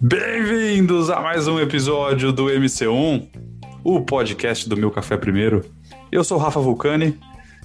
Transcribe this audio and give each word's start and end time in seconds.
Bem-vindos 0.00 1.10
a 1.10 1.20
mais 1.20 1.48
um 1.48 1.58
episódio 1.58 2.32
do 2.32 2.46
MC1, 2.46 3.26
o 3.82 4.00
podcast 4.00 4.68
do 4.68 4.76
Meu 4.76 4.90
Café 4.90 5.16
Primeiro. 5.16 5.64
Eu 6.12 6.22
sou 6.22 6.38
Rafa 6.38 6.60
Vulcani 6.60 7.18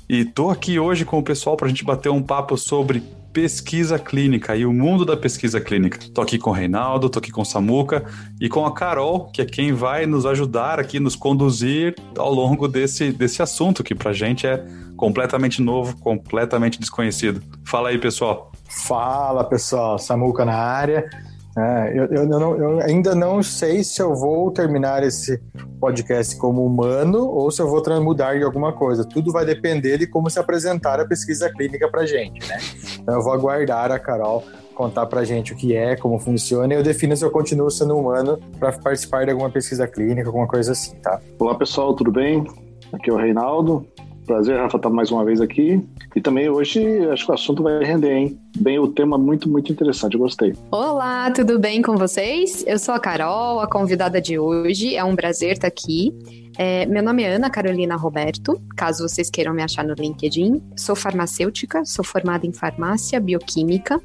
e 0.09 0.25
tô 0.25 0.49
aqui 0.49 0.79
hoje 0.79 1.05
com 1.05 1.19
o 1.19 1.23
pessoal 1.23 1.55
para 1.55 1.67
a 1.67 1.69
gente 1.69 1.83
bater 1.83 2.09
um 2.09 2.21
papo 2.21 2.57
sobre 2.57 3.03
pesquisa 3.35 3.99
clínica 3.99 4.55
e 4.55 4.65
o 4.65 4.71
mundo 4.71 5.03
da 5.03 5.17
pesquisa 5.17 5.59
clínica. 5.59 5.99
Tô 6.13 6.21
aqui 6.21 6.39
com 6.39 6.51
o 6.51 6.53
Reinaldo, 6.53 7.09
tô 7.09 7.19
aqui 7.19 7.33
com 7.33 7.41
o 7.41 7.45
Samuca 7.45 8.05
e 8.39 8.47
com 8.47 8.65
a 8.65 8.73
Carol, 8.73 9.25
que 9.25 9.41
é 9.41 9.45
quem 9.45 9.73
vai 9.73 10.05
nos 10.05 10.25
ajudar 10.25 10.79
aqui, 10.79 11.01
nos 11.01 11.17
conduzir 11.17 11.93
ao 12.17 12.33
longo 12.33 12.65
desse, 12.65 13.11
desse 13.11 13.41
assunto 13.41 13.83
que 13.83 13.93
pra 13.93 14.13
gente 14.13 14.47
é 14.47 14.63
completamente 14.95 15.61
novo, 15.61 15.97
completamente 15.97 16.79
desconhecido. 16.79 17.43
Fala 17.65 17.89
aí, 17.89 17.97
pessoal. 17.97 18.53
Fala, 18.87 19.43
pessoal. 19.43 19.99
Samuca 19.99 20.45
na 20.45 20.55
área. 20.55 21.09
É, 21.57 21.93
eu, 21.95 22.05
eu, 22.05 22.25
não, 22.27 22.57
eu, 22.57 22.79
ainda 22.81 23.15
não 23.15 23.41
sei 23.41 23.81
se 23.81 24.01
eu 24.01 24.13
vou 24.13 24.51
terminar 24.51 25.03
esse 25.03 25.41
podcast 25.79 26.35
como 26.35 26.65
humano 26.65 27.29
ou 27.29 27.49
se 27.49 27.61
eu 27.61 27.69
vou 27.69 27.81
mudar 28.01 28.37
de 28.37 28.43
alguma 28.43 28.73
coisa. 28.73 29.05
Tudo 29.05 29.31
vai 29.31 29.45
depender 29.45 29.97
de 29.97 30.05
como 30.05 30.29
se 30.29 30.37
apresentar 30.37 30.99
a 30.99 31.07
pesquisa 31.07 31.49
clínica 31.49 31.89
para 31.89 32.05
gente, 32.05 32.45
né? 32.47 32.57
Então 32.99 33.15
eu 33.15 33.23
vou 33.23 33.31
aguardar 33.31 33.91
a 33.91 33.99
Carol 33.99 34.43
contar 34.73 35.05
para 35.05 35.23
gente 35.23 35.53
o 35.53 35.55
que 35.55 35.73
é, 35.73 35.95
como 35.95 36.19
funciona 36.19 36.73
e 36.73 36.77
eu 36.77 36.83
defino 36.83 37.15
se 37.15 37.23
eu 37.23 37.31
continuo 37.31 37.71
sendo 37.71 37.97
humano 37.97 38.37
para 38.59 38.73
participar 38.73 39.23
de 39.23 39.31
alguma 39.31 39.49
pesquisa 39.49 39.87
clínica, 39.87 40.27
alguma 40.27 40.47
coisa 40.47 40.73
assim, 40.73 40.97
tá? 40.97 41.21
Olá 41.39 41.55
pessoal, 41.55 41.95
tudo 41.95 42.11
bem? 42.11 42.43
Aqui 42.91 43.09
é 43.09 43.13
o 43.13 43.15
Reinaldo. 43.15 43.87
Prazer, 44.25 44.57
Rafa, 44.57 44.77
estar 44.77 44.89
mais 44.89 45.11
uma 45.11 45.23
vez 45.23 45.39
aqui. 45.39 45.81
E 46.15 46.21
também 46.21 46.49
hoje 46.49 46.81
acho 47.09 47.25
que 47.25 47.31
o 47.31 47.35
assunto 47.35 47.61
vai 47.61 47.83
render, 47.83 48.11
hein? 48.11 48.39
Bem, 48.57 48.79
o 48.79 48.87
tema 48.87 49.17
muito, 49.17 49.47
muito 49.47 49.71
interessante, 49.71 50.17
gostei. 50.17 50.53
Olá, 50.71 51.29
tudo 51.31 51.59
bem 51.59 51.81
com 51.81 51.95
vocês? 51.95 52.63
Eu 52.65 52.79
sou 52.79 52.95
a 52.95 52.99
Carol, 52.99 53.59
a 53.59 53.67
convidada 53.67 54.19
de 54.19 54.39
hoje. 54.39 54.95
É 54.95 55.03
um 55.03 55.15
prazer 55.15 55.53
estar 55.53 55.67
aqui. 55.67 56.13
É, 56.57 56.85
meu 56.85 57.03
nome 57.03 57.21
é 57.21 57.35
Ana 57.35 57.49
Carolina 57.49 57.97
Roberto, 57.97 58.59
caso 58.77 59.07
vocês 59.07 59.29
queiram 59.29 59.53
me 59.53 59.61
achar 59.61 59.83
no 59.83 59.93
LinkedIn. 59.93 60.61
Sou 60.77 60.95
farmacêutica, 60.95 61.83
sou 61.83 62.03
formada 62.03 62.47
em 62.47 62.53
farmácia 62.53 63.19
bioquímica 63.19 64.01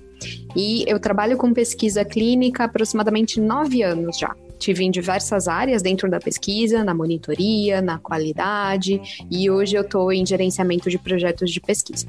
e 0.54 0.84
eu 0.86 0.98
trabalho 0.98 1.36
com 1.36 1.52
pesquisa 1.52 2.04
clínica 2.04 2.64
aproximadamente 2.64 3.40
nove 3.40 3.82
anos 3.82 4.18
já. 4.18 4.34
Tive 4.60 4.84
em 4.84 4.90
diversas 4.90 5.48
áreas 5.48 5.82
dentro 5.82 6.08
da 6.08 6.20
pesquisa, 6.20 6.84
na 6.84 6.94
monitoria, 6.94 7.80
na 7.80 7.98
qualidade, 7.98 9.00
e 9.30 9.50
hoje 9.50 9.74
eu 9.74 9.82
estou 9.82 10.12
em 10.12 10.24
gerenciamento 10.24 10.88
de 10.88 10.98
projetos 10.98 11.50
de 11.50 11.60
pesquisa. 11.60 12.06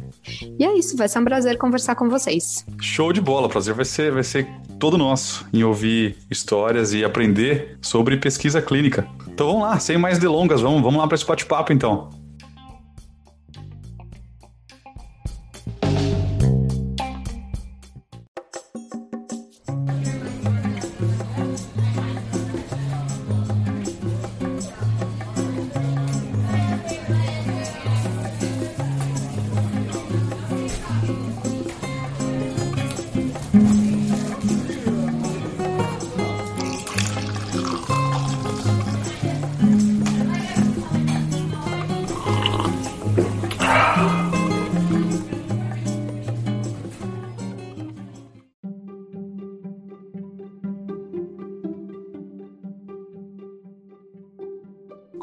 E 0.59 0.63
é 0.63 0.77
isso, 0.77 0.97
vai 0.97 1.07
ser 1.07 1.19
um 1.19 1.23
prazer 1.23 1.57
conversar 1.57 1.95
com 1.95 2.09
vocês. 2.09 2.66
Show 2.81 3.13
de 3.13 3.22
bola, 3.22 3.47
prazer 3.47 3.73
vai 3.73 3.85
ser, 3.85 4.11
vai 4.11 4.23
ser 4.23 4.47
todo 4.77 4.97
nosso 4.97 5.47
em 5.53 5.63
ouvir 5.63 6.17
histórias 6.29 6.94
e 6.94 7.03
aprender 7.05 7.77
sobre 7.81 8.17
pesquisa 8.17 8.61
clínica. 8.61 9.07
Então 9.27 9.47
vamos 9.47 9.61
lá, 9.61 9.79
sem 9.79 9.97
mais 9.97 10.19
delongas, 10.19 10.59
vamos, 10.59 10.81
vamos 10.81 10.99
lá 10.99 11.07
para 11.07 11.16
esse 11.16 11.25
bate-papo 11.25 11.72
então. 11.72 12.20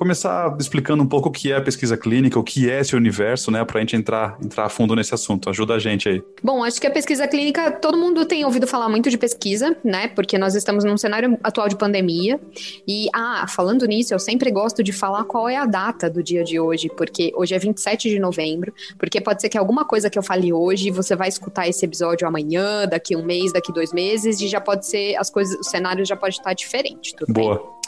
Começar 0.09 0.57
explicando 0.59 1.03
um 1.03 1.07
pouco 1.07 1.29
o 1.29 1.33
que 1.33 1.53
é 1.53 1.57
a 1.57 1.61
pesquisa 1.61 1.95
clínica, 1.95 2.39
o 2.39 2.43
que 2.43 2.71
é 2.71 2.81
esse 2.81 2.97
universo, 2.97 3.51
né, 3.51 3.63
para 3.63 3.77
a 3.77 3.81
gente 3.81 3.95
entrar, 3.95 4.39
entrar 4.43 4.65
a 4.65 4.69
fundo 4.71 4.97
nesse 4.97 5.13
assunto. 5.13 5.51
Ajuda 5.51 5.75
a 5.75 5.79
gente 5.79 6.09
aí. 6.09 6.23
Bom, 6.43 6.65
acho 6.65 6.81
que 6.81 6.87
a 6.87 6.91
pesquisa 6.91 7.29
clínica, 7.29 7.71
todo 7.71 7.99
mundo 7.99 8.25
tem 8.25 8.43
ouvido 8.43 8.67
falar 8.67 8.89
muito 8.89 9.11
de 9.11 9.19
pesquisa, 9.19 9.77
né, 9.85 10.09
porque 10.09 10.39
nós 10.39 10.55
estamos 10.55 10.83
num 10.83 10.97
cenário 10.97 11.39
atual 11.45 11.69
de 11.69 11.77
pandemia. 11.77 12.41
E, 12.87 13.09
ah, 13.15 13.45
falando 13.47 13.85
nisso, 13.87 14.15
eu 14.15 14.19
sempre 14.19 14.51
gosto 14.51 14.83
de 14.83 14.93
falar 14.93 15.25
qual 15.25 15.47
é 15.47 15.57
a 15.57 15.67
data 15.67 16.09
do 16.09 16.23
dia 16.23 16.43
de 16.43 16.59
hoje, 16.59 16.89
porque 16.97 17.31
hoje 17.37 17.55
é 17.55 17.59
27 17.59 18.09
de 18.09 18.19
novembro, 18.19 18.73
porque 18.99 19.21
pode 19.21 19.43
ser 19.43 19.51
que 19.51 19.59
alguma 19.59 19.85
coisa 19.85 20.09
que 20.09 20.19
eu 20.19 20.23
fale 20.23 20.55
hoje, 20.55 20.91
você 20.91 21.15
vai 21.15 21.29
escutar 21.29 21.69
esse 21.69 21.85
episódio 21.85 22.27
amanhã, 22.27 22.87
daqui 22.87 23.15
um 23.15 23.23
mês, 23.23 23.53
daqui 23.53 23.75
dois 23.75 23.93
meses, 23.93 24.41
e 24.41 24.49
já 24.49 24.59
pode 24.61 24.87
ser, 24.87 25.17
as 25.17 25.29
coisas, 25.29 25.55
o 25.61 25.65
cenário 25.65 26.03
já 26.07 26.17
pode 26.17 26.37
estar 26.37 26.55
diferente, 26.55 27.15
tudo 27.15 27.31
Boa. 27.31 27.57
bem? 27.57 27.79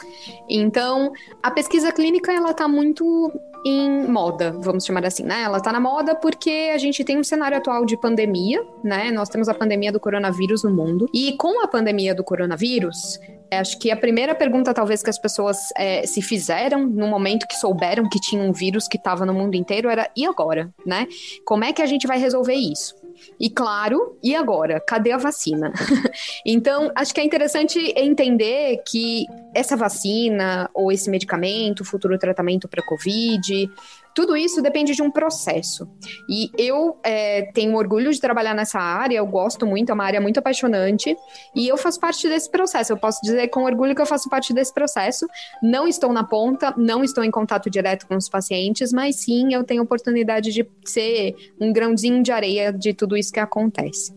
Então, 0.49 1.13
a 1.41 1.49
pesquisa 1.51 1.91
clínica, 1.91 2.10
ela 2.29 2.53
tá 2.53 2.67
muito 2.67 3.31
em 3.65 4.07
moda, 4.07 4.51
vamos 4.51 4.85
chamar 4.85 5.05
assim, 5.05 5.23
né? 5.23 5.43
Ela 5.43 5.59
tá 5.59 5.71
na 5.71 5.79
moda 5.79 6.15
porque 6.15 6.71
a 6.73 6.77
gente 6.77 7.03
tem 7.03 7.17
um 7.17 7.23
cenário 7.23 7.57
atual 7.57 7.85
de 7.85 7.95
pandemia, 7.95 8.63
né? 8.83 9.11
Nós 9.11 9.29
temos 9.29 9.47
a 9.47 9.53
pandemia 9.53 9.91
do 9.91 9.99
coronavírus 9.99 10.63
no 10.63 10.71
mundo. 10.71 11.07
E 11.13 11.33
com 11.33 11.63
a 11.63 11.67
pandemia 11.67 12.15
do 12.15 12.23
coronavírus, 12.23 13.19
acho 13.51 13.77
que 13.77 13.91
a 13.91 13.97
primeira 13.97 14.33
pergunta, 14.33 14.73
talvez, 14.73 15.03
que 15.03 15.09
as 15.09 15.19
pessoas 15.19 15.57
é, 15.77 16.05
se 16.07 16.21
fizeram 16.21 16.87
no 16.87 17.07
momento 17.07 17.47
que 17.47 17.55
souberam 17.55 18.09
que 18.09 18.19
tinha 18.19 18.41
um 18.41 18.51
vírus 18.51 18.87
que 18.87 18.97
estava 18.97 19.25
no 19.25 19.33
mundo 19.33 19.55
inteiro 19.55 19.89
era: 19.89 20.09
e 20.15 20.25
agora, 20.25 20.73
né? 20.85 21.07
Como 21.45 21.63
é 21.63 21.71
que 21.71 21.81
a 21.81 21.85
gente 21.85 22.07
vai 22.07 22.17
resolver 22.17 22.55
isso? 22.55 22.95
E 23.39 23.49
claro, 23.49 24.17
e 24.23 24.35
agora? 24.35 24.79
Cadê 24.79 25.11
a 25.11 25.17
vacina? 25.17 25.71
então, 26.45 26.91
acho 26.95 27.13
que 27.13 27.21
é 27.21 27.23
interessante 27.23 27.93
entender 27.95 28.81
que 28.87 29.25
essa 29.53 29.75
vacina 29.75 30.69
ou 30.73 30.91
esse 30.91 31.09
medicamento, 31.09 31.85
futuro 31.85 32.17
tratamento 32.17 32.67
para 32.67 32.83
Covid, 32.83 33.69
tudo 34.13 34.35
isso 34.35 34.61
depende 34.61 34.93
de 34.93 35.01
um 35.01 35.09
processo. 35.09 35.89
E 36.29 36.49
eu 36.57 36.97
é, 37.03 37.43
tenho 37.53 37.75
orgulho 37.75 38.11
de 38.11 38.19
trabalhar 38.19 38.53
nessa 38.53 38.79
área, 38.79 39.17
eu 39.17 39.25
gosto 39.25 39.65
muito, 39.65 39.89
é 39.89 39.93
uma 39.93 40.03
área 40.03 40.19
muito 40.19 40.37
apaixonante, 40.37 41.15
e 41.55 41.67
eu 41.67 41.77
faço 41.77 41.99
parte 41.99 42.27
desse 42.27 42.49
processo. 42.49 42.91
Eu 42.91 42.97
posso 42.97 43.19
dizer 43.21 43.47
com 43.47 43.63
orgulho 43.63 43.95
que 43.95 44.01
eu 44.01 44.05
faço 44.05 44.29
parte 44.29 44.53
desse 44.53 44.73
processo. 44.73 45.27
Não 45.63 45.87
estou 45.87 46.11
na 46.11 46.23
ponta, 46.23 46.73
não 46.77 47.03
estou 47.03 47.23
em 47.23 47.31
contato 47.31 47.69
direto 47.69 48.07
com 48.07 48.15
os 48.15 48.27
pacientes, 48.27 48.91
mas 48.91 49.17
sim 49.17 49.53
eu 49.53 49.63
tenho 49.63 49.83
oportunidade 49.83 50.51
de 50.51 50.67
ser 50.85 51.35
um 51.59 51.71
grãozinho 51.71 52.21
de 52.21 52.31
areia 52.31 52.71
de 52.73 52.93
tudo 52.93 53.15
isso 53.15 53.31
que 53.31 53.39
acontece. 53.39 54.13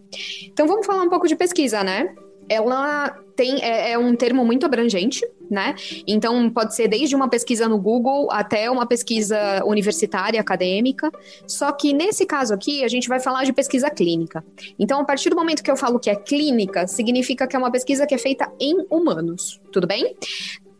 Então 0.46 0.66
vamos 0.66 0.86
falar 0.86 1.02
um 1.02 1.08
pouco 1.08 1.28
de 1.28 1.36
pesquisa, 1.36 1.82
né? 1.82 2.14
Ela 2.48 3.18
tem 3.36 3.62
é, 3.62 3.92
é, 3.92 3.98
um 3.98 4.14
termo 4.14 4.44
muito 4.44 4.64
abrangente, 4.64 5.26
né? 5.50 5.74
Então 6.06 6.48
pode 6.50 6.74
ser 6.74 6.88
desde 6.88 7.14
uma 7.14 7.28
pesquisa 7.28 7.68
no 7.68 7.78
Google 7.78 8.30
até 8.30 8.70
uma 8.70 8.86
pesquisa 8.86 9.62
universitária 9.64 10.40
acadêmica. 10.40 11.10
Só 11.46 11.72
que 11.72 11.92
nesse 11.92 12.24
caso 12.26 12.54
aqui 12.54 12.84
a 12.84 12.88
gente 12.88 13.08
vai 13.08 13.20
falar 13.20 13.44
de 13.44 13.52
pesquisa 13.52 13.90
clínica. 13.90 14.44
Então 14.78 15.00
a 15.00 15.04
partir 15.04 15.30
do 15.30 15.36
momento 15.36 15.62
que 15.62 15.70
eu 15.70 15.76
falo 15.76 15.98
que 15.98 16.10
é 16.10 16.14
clínica, 16.14 16.86
significa 16.86 17.46
que 17.46 17.56
é 17.56 17.58
uma 17.58 17.70
pesquisa 17.70 18.06
que 18.06 18.14
é 18.14 18.18
feita 18.18 18.50
em 18.60 18.86
humanos, 18.90 19.60
tudo 19.72 19.86
bem? 19.86 20.16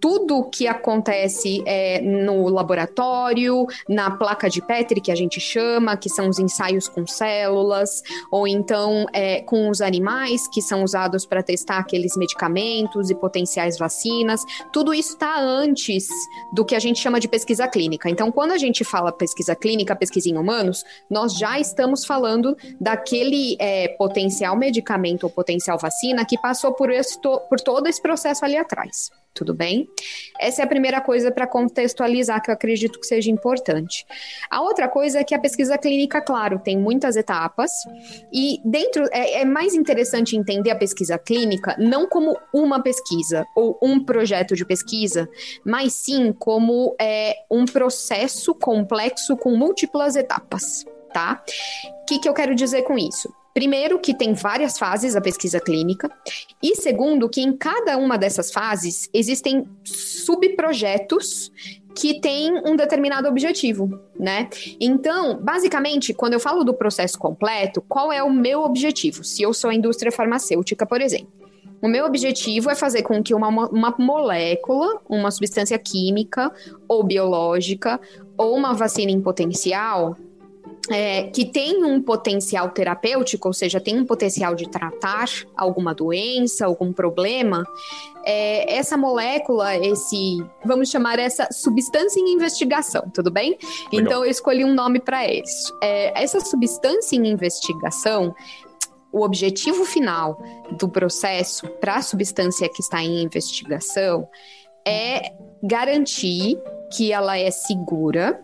Tudo 0.04 0.44
que 0.50 0.66
acontece 0.66 1.62
é, 1.64 1.98
no 2.02 2.46
laboratório, 2.50 3.66
na 3.88 4.10
placa 4.10 4.50
de 4.50 4.60
Petri, 4.60 5.00
que 5.00 5.10
a 5.10 5.14
gente 5.14 5.40
chama, 5.40 5.96
que 5.96 6.10
são 6.10 6.28
os 6.28 6.38
ensaios 6.38 6.86
com 6.86 7.06
células, 7.06 8.02
ou 8.30 8.46
então 8.46 9.06
é, 9.14 9.40
com 9.40 9.70
os 9.70 9.80
animais, 9.80 10.46
que 10.46 10.60
são 10.60 10.84
usados 10.84 11.24
para 11.24 11.42
testar 11.42 11.78
aqueles 11.78 12.18
medicamentos 12.18 13.08
e 13.08 13.14
potenciais 13.14 13.78
vacinas, 13.78 14.42
tudo 14.74 14.92
isso 14.92 15.14
está 15.14 15.40
antes 15.40 16.06
do 16.52 16.66
que 16.66 16.74
a 16.74 16.78
gente 16.78 17.00
chama 17.00 17.18
de 17.18 17.26
pesquisa 17.26 17.66
clínica. 17.66 18.10
Então, 18.10 18.30
quando 18.30 18.50
a 18.50 18.58
gente 18.58 18.84
fala 18.84 19.10
pesquisa 19.10 19.56
clínica, 19.56 19.96
pesquisa 19.96 20.28
em 20.28 20.36
humanos, 20.36 20.84
nós 21.08 21.32
já 21.32 21.58
estamos 21.58 22.04
falando 22.04 22.54
daquele 22.78 23.56
é, 23.58 23.88
potencial 23.96 24.54
medicamento 24.54 25.24
ou 25.24 25.30
potencial 25.30 25.78
vacina 25.78 26.26
que 26.26 26.36
passou 26.36 26.74
por, 26.74 26.90
por 27.48 27.58
todo 27.58 27.86
esse 27.86 28.02
processo 28.02 28.44
ali 28.44 28.58
atrás 28.58 29.10
tudo 29.34 29.52
bem? 29.52 29.88
Essa 30.40 30.62
é 30.62 30.64
a 30.64 30.68
primeira 30.68 31.00
coisa 31.00 31.30
para 31.30 31.46
contextualizar 31.46 32.42
que 32.42 32.50
eu 32.50 32.54
acredito 32.54 33.00
que 33.00 33.06
seja 33.06 33.30
importante. 33.30 34.06
A 34.48 34.62
outra 34.62 34.88
coisa 34.88 35.18
é 35.18 35.24
que 35.24 35.34
a 35.34 35.38
pesquisa 35.38 35.76
clínica, 35.76 36.20
claro, 36.20 36.58
tem 36.58 36.78
muitas 36.78 37.16
etapas 37.16 37.70
e 38.32 38.60
dentro 38.64 39.04
é, 39.12 39.42
é 39.42 39.44
mais 39.44 39.74
interessante 39.74 40.36
entender 40.36 40.70
a 40.70 40.76
pesquisa 40.76 41.18
clínica 41.18 41.76
não 41.78 42.08
como 42.08 42.38
uma 42.52 42.82
pesquisa 42.82 43.44
ou 43.56 43.78
um 43.82 44.02
projeto 44.04 44.54
de 44.54 44.64
pesquisa, 44.64 45.28
mas 45.64 45.92
sim 45.92 46.32
como 46.32 46.94
é, 47.00 47.34
um 47.50 47.64
processo 47.64 48.54
complexo 48.54 49.36
com 49.36 49.56
múltiplas 49.56 50.16
etapas 50.16 50.84
tá? 51.14 51.40
O 52.02 52.04
que, 52.06 52.18
que 52.18 52.28
eu 52.28 52.34
quero 52.34 52.54
dizer 52.56 52.82
com 52.82 52.98
isso? 52.98 53.32
Primeiro, 53.54 54.00
que 54.00 54.12
tem 54.12 54.34
várias 54.34 54.76
fases 54.76 55.14
a 55.14 55.20
pesquisa 55.20 55.60
clínica, 55.60 56.10
e 56.60 56.74
segundo, 56.74 57.28
que 57.28 57.40
em 57.40 57.56
cada 57.56 57.96
uma 57.96 58.18
dessas 58.18 58.50
fases 58.50 59.08
existem 59.14 59.64
subprojetos 59.84 61.52
que 61.94 62.20
têm 62.20 62.52
um 62.66 62.74
determinado 62.74 63.28
objetivo, 63.28 64.00
né? 64.18 64.48
Então, 64.80 65.38
basicamente, 65.40 66.12
quando 66.12 66.32
eu 66.32 66.40
falo 66.40 66.64
do 66.64 66.74
processo 66.74 67.16
completo, 67.16 67.80
qual 67.88 68.12
é 68.12 68.20
o 68.20 68.30
meu 68.30 68.62
objetivo? 68.64 69.22
Se 69.22 69.42
eu 69.42 69.54
sou 69.54 69.70
a 69.70 69.74
indústria 69.74 70.10
farmacêutica, 70.10 70.84
por 70.84 71.00
exemplo. 71.00 71.32
O 71.80 71.88
meu 71.88 72.06
objetivo 72.06 72.70
é 72.70 72.74
fazer 72.74 73.02
com 73.02 73.22
que 73.22 73.34
uma, 73.34 73.48
uma 73.68 73.94
molécula, 73.98 75.00
uma 75.08 75.30
substância 75.30 75.78
química 75.78 76.50
ou 76.88 77.04
biológica, 77.04 78.00
ou 78.38 78.56
uma 78.56 78.72
vacina 78.72 79.12
em 79.12 79.20
potencial, 79.20 80.16
é, 80.90 81.24
que 81.24 81.44
tem 81.44 81.82
um 81.82 82.02
potencial 82.02 82.70
terapêutico, 82.70 83.48
ou 83.48 83.54
seja, 83.54 83.80
tem 83.80 83.98
um 83.98 84.04
potencial 84.04 84.54
de 84.54 84.68
tratar 84.68 85.28
alguma 85.56 85.94
doença, 85.94 86.66
algum 86.66 86.92
problema, 86.92 87.64
é, 88.24 88.76
essa 88.76 88.96
molécula, 88.96 89.76
esse, 89.76 90.44
vamos 90.64 90.90
chamar 90.90 91.18
essa 91.18 91.48
substância 91.50 92.20
em 92.20 92.34
investigação, 92.34 93.10
tudo 93.14 93.30
bem? 93.30 93.56
Legal. 93.92 94.06
Então 94.06 94.24
eu 94.24 94.30
escolhi 94.30 94.64
um 94.64 94.74
nome 94.74 95.00
para 95.00 95.24
eles. 95.26 95.72
É, 95.82 96.22
essa 96.22 96.40
substância 96.40 97.16
em 97.16 97.26
investigação, 97.28 98.34
o 99.10 99.22
objetivo 99.22 99.84
final 99.84 100.42
do 100.72 100.88
processo 100.88 101.66
para 101.80 101.96
a 101.96 102.02
substância 102.02 102.68
que 102.68 102.80
está 102.80 103.02
em 103.02 103.22
investigação 103.22 104.28
é 104.86 105.32
garantir 105.62 106.58
que 106.92 107.12
ela 107.12 107.38
é 107.38 107.50
segura 107.50 108.40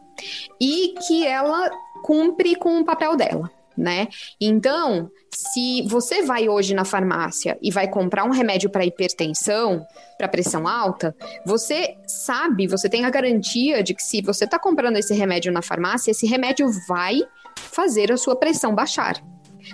e 0.61 0.95
que 1.07 1.27
ela 1.27 1.71
cumpre 2.03 2.57
com 2.57 2.81
o 2.81 2.85
papel 2.85 3.17
dela. 3.17 3.51
Né? 3.77 4.09
Então, 4.39 5.11
se 5.31 5.83
você 5.89 6.23
vai 6.23 6.49
hoje 6.49 6.75
na 6.75 6.85
farmácia 6.85 7.57
e 7.63 7.71
vai 7.71 7.89
comprar 7.89 8.25
um 8.25 8.31
remédio 8.31 8.69
para 8.69 8.85
hipertensão, 8.85 9.87
para 10.19 10.29
pressão 10.29 10.69
alta, 10.69 11.17
você 11.47 11.97
sabe, 12.07 12.67
você 12.67 12.91
tem 12.91 13.05
a 13.07 13.11
garantia 13.11 13.83
de 13.83 13.95
que 13.95 14.03
se 14.03 14.21
você 14.21 14.45
está 14.45 14.59
comprando 14.59 14.97
esse 14.97 15.15
remédio 15.15 15.51
na 15.51 15.63
farmácia, 15.63 16.11
esse 16.11 16.27
remédio 16.27 16.69
vai 16.87 17.21
fazer 17.57 18.13
a 18.13 18.19
sua 18.19 18.37
pressão 18.37 18.75
baixar. 18.75 19.23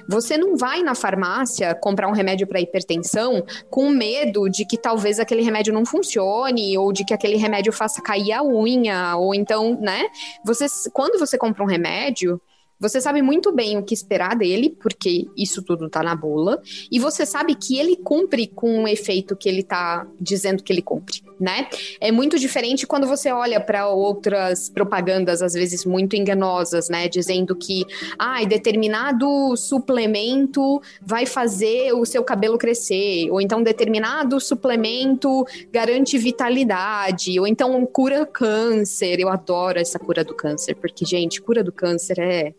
Você 0.08 0.36
não 0.36 0.56
vai 0.56 0.82
na 0.82 0.94
farmácia 0.94 1.74
comprar 1.74 2.08
um 2.08 2.12
remédio 2.12 2.46
para 2.46 2.60
hipertensão 2.60 3.44
com 3.70 3.88
medo 3.90 4.48
de 4.48 4.64
que 4.64 4.76
talvez 4.76 5.18
aquele 5.18 5.42
remédio 5.42 5.72
não 5.72 5.84
funcione 5.84 6.76
ou 6.76 6.92
de 6.92 7.04
que 7.04 7.14
aquele 7.14 7.36
remédio 7.36 7.72
faça 7.72 8.02
cair 8.02 8.32
a 8.32 8.42
unha 8.42 9.16
ou 9.16 9.34
então, 9.34 9.78
né? 9.80 10.06
Você 10.44 10.66
quando 10.92 11.18
você 11.18 11.36
compra 11.38 11.62
um 11.62 11.66
remédio, 11.66 12.40
você 12.78 13.00
sabe 13.00 13.22
muito 13.22 13.52
bem 13.52 13.78
o 13.78 13.82
que 13.82 13.94
esperar 13.94 14.36
dele, 14.36 14.76
porque 14.80 15.26
isso 15.36 15.62
tudo 15.62 15.88
tá 15.88 16.02
na 16.02 16.14
bula, 16.14 16.60
e 16.90 16.98
você 16.98 17.24
sabe 17.24 17.54
que 17.54 17.78
ele 17.78 17.96
cumpre 17.96 18.46
com 18.46 18.84
o 18.84 18.88
efeito 18.88 19.36
que 19.36 19.48
ele 19.48 19.62
tá 19.62 20.06
dizendo 20.20 20.62
que 20.62 20.72
ele 20.72 20.82
cumpre, 20.82 21.22
né? 21.40 21.68
É 22.00 22.12
muito 22.12 22.38
diferente 22.38 22.86
quando 22.86 23.06
você 23.06 23.30
olha 23.30 23.60
para 23.60 23.88
outras 23.88 24.68
propagandas, 24.68 25.42
às 25.42 25.54
vezes 25.54 25.84
muito 25.84 26.16
enganosas, 26.16 26.88
né? 26.88 27.08
Dizendo 27.08 27.56
que, 27.56 27.84
ah, 28.18 28.44
determinado 28.44 29.56
suplemento 29.56 30.80
vai 31.00 31.26
fazer 31.26 31.92
o 31.92 32.04
seu 32.04 32.22
cabelo 32.22 32.58
crescer, 32.58 33.30
ou 33.30 33.40
então 33.40 33.62
determinado 33.62 34.38
suplemento 34.40 35.44
garante 35.72 36.18
vitalidade, 36.18 37.38
ou 37.40 37.46
então 37.46 37.84
cura 37.86 38.26
câncer. 38.26 39.18
Eu 39.20 39.28
adoro 39.28 39.78
essa 39.78 39.98
cura 39.98 40.22
do 40.22 40.34
câncer, 40.34 40.74
porque, 40.74 41.04
gente, 41.04 41.40
cura 41.40 41.64
do 41.64 41.72
câncer 41.72 42.18
é 42.18 42.54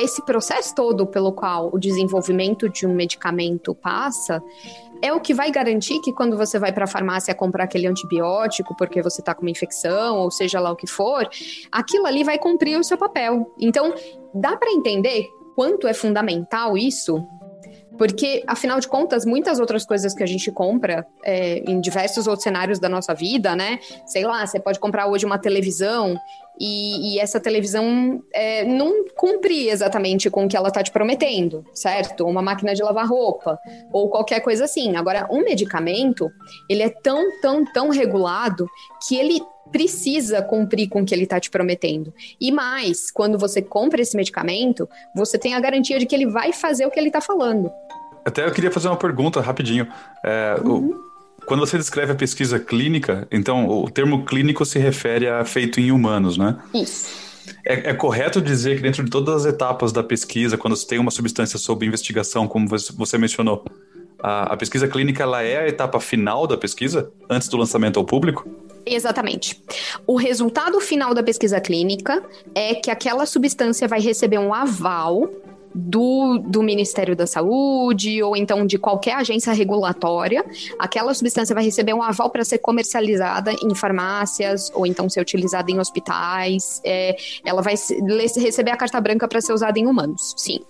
esse 0.00 0.24
processo 0.24 0.74
todo 0.74 1.06
pelo 1.06 1.32
qual 1.32 1.70
o 1.72 1.78
desenvolvimento 1.78 2.68
de 2.68 2.86
um 2.86 2.94
medicamento 2.94 3.74
passa 3.74 4.42
é 5.02 5.12
o 5.12 5.20
que 5.20 5.34
vai 5.34 5.50
garantir 5.50 6.00
que 6.00 6.12
quando 6.12 6.36
você 6.36 6.58
vai 6.58 6.72
para 6.72 6.84
a 6.84 6.88
farmácia 6.88 7.34
comprar 7.34 7.64
aquele 7.64 7.86
antibiótico 7.86 8.74
porque 8.76 9.02
você 9.02 9.20
está 9.20 9.34
com 9.34 9.42
uma 9.42 9.50
infecção, 9.50 10.18
ou 10.18 10.30
seja 10.30 10.58
lá 10.58 10.70
o 10.70 10.76
que 10.76 10.86
for, 10.86 11.28
aquilo 11.70 12.06
ali 12.06 12.24
vai 12.24 12.38
cumprir 12.38 12.78
o 12.78 12.84
seu 12.84 12.96
papel. 12.96 13.52
Então, 13.58 13.94
dá 14.34 14.56
para 14.56 14.72
entender 14.72 15.28
quanto 15.54 15.86
é 15.86 15.92
fundamental 15.92 16.76
isso 16.76 17.22
porque, 17.96 18.42
afinal 18.46 18.78
de 18.78 18.88
contas, 18.88 19.24
muitas 19.24 19.58
outras 19.58 19.84
coisas 19.84 20.14
que 20.14 20.22
a 20.22 20.26
gente 20.26 20.50
compra 20.52 21.06
é, 21.24 21.58
em 21.60 21.80
diversos 21.80 22.26
outros 22.26 22.44
cenários 22.44 22.78
da 22.78 22.88
nossa 22.88 23.14
vida, 23.14 23.56
né? 23.56 23.78
Sei 24.06 24.24
lá, 24.24 24.46
você 24.46 24.60
pode 24.60 24.78
comprar 24.78 25.06
hoje 25.06 25.24
uma 25.24 25.38
televisão 25.38 26.16
e, 26.58 27.14
e 27.14 27.18
essa 27.18 27.38
televisão 27.38 28.22
é, 28.32 28.64
não 28.64 29.04
cumpre 29.14 29.68
exatamente 29.68 30.30
com 30.30 30.44
o 30.44 30.48
que 30.48 30.56
ela 30.56 30.68
está 30.68 30.82
te 30.82 30.90
prometendo, 30.90 31.64
certo? 31.74 32.26
Uma 32.26 32.42
máquina 32.42 32.74
de 32.74 32.82
lavar 32.82 33.06
roupa 33.06 33.58
ou 33.92 34.08
qualquer 34.08 34.40
coisa 34.40 34.64
assim. 34.64 34.96
Agora, 34.96 35.28
um 35.30 35.42
medicamento, 35.42 36.30
ele 36.68 36.82
é 36.82 36.88
tão, 36.88 37.40
tão, 37.40 37.64
tão 37.64 37.88
regulado 37.90 38.68
que 39.06 39.16
ele 39.16 39.40
precisa 39.70 40.42
cumprir 40.42 40.88
com 40.88 41.02
o 41.02 41.04
que 41.04 41.14
ele 41.14 41.24
está 41.24 41.40
te 41.40 41.50
prometendo. 41.50 42.12
E 42.40 42.52
mais, 42.52 43.10
quando 43.10 43.38
você 43.38 43.60
compra 43.60 44.00
esse 44.00 44.16
medicamento, 44.16 44.88
você 45.14 45.38
tem 45.38 45.54
a 45.54 45.60
garantia 45.60 45.98
de 45.98 46.06
que 46.06 46.14
ele 46.14 46.26
vai 46.26 46.52
fazer 46.52 46.86
o 46.86 46.90
que 46.90 46.98
ele 46.98 47.08
está 47.08 47.20
falando. 47.20 47.70
Até 48.24 48.44
eu 48.44 48.52
queria 48.52 48.70
fazer 48.70 48.88
uma 48.88 48.96
pergunta 48.96 49.40
rapidinho. 49.40 49.86
É, 50.24 50.56
uhum. 50.64 50.90
o, 50.90 51.05
quando 51.46 51.60
você 51.60 51.78
descreve 51.78 52.12
a 52.12 52.14
pesquisa 52.14 52.58
clínica, 52.58 53.26
então 53.30 53.68
o 53.68 53.90
termo 53.90 54.24
clínico 54.24 54.64
se 54.64 54.78
refere 54.78 55.28
a 55.28 55.44
feito 55.44 55.80
em 55.80 55.90
humanos, 55.90 56.36
né? 56.36 56.58
Isso. 56.74 57.26
É, 57.64 57.90
é, 57.90 57.94
correto 57.94 58.40
dizer 58.40 58.76
que 58.76 58.82
dentro 58.82 59.04
de 59.04 59.10
todas 59.10 59.46
as 59.46 59.52
etapas 59.52 59.92
da 59.92 60.02
pesquisa, 60.02 60.58
quando 60.58 60.76
você 60.76 60.86
tem 60.86 60.98
uma 60.98 61.10
substância 61.10 61.58
sob 61.58 61.86
investigação, 61.86 62.48
como 62.48 62.68
você 62.68 63.18
mencionou, 63.18 63.64
a, 64.20 64.54
a, 64.54 64.56
pesquisa 64.56 64.88
clínica 64.88 65.22
ela 65.22 65.42
é 65.42 65.58
a 65.58 65.68
etapa 65.68 66.00
final 66.00 66.46
da 66.46 66.56
pesquisa, 66.56 67.10
antes 67.28 67.48
do 67.48 67.56
lançamento 67.56 67.98
ao 67.98 68.04
público? 68.04 68.48
Exatamente. 68.84 69.60
O 70.06 70.16
resultado 70.16 70.80
final 70.80 71.12
da 71.12 71.22
pesquisa 71.22 71.60
clínica 71.60 72.22
é 72.54 72.74
que 72.74 72.90
aquela 72.90 73.26
substância 73.26 73.88
vai 73.88 74.00
receber 74.00 74.38
um 74.38 74.54
aval 74.54 75.28
do, 75.76 76.38
do 76.38 76.62
Ministério 76.62 77.14
da 77.14 77.26
Saúde 77.26 78.22
ou 78.22 78.34
então 78.34 78.64
de 78.64 78.78
qualquer 78.78 79.16
agência 79.16 79.52
regulatória, 79.52 80.44
aquela 80.78 81.12
substância 81.12 81.54
vai 81.54 81.64
receber 81.64 81.92
um 81.92 82.02
aval 82.02 82.30
para 82.30 82.44
ser 82.44 82.58
comercializada 82.58 83.52
em 83.62 83.74
farmácias 83.74 84.70
ou 84.74 84.86
então 84.86 85.08
ser 85.08 85.20
utilizada 85.20 85.70
em 85.70 85.78
hospitais. 85.78 86.80
É, 86.82 87.16
ela 87.44 87.60
vai 87.60 87.74
receber 88.36 88.70
a 88.70 88.76
carta 88.76 89.00
branca 89.00 89.28
para 89.28 89.40
ser 89.40 89.52
usada 89.52 89.78
em 89.78 89.86
humanos, 89.86 90.34
sim. 90.36 90.60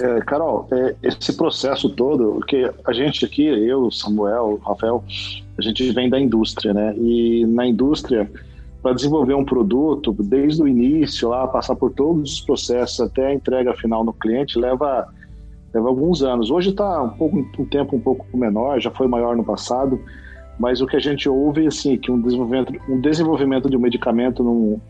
É, 0.00 0.20
Carol, 0.20 0.66
é, 0.72 0.94
esse 1.02 1.36
processo 1.36 1.90
todo, 1.90 2.34
porque 2.34 2.70
a 2.84 2.92
gente 2.92 3.24
aqui, 3.24 3.44
eu, 3.44 3.90
Samuel, 3.90 4.58
Rafael, 4.64 5.04
a 5.58 5.62
gente 5.62 5.90
vem 5.92 6.08
da 6.08 6.18
indústria, 6.18 6.72
né? 6.72 6.94
E 6.96 7.44
na 7.46 7.66
indústria, 7.66 8.30
para 8.82 8.94
desenvolver 8.94 9.34
um 9.34 9.44
produto, 9.44 10.14
desde 10.18 10.62
o 10.62 10.68
início 10.68 11.28
lá, 11.28 11.46
passar 11.46 11.76
por 11.76 11.92
todos 11.92 12.32
os 12.34 12.40
processos 12.40 13.00
até 13.00 13.26
a 13.26 13.34
entrega 13.34 13.74
final 13.74 14.02
no 14.02 14.12
cliente, 14.12 14.58
leva, 14.58 15.06
leva 15.74 15.88
alguns 15.88 16.22
anos. 16.22 16.50
Hoje 16.50 16.70
está 16.70 17.02
um 17.02 17.10
pouco 17.10 17.36
um 17.36 17.64
tempo 17.66 17.96
um 17.96 18.00
pouco 18.00 18.26
menor, 18.36 18.80
já 18.80 18.90
foi 18.90 19.06
maior 19.06 19.36
no 19.36 19.44
passado, 19.44 20.00
mas 20.58 20.80
o 20.80 20.86
que 20.86 20.96
a 20.96 21.00
gente 21.00 21.28
ouve 21.28 21.66
assim 21.66 21.98
que 21.98 22.10
um 22.10 22.20
desenvolvimento, 22.20 22.72
um 22.88 23.00
desenvolvimento 23.00 23.68
de 23.68 23.76
um 23.76 23.80
medicamento 23.80 24.42
num, 24.42 24.80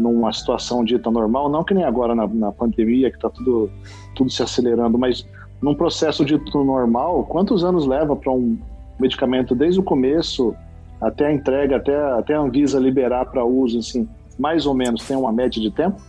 numa 0.00 0.32
situação 0.32 0.82
dita 0.82 1.10
normal, 1.10 1.48
não 1.48 1.62
que 1.62 1.74
nem 1.74 1.84
agora 1.84 2.14
na, 2.14 2.26
na 2.26 2.50
pandemia, 2.50 3.10
que 3.10 3.16
está 3.16 3.28
tudo, 3.28 3.70
tudo 4.14 4.30
se 4.30 4.42
acelerando, 4.42 4.98
mas 4.98 5.26
num 5.60 5.74
processo 5.74 6.24
dito 6.24 6.64
normal, 6.64 7.24
quantos 7.24 7.62
anos 7.62 7.86
leva 7.86 8.16
para 8.16 8.32
um 8.32 8.58
medicamento 8.98 9.54
desde 9.54 9.78
o 9.78 9.82
começo 9.82 10.54
até 11.00 11.26
a 11.26 11.32
entrega, 11.32 11.76
até, 11.76 11.96
até 12.12 12.34
a 12.34 12.40
Anvisa 12.40 12.78
liberar 12.78 13.26
para 13.26 13.44
uso, 13.44 13.78
assim, 13.78 14.08
mais 14.38 14.66
ou 14.66 14.74
menos, 14.74 15.04
tem 15.06 15.16
uma 15.16 15.32
média 15.32 15.60
de 15.60 15.70
tempo? 15.70 16.00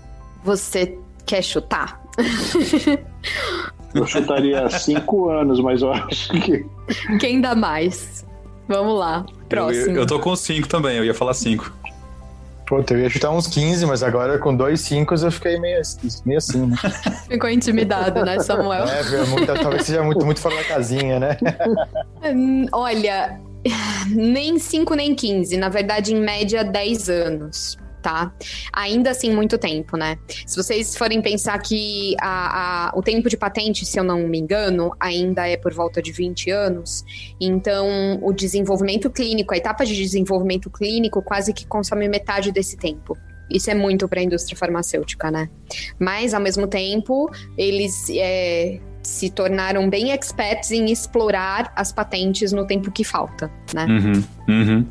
Você 0.43 0.98
quer 1.25 1.41
chutar? 1.41 2.01
Eu 3.93 4.05
chutaria 4.05 4.69
cinco 4.69 5.29
anos, 5.31 5.60
mas 5.60 5.81
eu 5.81 5.91
acho 5.91 6.31
que. 6.33 6.65
Quem 7.19 7.41
dá 7.41 7.55
mais? 7.55 8.25
Vamos 8.67 8.98
lá, 8.98 9.25
próximo. 9.50 9.88
Eu, 9.88 9.95
eu, 9.95 10.01
eu 10.01 10.07
tô 10.07 10.19
com 10.19 10.36
cinco 10.36 10.67
também, 10.67 10.98
eu 10.98 11.05
ia 11.05 11.13
falar 11.13 11.33
cinco. 11.33 11.71
Pô, 12.72 12.82
eu 12.90 13.00
ia 13.00 13.10
chutar 13.10 13.32
uns 13.32 13.48
15, 13.48 13.86
mas 13.86 14.01
agora 14.01 14.40
com 14.40 14.56
dois 14.56 14.80
5 14.80 15.13
eu 15.13 15.30
fiquei 15.30 15.60
meio, 15.60 15.82
meio 16.25 16.38
assim, 16.38 16.68
né? 16.68 16.78
Ficou 17.28 17.50
intimidado, 17.50 18.24
né, 18.24 18.40
Samuel? 18.40 18.86
É, 18.86 19.25
muito, 19.25 19.54
talvez 19.62 19.84
seja 19.84 20.01
muito, 20.01 20.25
muito 20.25 20.40
fora 20.40 20.56
da 20.56 20.63
casinha, 20.63 21.20
né? 21.20 21.38
Olha, 22.72 23.42
nem 24.08 24.58
5 24.58 24.96
nem 24.96 25.13
15. 25.13 25.58
Na 25.58 25.68
verdade, 25.68 26.13
em 26.13 26.22
média, 26.22 26.63
10 26.63 27.10
anos. 27.10 27.78
Tá? 28.01 28.34
Ainda 28.74 29.12
assim, 29.12 29.34
muito 29.34 29.58
tempo, 29.58 29.96
né? 29.96 30.17
Se 30.46 30.55
vocês 30.55 30.96
forem 30.96 31.22
pensar 31.22 31.60
que 31.60 32.15
a, 32.20 32.89
a, 32.89 32.98
o 32.98 33.01
tempo 33.01 33.29
de 33.29 33.38
patente, 33.38 33.86
se 33.86 34.00
eu 34.00 34.03
não 34.03 34.27
me 34.27 34.39
engano, 34.39 34.91
ainda 35.00 35.48
é 35.48 35.58
por 35.58 35.74
volta 35.74 36.01
de 36.01 36.12
20 36.12 36.50
anos, 36.51 37.03
então 37.39 38.20
o 38.22 38.34
desenvolvimento 38.34 39.10
clínico, 39.10 39.53
a 39.53 39.58
etapa 39.58 39.86
de 39.86 39.96
desenvolvimento 39.96 40.70
clínico 40.70 41.22
quase 41.22 41.53
que 41.53 41.65
consome 41.65 42.08
metade 42.08 42.51
desse 42.51 42.75
tempo. 42.77 43.17
Isso 43.50 43.70
é 43.70 43.74
muito 43.74 44.08
para 44.08 44.20
a 44.20 44.24
indústria 44.24 44.58
farmacêutica, 44.58 45.29
né? 45.29 45.50
Mas, 46.00 46.34
ao 46.34 46.39
mesmo 46.39 46.67
tempo, 46.67 47.29
eles 47.58 48.08
é, 48.10 48.79
se 49.03 49.29
tornaram 49.29 49.89
bem 49.89 50.12
experts 50.12 50.72
em 50.72 50.91
explorar 50.91 51.72
as 51.75 51.91
patentes 51.91 52.51
no 52.51 52.65
tempo 52.65 52.91
que 52.91 53.03
falta, 53.03 53.51
né? 53.74 53.86
Uhum, 53.86 54.24
uhum. 54.48 54.88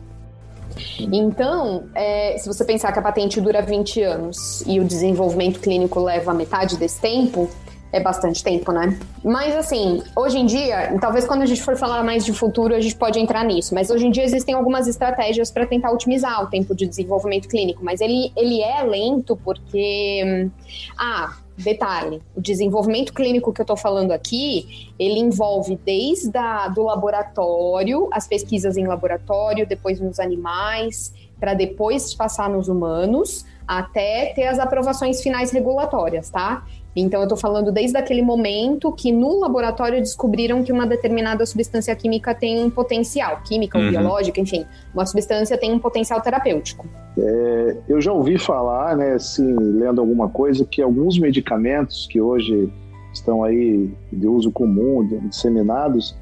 Então, 0.99 1.85
é, 1.95 2.37
se 2.39 2.47
você 2.47 2.65
pensar 2.65 2.93
que 2.93 2.99
a 2.99 3.03
patente 3.03 3.41
dura 3.41 3.63
20 3.63 4.03
anos 4.03 4.63
e 4.67 4.81
o 4.81 4.85
desenvolvimento 4.85 5.61
clínico 5.61 6.01
leva 6.01 6.33
metade 6.35 6.77
desse 6.77 7.01
tempo, 7.01 7.49
é 7.93 8.01
bastante 8.01 8.43
tempo, 8.43 8.71
né? 8.73 8.99
Mas 9.25 9.55
assim, 9.57 10.03
hoje 10.15 10.39
em 10.39 10.47
dia, 10.47 10.97
talvez 11.01 11.27
quando 11.27 11.43
a 11.43 11.47
gente 11.47 11.63
for 11.63 11.77
falar 11.77 12.03
mais 12.05 12.25
de 12.25 12.33
futuro, 12.33 12.75
a 12.75 12.81
gente 12.81 12.95
pode 12.95 13.19
entrar 13.19 13.45
nisso. 13.45 13.75
Mas 13.75 13.91
hoje 13.91 14.07
em 14.07 14.11
dia 14.11 14.23
existem 14.23 14.55
algumas 14.55 14.87
estratégias 14.87 15.51
para 15.51 15.67
tentar 15.67 15.91
otimizar 15.91 16.43
o 16.45 16.47
tempo 16.47 16.75
de 16.75 16.87
desenvolvimento 16.87 17.49
clínico. 17.49 17.85
Mas 17.85 18.01
ele, 18.01 18.33
ele 18.37 18.63
é 18.63 18.83
lento 18.83 19.37
porque. 19.37 20.49
Ah, 20.97 21.37
detalhe, 21.61 22.23
o 22.35 22.41
desenvolvimento 22.41 23.13
clínico 23.13 23.53
que 23.53 23.61
eu 23.61 23.65
estou 23.65 23.77
falando 23.77 24.13
aqui, 24.13 24.91
ele 24.99 25.19
envolve 25.21 25.79
desde 25.85 26.37
a, 26.37 26.69
do 26.69 26.83
laboratório, 26.83 28.09
as 28.13 28.27
pesquisas 28.27 28.77
em 28.77 28.87
laboratório, 28.87 29.67
depois 29.67 30.01
nos 30.01 30.19
animais, 30.19 31.13
para 31.39 31.55
depois 31.55 32.15
passar 32.15 32.51
nos 32.51 32.69
humanos, 32.69 33.45
até 33.67 34.33
ter 34.35 34.47
as 34.47 34.59
aprovações 34.59 35.23
finais 35.23 35.51
regulatórias, 35.51 36.29
tá? 36.29 36.65
Então, 36.95 37.21
eu 37.21 37.25
estou 37.25 37.39
falando 37.39 37.71
desde 37.71 37.97
aquele 37.97 38.23
momento 38.23 38.93
que 38.93 39.13
no 39.13 39.39
laboratório 39.39 40.01
descobriram 40.01 40.63
que 40.63 40.73
uma 40.73 40.87
determinada 40.87 41.47
substância 41.47 41.95
química 41.95 42.35
tem 42.35 42.65
um 42.65 42.71
potencial, 42.71 43.41
química 43.45 43.79
ou 43.79 43.85
uhum. 43.85 43.91
biológica, 43.91 44.41
enfim, 44.41 44.67
uma 44.93 45.07
substância 45.07 45.57
tem 45.57 45.73
um 45.73 45.79
potencial 45.79 46.21
terapêutico. 46.21 46.89
É, 47.17 47.77
eu 47.89 48.01
já 48.01 48.13
ouvi 48.13 48.39
falar, 48.39 48.97
né, 48.97 49.13
assim, 49.13 49.55
lendo 49.55 50.01
alguma 50.01 50.29
coisa, 50.29 50.65
que 50.65 50.83
alguns 50.83 51.19
medicamentos 51.19 52.09
que 52.09 52.21
hoje 52.21 52.73
estão 53.13 53.45
aí 53.45 53.91
de 54.13 54.27
uso 54.27 54.51
comum, 54.51 55.07
disseminados, 55.29 56.17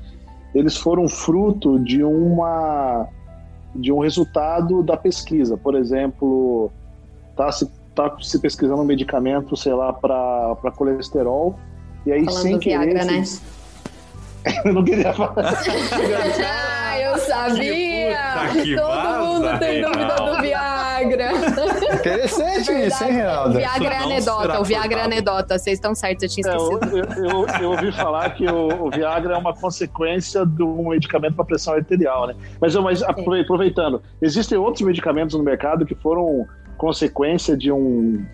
eles 0.55 0.77
foram 0.77 1.09
fruto 1.09 1.79
de 1.79 2.03
uma 2.03 3.07
de 3.75 3.93
um 3.93 3.99
resultado 4.01 4.83
da 4.83 4.97
pesquisa. 4.97 5.57
Por 5.57 5.75
exemplo, 5.75 6.71
está 7.31 7.53
se 7.53 7.71
tá 7.99 8.17
se 8.21 8.39
pesquisando 8.39 8.81
um 8.81 8.85
medicamento, 8.85 9.57
sei 9.57 9.75
lá, 9.75 9.93
para 9.93 10.71
colesterol, 10.77 11.59
e 12.07 12.13
aí 12.13 12.25
Falando 12.25 12.43
sem 12.43 12.59
querer. 12.61 12.95
Viagra, 12.95 13.05
né? 13.05 13.25
eu 14.65 14.73
não 14.73 14.85
queria 14.85 15.13
falar. 15.13 15.35
ah, 16.47 17.01
eu 17.01 17.19
sabia! 17.19 18.17
Que 18.53 18.63
que 18.63 18.77
Todo 18.77 18.87
vaza, 18.87 19.19
mundo 19.19 19.59
tem 19.59 19.83
dúvida 19.83 20.15
do 20.15 20.41
Viagra. 20.41 21.31
Interessante 21.93 22.73
isso, 22.73 23.05
hein, 23.05 23.13
Reinaldo? 23.13 23.51
O 23.51 23.59
Viagra 23.59 23.95
é 23.95 23.99
anedota, 23.99 24.61
o 24.61 24.65
Viagra 24.65 25.01
é 25.01 25.03
anedota, 25.03 25.59
vocês 25.59 25.77
estão 25.77 25.95
certos, 25.95 26.23
eu 26.23 26.29
tinha 26.29 26.55
esquecido. 26.55 26.97
É, 26.97 27.01
eu, 27.01 27.25
eu, 27.25 27.47
eu, 27.63 27.71
ouvi 27.73 27.91
falar 27.91 28.31
que 28.31 28.47
o, 28.47 28.87
o, 28.87 28.91
Viagra 28.91 29.35
é 29.35 29.37
uma 29.37 29.55
consequência 29.55 30.47
do 30.47 30.89
medicamento 30.89 31.35
para 31.35 31.45
pressão 31.45 31.75
arterial, 31.75 32.29
né? 32.29 32.37
Mas, 32.61 32.77
mas 32.77 33.03
aproveitando, 33.03 34.01
existem 34.23 34.57
outros 34.57 34.87
medicamentos 34.87 35.37
no 35.37 35.43
mercado 35.43 35.85
que 35.85 35.97
foram 35.97 36.47
consequência 36.79 37.57
de 37.57 37.71
um, 37.71 38.25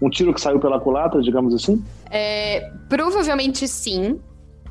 um 0.00 0.08
tiro 0.08 0.32
que 0.32 0.40
saiu 0.40 0.60
pela 0.60 0.78
culatra, 0.78 1.20
digamos 1.20 1.54
assim? 1.54 1.82
É, 2.10 2.70
provavelmente 2.88 3.66
sim. 3.66 4.20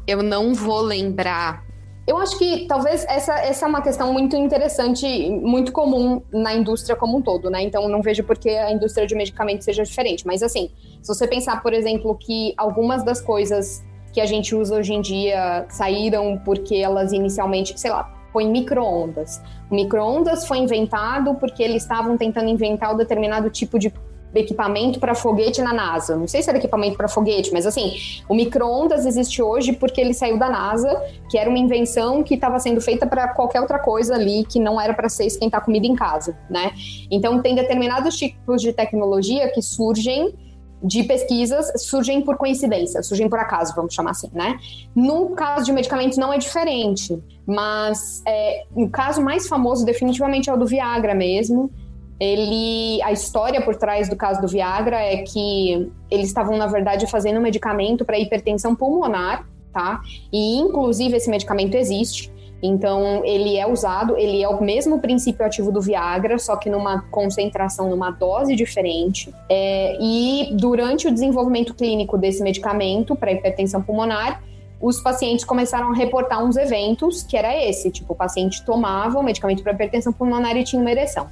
Eu 0.07 0.21
não 0.21 0.53
vou 0.53 0.81
lembrar. 0.81 1.63
Eu 2.05 2.17
acho 2.17 2.37
que 2.37 2.65
talvez 2.67 3.05
essa, 3.07 3.33
essa 3.39 3.65
é 3.65 3.69
uma 3.69 3.81
questão 3.81 4.11
muito 4.11 4.35
interessante, 4.35 5.05
muito 5.29 5.71
comum 5.71 6.21
na 6.33 6.53
indústria 6.53 6.97
como 6.97 7.17
um 7.17 7.21
todo, 7.21 7.49
né? 7.49 7.61
Então 7.61 7.87
não 7.87 8.01
vejo 8.01 8.23
por 8.25 8.37
que 8.37 8.49
a 8.49 8.71
indústria 8.71 9.07
de 9.07 9.15
medicamentos 9.15 9.63
seja 9.63 9.83
diferente. 9.83 10.27
Mas 10.27 10.43
assim, 10.43 10.69
se 11.01 11.07
você 11.07 11.25
pensar, 11.25 11.63
por 11.63 11.73
exemplo, 11.73 12.13
que 12.15 12.53
algumas 12.57 13.03
das 13.03 13.21
coisas 13.21 13.81
que 14.11 14.19
a 14.19 14.25
gente 14.25 14.53
usa 14.53 14.75
hoje 14.75 14.93
em 14.93 15.01
dia 15.01 15.65
saíram 15.69 16.37
porque 16.43 16.75
elas 16.75 17.13
inicialmente, 17.13 17.79
sei 17.79 17.89
lá, 17.89 18.03
põe 18.33 18.49
microondas. 18.49 19.41
O 19.73 19.75
microondas 19.75 20.45
foi 20.45 20.59
inventado 20.59 21.33
porque 21.33 21.63
eles 21.63 21.81
estavam 21.81 22.15
tentando 22.15 22.47
inventar 22.47 22.93
um 22.93 22.95
determinado 22.95 23.49
tipo 23.49 23.79
de 23.79 23.91
equipamento 24.35 24.99
para 24.99 25.15
foguete 25.15 25.63
na 25.63 25.73
NASA. 25.73 26.15
Não 26.15 26.27
sei 26.27 26.43
se 26.43 26.49
era 26.49 26.59
equipamento 26.59 26.95
para 26.95 27.07
foguete, 27.07 27.51
mas 27.51 27.65
assim, 27.65 27.91
o 28.29 28.35
microondas 28.35 29.03
existe 29.03 29.41
hoje 29.41 29.73
porque 29.73 29.99
ele 29.99 30.13
saiu 30.13 30.37
da 30.37 30.47
NASA, 30.47 30.95
que 31.27 31.39
era 31.39 31.49
uma 31.49 31.57
invenção 31.57 32.21
que 32.21 32.35
estava 32.35 32.59
sendo 32.59 32.79
feita 32.81 33.07
para 33.07 33.29
qualquer 33.29 33.61
outra 33.61 33.79
coisa 33.79 34.13
ali 34.13 34.45
que 34.45 34.59
não 34.59 34.79
era 34.79 34.93
para 34.93 35.09
ser 35.09 35.25
esquentar 35.25 35.65
comida 35.65 35.87
em 35.87 35.95
casa, 35.95 36.37
né? 36.47 36.71
Então 37.09 37.41
tem 37.41 37.55
determinados 37.55 38.15
tipos 38.15 38.61
de 38.61 38.73
tecnologia 38.73 39.51
que 39.51 39.61
surgem 39.63 40.35
de 40.83 41.03
pesquisas 41.03 41.71
surgem 41.83 42.21
por 42.21 42.35
coincidência, 42.35 43.01
surgem 43.01 43.29
por 43.29 43.39
acaso, 43.39 43.73
vamos 43.73 43.93
chamar 43.93 44.11
assim, 44.11 44.29
né? 44.33 44.59
No 44.93 45.29
caso 45.29 45.65
de 45.65 45.71
medicamentos 45.71 46.17
não 46.17 46.33
é 46.33 46.37
diferente, 46.37 47.17
mas 47.45 48.21
é, 48.27 48.65
o 48.75 48.89
caso 48.89 49.21
mais 49.21 49.47
famoso 49.47 49.85
definitivamente 49.85 50.49
é 50.49 50.53
o 50.53 50.57
do 50.57 50.65
Viagra 50.65 51.15
mesmo. 51.15 51.71
Ele, 52.19 53.01
a 53.01 53.11
história 53.11 53.61
por 53.61 53.75
trás 53.75 54.09
do 54.09 54.15
caso 54.15 54.41
do 54.41 54.47
Viagra 54.47 54.97
é 54.97 55.17
que 55.23 55.89
eles 56.11 56.27
estavam 56.27 56.57
na 56.57 56.67
verdade 56.67 57.07
fazendo 57.07 57.39
um 57.39 57.41
medicamento 57.41 58.03
para 58.03 58.19
hipertensão 58.19 58.75
pulmonar, 58.75 59.47
tá? 59.71 60.01
E 60.31 60.57
inclusive 60.57 61.15
esse 61.15 61.29
medicamento 61.29 61.75
existe. 61.75 62.32
Então, 62.65 63.21
ele 63.25 63.57
é 63.57 63.67
usado, 63.67 64.15
ele 64.15 64.41
é 64.41 64.47
o 64.47 64.63
mesmo 64.63 64.99
princípio 64.99 65.45
ativo 65.45 65.69
do 65.69 65.81
Viagra, 65.81 66.39
só 66.39 66.55
que 66.55 66.69
numa 66.69 67.01
concentração, 67.11 67.89
numa 67.89 68.09
dose 68.09 68.55
diferente. 68.55 69.35
É, 69.49 69.97
e 69.99 70.55
durante 70.55 71.05
o 71.05 71.11
desenvolvimento 71.11 71.73
clínico 71.73 72.17
desse 72.17 72.41
medicamento 72.41 73.17
para 73.17 73.33
hipertensão 73.33 73.81
pulmonar, 73.81 74.41
os 74.79 75.01
pacientes 75.01 75.43
começaram 75.43 75.91
a 75.91 75.93
reportar 75.93 76.41
uns 76.41 76.55
eventos, 76.55 77.21
que 77.21 77.35
era 77.35 77.53
esse, 77.53 77.91
tipo, 77.91 78.13
o 78.13 78.15
paciente 78.15 78.63
tomava 78.65 79.19
o 79.19 79.23
medicamento 79.23 79.61
para 79.61 79.73
hipertensão 79.73 80.13
pulmonar 80.13 80.55
e 80.55 80.63
tinha 80.63 80.81
uma 80.81 80.91
ereção. 80.91 81.27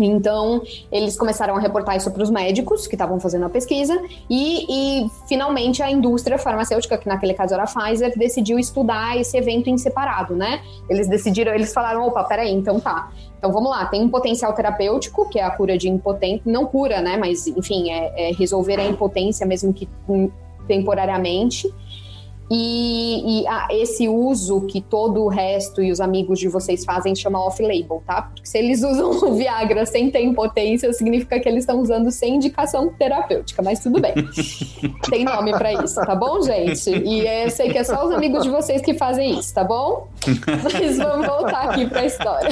Então, 0.00 0.62
eles 0.90 1.16
começaram 1.16 1.56
a 1.56 1.60
reportar 1.60 1.96
isso 1.96 2.10
para 2.10 2.22
os 2.22 2.30
médicos 2.30 2.86
que 2.86 2.94
estavam 2.94 3.20
fazendo 3.20 3.44
a 3.44 3.48
pesquisa, 3.50 4.00
e, 4.28 5.02
e, 5.04 5.10
finalmente 5.28 5.82
a 5.82 5.90
indústria 5.90 6.38
farmacêutica, 6.38 6.96
que 6.96 7.08
naquele 7.08 7.34
caso 7.34 7.54
era 7.54 7.64
a 7.64 7.66
Pfizer, 7.66 8.16
decidiu 8.18 8.58
estudar 8.58 9.18
esse 9.18 9.36
evento 9.36 9.68
em 9.68 9.76
separado, 9.76 10.34
né? 10.34 10.62
Eles 10.88 11.08
decidiram, 11.08 11.54
eles 11.54 11.72
falaram: 11.72 12.06
opa, 12.06 12.24
peraí, 12.24 12.52
então 12.52 12.80
tá. 12.80 13.10
Então 13.38 13.52
vamos 13.52 13.70
lá, 13.70 13.86
tem 13.86 14.02
um 14.02 14.08
potencial 14.08 14.52
terapêutico, 14.52 15.28
que 15.28 15.38
é 15.38 15.44
a 15.44 15.50
cura 15.50 15.76
de 15.76 15.88
impotência, 15.88 16.42
não 16.46 16.64
cura, 16.64 17.00
né? 17.00 17.16
Mas, 17.16 17.46
enfim, 17.46 17.90
é, 17.90 18.30
é 18.30 18.32
resolver 18.32 18.78
a 18.78 18.86
impotência, 18.86 19.44
mesmo 19.44 19.72
que 19.72 19.88
temporariamente. 20.66 21.72
E, 22.54 23.40
e 23.40 23.46
ah, 23.46 23.66
esse 23.70 24.06
uso 24.06 24.60
que 24.66 24.82
todo 24.82 25.22
o 25.22 25.28
resto 25.28 25.82
e 25.82 25.90
os 25.90 26.02
amigos 26.02 26.38
de 26.38 26.48
vocês 26.48 26.84
fazem 26.84 27.14
chama 27.16 27.42
off-label, 27.42 28.02
tá? 28.06 28.22
Porque 28.22 28.44
se 28.44 28.58
eles 28.58 28.82
usam 28.84 29.10
o 29.10 29.34
Viagra 29.34 29.86
sem 29.86 30.10
ter 30.10 30.22
impotência, 30.22 30.92
significa 30.92 31.40
que 31.40 31.48
eles 31.48 31.62
estão 31.62 31.80
usando 31.80 32.10
sem 32.10 32.36
indicação 32.36 32.90
terapêutica, 32.90 33.62
mas 33.62 33.80
tudo 33.80 34.02
bem. 34.02 34.12
Tem 35.08 35.24
nome 35.24 35.52
para 35.52 35.72
isso, 35.82 35.94
tá 35.94 36.14
bom, 36.14 36.42
gente? 36.42 36.90
E 36.90 37.26
eu 37.26 37.50
sei 37.50 37.70
que 37.70 37.78
é 37.78 37.84
só 37.84 38.06
os 38.06 38.12
amigos 38.12 38.42
de 38.42 38.50
vocês 38.50 38.82
que 38.82 38.92
fazem 38.92 39.38
isso, 39.38 39.54
tá 39.54 39.64
bom? 39.64 40.08
Mas 40.62 40.98
vamos 40.98 41.26
voltar 41.26 41.70
aqui 41.70 41.86
para 41.86 42.00
a 42.00 42.06
história. 42.06 42.50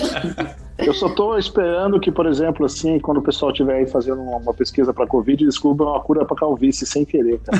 Eu 0.87 0.95
só 0.95 1.07
estou 1.07 1.39
esperando 1.39 2.01
que, 2.01 2.11
por 2.11 2.27
exemplo, 2.27 2.67
assim, 2.67 2.99
quando 2.99 3.19
o 3.19 3.23
pessoal 3.23 3.51
estiver 3.51 3.77
aí 3.77 3.87
fazendo 3.87 4.23
uma 4.23 4.55
pesquisa 4.55 4.93
para 4.93 5.07
Covid, 5.07 5.45
descubram 5.45 5.91
uma 5.91 6.01
cura 6.01 6.25
para 6.25 6.37
calvície 6.37 6.87
sem 6.87 7.05
querer? 7.05 7.41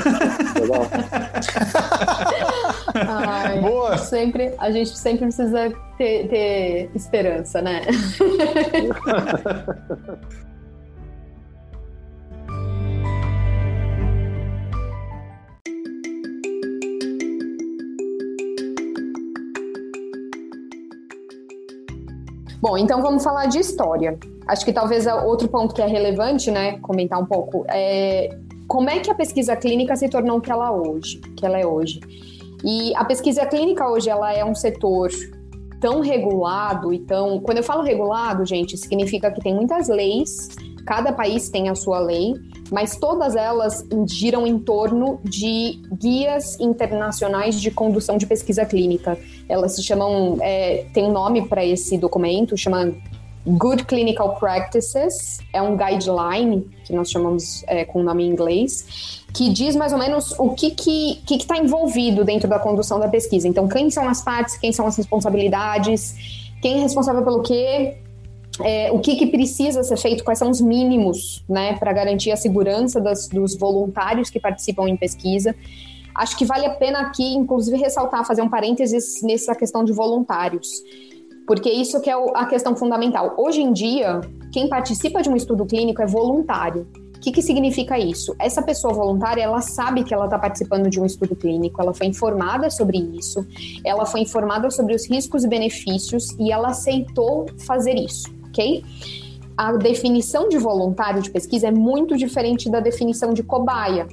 Ai, 2.93 3.59
Boa! 3.59 3.97
Sempre, 3.97 4.53
a 4.57 4.71
gente 4.71 4.97
sempre 4.97 5.25
precisa 5.25 5.71
ter, 5.97 6.27
ter 6.27 6.89
esperança, 6.95 7.61
né? 7.61 7.81
Bom, 22.61 22.77
então 22.77 23.01
vamos 23.01 23.23
falar 23.23 23.47
de 23.47 23.57
história. 23.57 24.19
Acho 24.47 24.63
que 24.63 24.71
talvez 24.71 25.07
outro 25.07 25.47
ponto 25.47 25.73
que 25.73 25.81
é 25.81 25.87
relevante, 25.87 26.51
né, 26.51 26.77
comentar 26.79 27.19
um 27.19 27.25
pouco, 27.25 27.65
é 27.67 28.29
como 28.67 28.89
é 28.89 28.99
que 28.99 29.09
a 29.09 29.15
pesquisa 29.15 29.55
clínica 29.55 29.95
se 29.95 30.07
tornou 30.07 30.37
o 30.37 30.41
que 30.41 30.51
ela 30.51 30.71
hoje, 30.71 31.19
que 31.35 31.45
ela 31.45 31.59
é 31.59 31.65
hoje. 31.65 31.99
E 32.63 32.95
a 32.95 33.03
pesquisa 33.03 33.45
clínica 33.47 33.89
hoje 33.89 34.09
ela 34.09 34.31
é 34.31 34.45
um 34.45 34.53
setor 34.53 35.09
tão 35.79 36.01
regulado 36.01 36.93
e 36.93 36.99
tão, 36.99 37.39
quando 37.39 37.57
eu 37.57 37.63
falo 37.63 37.81
regulado, 37.81 38.45
gente, 38.45 38.77
significa 38.77 39.31
que 39.31 39.41
tem 39.41 39.55
muitas 39.55 39.89
leis 39.89 40.49
Cada 40.85 41.11
país 41.11 41.49
tem 41.49 41.69
a 41.69 41.75
sua 41.75 41.99
lei, 41.99 42.33
mas 42.71 42.95
todas 42.95 43.35
elas 43.35 43.85
giram 44.07 44.47
em 44.47 44.57
torno 44.59 45.19
de 45.23 45.81
guias 45.93 46.59
internacionais 46.59 47.59
de 47.59 47.69
condução 47.71 48.17
de 48.17 48.25
pesquisa 48.25 48.65
clínica. 48.65 49.17
Elas 49.47 49.75
se 49.75 49.83
chamam, 49.83 50.37
é, 50.41 50.85
tem 50.93 51.03
um 51.03 51.11
nome 51.11 51.47
para 51.47 51.65
esse 51.65 51.97
documento, 51.97 52.57
chama 52.57 52.93
Good 53.45 53.85
Clinical 53.85 54.35
Practices, 54.35 55.39
é 55.51 55.61
um 55.61 55.75
guideline, 55.75 56.69
que 56.85 56.93
nós 56.93 57.09
chamamos 57.09 57.63
é, 57.67 57.83
com 57.83 57.99
o 57.99 58.03
nome 58.03 58.23
em 58.23 58.29
inglês, 58.29 59.23
que 59.33 59.49
diz 59.49 59.75
mais 59.75 59.91
ou 59.93 59.99
menos 59.99 60.33
o 60.37 60.51
que 60.51 60.67
está 60.67 60.83
que, 60.83 61.21
que 61.25 61.37
que 61.39 61.45
tá 61.45 61.57
envolvido 61.57 62.23
dentro 62.23 62.47
da 62.47 62.59
condução 62.59 62.99
da 62.99 63.07
pesquisa. 63.07 63.47
Então, 63.47 63.67
quem 63.67 63.89
são 63.89 64.07
as 64.07 64.21
partes, 64.21 64.57
quem 64.57 64.71
são 64.71 64.85
as 64.85 64.95
responsabilidades, 64.95 66.15
quem 66.61 66.77
é 66.77 66.81
responsável 66.81 67.23
pelo 67.23 67.41
quê, 67.41 67.97
é, 68.59 68.91
o 68.91 68.99
que, 68.99 69.15
que, 69.15 69.27
precisa 69.27 69.83
ser 69.83 69.97
feito, 69.97 70.23
quais 70.23 70.37
são 70.37 70.49
os 70.49 70.59
mínimos 70.59 71.43
né, 71.47 71.73
para 71.77 71.93
garantir 71.93 72.31
a 72.31 72.35
segurança 72.35 72.99
das, 72.99 73.27
dos 73.27 73.55
voluntários 73.55 74.29
que 74.29 74.39
participam 74.39 74.89
em 74.89 74.97
pesquisa. 74.97 75.55
Acho 76.13 76.37
que 76.37 76.43
vale 76.43 76.65
a 76.65 76.71
pena 76.71 76.99
aqui, 76.99 77.33
inclusive, 77.33 77.77
ressaltar, 77.77 78.25
fazer 78.25 78.41
um 78.41 78.49
parênteses 78.49 79.21
nessa 79.23 79.55
questão 79.55 79.83
de 79.83 79.93
voluntários, 79.93 80.67
porque 81.47 81.69
isso 81.69 82.01
que 82.01 82.09
é 82.09 82.13
a 82.35 82.45
questão 82.45 82.75
fundamental. 82.75 83.35
Hoje 83.37 83.61
em 83.61 83.71
dia, 83.71 84.19
quem 84.51 84.67
participa 84.67 85.21
de 85.21 85.29
um 85.29 85.35
estudo 85.35 85.65
clínico 85.65 86.01
é 86.01 86.05
voluntário. 86.05 86.85
O 87.15 87.19
que, 87.21 87.31
que 87.31 87.41
significa 87.41 87.97
isso? 87.99 88.35
Essa 88.39 88.63
pessoa 88.63 88.93
voluntária, 88.93 89.43
ela 89.43 89.61
sabe 89.61 90.03
que 90.03 90.13
ela 90.13 90.25
está 90.25 90.39
participando 90.39 90.89
de 90.89 90.99
um 90.99 91.05
estudo 91.05 91.35
clínico, 91.35 91.79
ela 91.79 91.93
foi 91.93 92.07
informada 92.07 92.69
sobre 92.69 92.97
isso, 92.97 93.45
ela 93.85 94.05
foi 94.07 94.21
informada 94.21 94.71
sobre 94.71 94.95
os 94.95 95.07
riscos 95.07 95.43
e 95.43 95.47
benefícios 95.47 96.31
e 96.39 96.51
ela 96.51 96.69
aceitou 96.69 97.45
fazer 97.59 97.93
isso 97.93 98.40
ok? 98.51 98.83
A 99.57 99.73
definição 99.73 100.49
de 100.49 100.57
voluntário 100.57 101.21
de 101.21 101.29
pesquisa 101.29 101.67
é 101.67 101.71
muito 101.71 102.15
diferente 102.15 102.69
da 102.69 102.79
definição 102.79 103.33
de 103.33 103.43
cobaia. 103.43 104.07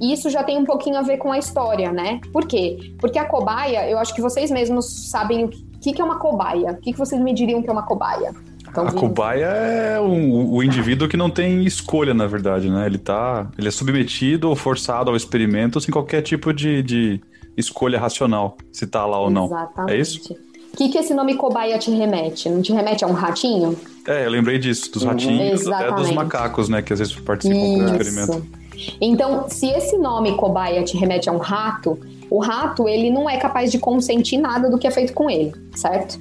E 0.00 0.12
isso 0.12 0.28
já 0.28 0.42
tem 0.42 0.58
um 0.58 0.64
pouquinho 0.64 0.96
a 0.96 1.02
ver 1.02 1.18
com 1.18 1.30
a 1.30 1.38
história, 1.38 1.92
né? 1.92 2.20
Por 2.32 2.46
quê? 2.46 2.92
Porque 2.98 3.18
a 3.18 3.24
cobaia, 3.24 3.88
eu 3.88 3.98
acho 3.98 4.14
que 4.14 4.20
vocês 4.20 4.50
mesmos 4.50 5.10
sabem 5.10 5.44
o 5.44 5.50
que, 5.80 6.00
é 6.00 6.04
uma 6.04 6.18
cobaia. 6.18 6.72
O 6.72 6.76
que, 6.76 6.92
vocês 6.92 7.22
me 7.22 7.32
diriam 7.32 7.62
que 7.62 7.68
é 7.68 7.72
uma 7.72 7.84
cobaia? 7.84 8.34
Então, 8.68 8.86
a 8.86 8.92
cobaia 8.92 9.44
é 9.44 10.00
um, 10.00 10.50
o 10.50 10.62
indivíduo 10.62 11.08
que 11.08 11.16
não 11.16 11.28
tem 11.28 11.64
escolha, 11.64 12.14
na 12.14 12.26
verdade, 12.26 12.70
né? 12.70 12.86
Ele, 12.86 12.98
tá, 12.98 13.48
ele 13.56 13.68
é 13.68 13.70
submetido 13.70 14.48
ou 14.48 14.56
forçado 14.56 15.10
ao 15.10 15.16
experimento 15.16 15.80
sem 15.80 15.92
qualquer 15.92 16.22
tipo 16.22 16.52
de, 16.52 16.82
de 16.82 17.20
escolha 17.56 18.00
racional, 18.00 18.56
se 18.72 18.86
tá 18.86 19.04
lá 19.04 19.20
ou 19.20 19.30
não. 19.30 19.44
Exatamente. 19.46 19.92
É 19.92 20.00
isso? 20.00 20.36
O 20.72 20.76
que, 20.76 20.88
que 20.88 20.98
esse 20.98 21.12
nome 21.12 21.34
cobaia 21.34 21.78
te 21.78 21.90
remete? 21.90 22.48
Não 22.48 22.62
te 22.62 22.72
remete 22.72 23.04
a 23.04 23.06
um 23.06 23.12
ratinho? 23.12 23.76
É, 24.06 24.24
eu 24.24 24.30
lembrei 24.30 24.58
disso, 24.58 24.90
dos 24.90 25.04
ratinhos, 25.04 25.66
uhum. 25.66 25.74
até 25.74 25.92
dos 25.92 26.10
macacos, 26.10 26.68
né, 26.68 26.80
que 26.80 26.92
às 26.92 26.98
vezes 26.98 27.14
participam 27.14 27.84
do 27.84 27.96
experimento. 27.96 28.46
Então, 29.00 29.48
se 29.48 29.66
esse 29.66 29.96
nome 29.98 30.34
cobaia 30.34 30.82
te 30.82 30.96
remete 30.96 31.28
a 31.28 31.32
um 31.32 31.38
rato, 31.38 31.98
o 32.30 32.40
rato, 32.40 32.88
ele 32.88 33.10
não 33.10 33.28
é 33.28 33.36
capaz 33.36 33.70
de 33.70 33.78
consentir 33.78 34.38
nada 34.38 34.70
do 34.70 34.78
que 34.78 34.86
é 34.86 34.90
feito 34.90 35.12
com 35.12 35.28
ele, 35.28 35.52
certo? 35.74 36.18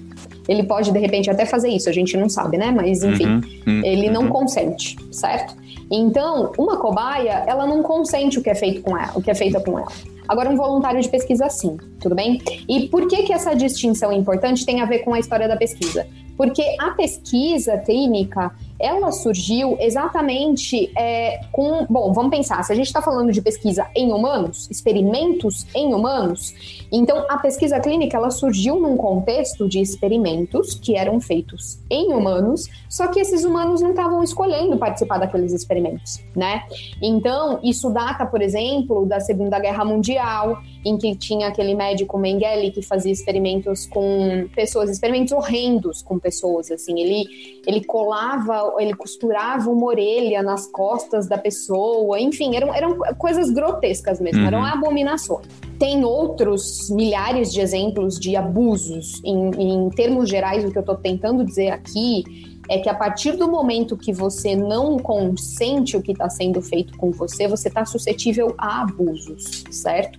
Ele 0.48 0.63
pode, 0.63 0.91
de 0.91 1.00
repente, 1.00 1.29
até 1.29 1.46
fazer 1.46 1.70
isso, 1.70 1.88
a 1.89 1.93
gente 1.93 2.17
não 2.17 2.27
sabe, 2.27 2.58
né? 2.58 2.72
Mas, 2.75 3.03
enfim, 3.03 3.25
uhum, 3.25 3.41
uhum, 3.65 3.81
ele 3.86 4.10
não 4.10 4.24
uhum. 4.24 4.29
consente, 4.29 4.98
certo? 5.12 5.55
Então, 5.91 6.53
uma 6.57 6.77
cobaia, 6.77 7.43
ela 7.45 7.67
não 7.67 7.83
consente 7.83 8.39
o 8.39 8.41
que 8.41 8.50
é 8.50 8.55
feito 8.55 8.81
com 8.81 8.98
ela, 8.98 9.12
o 9.13 9.21
que 9.21 9.29
é 9.29 9.36
feito 9.36 9.62
com 9.62 9.77
ela. 9.77 9.91
Agora, 10.27 10.50
um 10.50 10.55
voluntário 10.55 11.01
de 11.01 11.10
pesquisa, 11.10 11.50
sim, 11.50 11.75
tudo 12.00 12.15
bem? 12.15 12.41
E 12.69 12.88
por 12.88 13.05
que, 13.10 13.24
que 13.24 13.33
essa 13.33 13.53
distinção 13.53 14.12
é 14.12 14.15
importante 14.15 14.65
tem 14.65 14.79
a 14.79 14.86
ver 14.86 15.00
com 15.00 15.13
a 15.13 15.19
história 15.19 15.45
da 15.45 15.57
pesquisa? 15.57 16.07
Porque 16.38 16.63
a 16.79 16.91
pesquisa 16.91 17.77
clínica, 17.79 18.51
ela 18.81 19.11
surgiu 19.11 19.77
exatamente 19.79 20.91
é, 20.97 21.41
com. 21.51 21.85
Bom, 21.89 22.11
vamos 22.13 22.31
pensar, 22.31 22.63
se 22.63 22.73
a 22.73 22.75
gente 22.75 22.88
está 22.88 23.01
falando 23.01 23.31
de 23.31 23.41
pesquisa 23.41 23.88
em 23.95 24.11
humanos, 24.11 24.69
experimentos 24.69 25.65
em 25.75 25.93
humanos, 25.93 26.85
então 26.91 27.25
a 27.29 27.38
pesquisa 27.38 27.79
clínica 27.79 28.17
ela 28.17 28.31
surgiu 28.31 28.79
num 28.79 28.97
contexto 28.97 29.67
de 29.67 29.79
experimentos 29.79 30.73
que 30.73 30.95
eram 30.95 31.19
feitos 31.19 31.79
em 31.89 32.13
humanos, 32.13 32.67
só 32.89 33.08
que 33.08 33.19
esses 33.19 33.43
humanos 33.43 33.82
não 33.82 33.91
estavam 33.91 34.23
escolhendo 34.23 34.77
participar 34.77 35.19
daqueles 35.19 35.53
experimentos, 35.53 36.19
né? 36.36 36.63
Então, 37.01 37.60
isso 37.63 37.89
data, 37.89 38.25
por 38.25 38.41
exemplo, 38.41 39.06
da 39.06 39.19
Segunda 39.19 39.60
Guerra 39.60 39.86
Mundial, 39.86 40.62
em 40.84 40.97
que 40.97 41.15
tinha 41.15 41.47
aquele 41.47 41.75
médico 41.75 42.17
Mengele 42.17 42.71
que 42.71 42.82
fazia 42.82 43.12
experimentos 43.12 43.86
com 43.86 44.47
pessoas, 44.56 44.89
experimentos 44.89 45.32
horrendos 45.32 46.01
com 46.01 46.17
pessoas, 46.17 46.71
assim, 46.71 46.99
ele, 46.99 47.62
ele 47.65 47.84
colava 47.84 48.70
ele 48.79 48.93
costurava 48.93 49.69
uma 49.69 49.86
orelha 49.86 50.41
nas 50.41 50.67
costas 50.67 51.27
da 51.27 51.38
pessoa, 51.38 52.19
enfim, 52.19 52.55
eram, 52.55 52.73
eram 52.73 52.97
coisas 53.17 53.49
grotescas 53.49 54.19
mesmo, 54.19 54.41
uhum. 54.41 54.47
eram 54.47 54.65
abominações. 54.65 55.47
Tem 55.79 56.03
outros 56.05 56.89
milhares 56.89 57.51
de 57.51 57.60
exemplos 57.60 58.19
de 58.19 58.36
abusos. 58.36 59.21
Em, 59.23 59.49
em 59.57 59.89
termos 59.89 60.29
gerais, 60.29 60.63
o 60.63 60.71
que 60.71 60.77
eu 60.77 60.81
estou 60.81 60.95
tentando 60.95 61.43
dizer 61.43 61.69
aqui 61.69 62.50
é 62.71 62.79
que 62.79 62.88
a 62.88 62.93
partir 62.93 63.34
do 63.34 63.51
momento 63.51 63.97
que 63.97 64.13
você 64.13 64.55
não 64.55 64.97
consente 64.97 65.97
o 65.97 66.01
que 66.01 66.13
está 66.13 66.29
sendo 66.29 66.62
feito 66.62 66.97
com 66.97 67.12
você, 67.12 67.45
você 67.45 67.67
está 67.67 67.84
suscetível 67.84 68.55
a 68.57 68.84
abusos, 68.84 69.65
certo? 69.69 70.17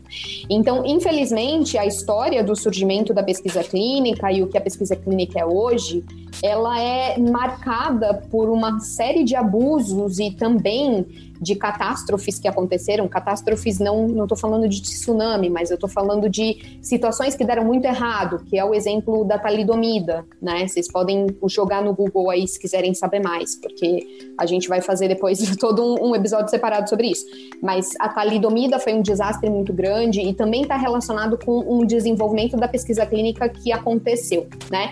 Então, 0.51 0.85
infelizmente, 0.85 1.79
a 1.79 1.87
história 1.87 2.45
do 2.45 2.55
surgimento 2.55 3.15
da 3.15 3.23
pesquisa 3.23 3.65
clínica 3.65 4.31
e 4.31 4.43
o 4.43 4.49
que 4.49 4.59
a 4.59 4.61
pesquisa 4.61 4.95
clínica 4.95 5.41
é 5.41 5.47
hoje, 5.47 6.05
ela 6.43 6.79
é 6.79 7.17
marcada 7.19 8.23
por 8.31 8.51
uma 8.51 8.81
série 8.81 9.25
de 9.25 9.35
abusos 9.35 10.19
e 10.19 10.31
também 10.31 11.32
de 11.43 11.57
catástrofes 11.57 12.39
que 12.39 12.47
aconteceram, 12.47 13.09
catástrofes 13.09 13.81
não 13.81 14.07
não 14.07 14.25
estou 14.25 14.39
falando 14.39 14.69
de 14.69 14.81
tsunami, 14.81 15.51
mas 15.51 15.71
eu 15.71 15.75
estou 15.75 15.89
falando 15.89 16.29
de 16.29 16.79
situações 16.81 17.35
que 17.35 17.45
deram 17.45 17.65
muito 17.65 17.85
errado, 17.85 18.45
que 18.47 18.57
é 18.57 18.65
o 18.65 18.73
exemplo 18.75 19.25
da 19.25 19.39
talidomida, 19.39 20.25
né? 20.41 20.69
Vocês 20.69 20.91
podem 20.91 21.27
jogar 21.49 21.83
no 21.83 21.93
Google 21.93 22.31
aí 22.31 22.47
se 22.47 22.59
quiserem 22.59 22.95
saber 22.95 23.21
mais, 23.21 23.57
porque 23.57 24.07
a 24.39 24.47
gente 24.47 24.69
vai 24.69 24.81
fazer 24.81 25.09
depois 25.09 25.39
todo 25.57 25.83
um, 25.83 26.11
um 26.11 26.17
episódio 26.17 26.49
separado 26.49 26.89
sobre 26.89 27.09
isso. 27.09 27.27
Mas 27.61 27.91
a 27.99 28.09
talidomida 28.09 28.79
foi 28.79 28.95
um 28.95 29.03
desastre 29.03 29.51
muito 29.51 29.73
grande 29.73 30.21
e 30.21 30.33
também 30.33 30.63
está 30.63 30.77
relacionado 30.77 31.37
com 31.37 31.59
um 31.61 31.85
desenvolvimento 31.85 32.57
da 32.57 32.69
pesquisa 32.69 33.05
clínica 33.05 33.49
que 33.49 33.73
aconteceu, 33.73 34.47
né? 34.71 34.91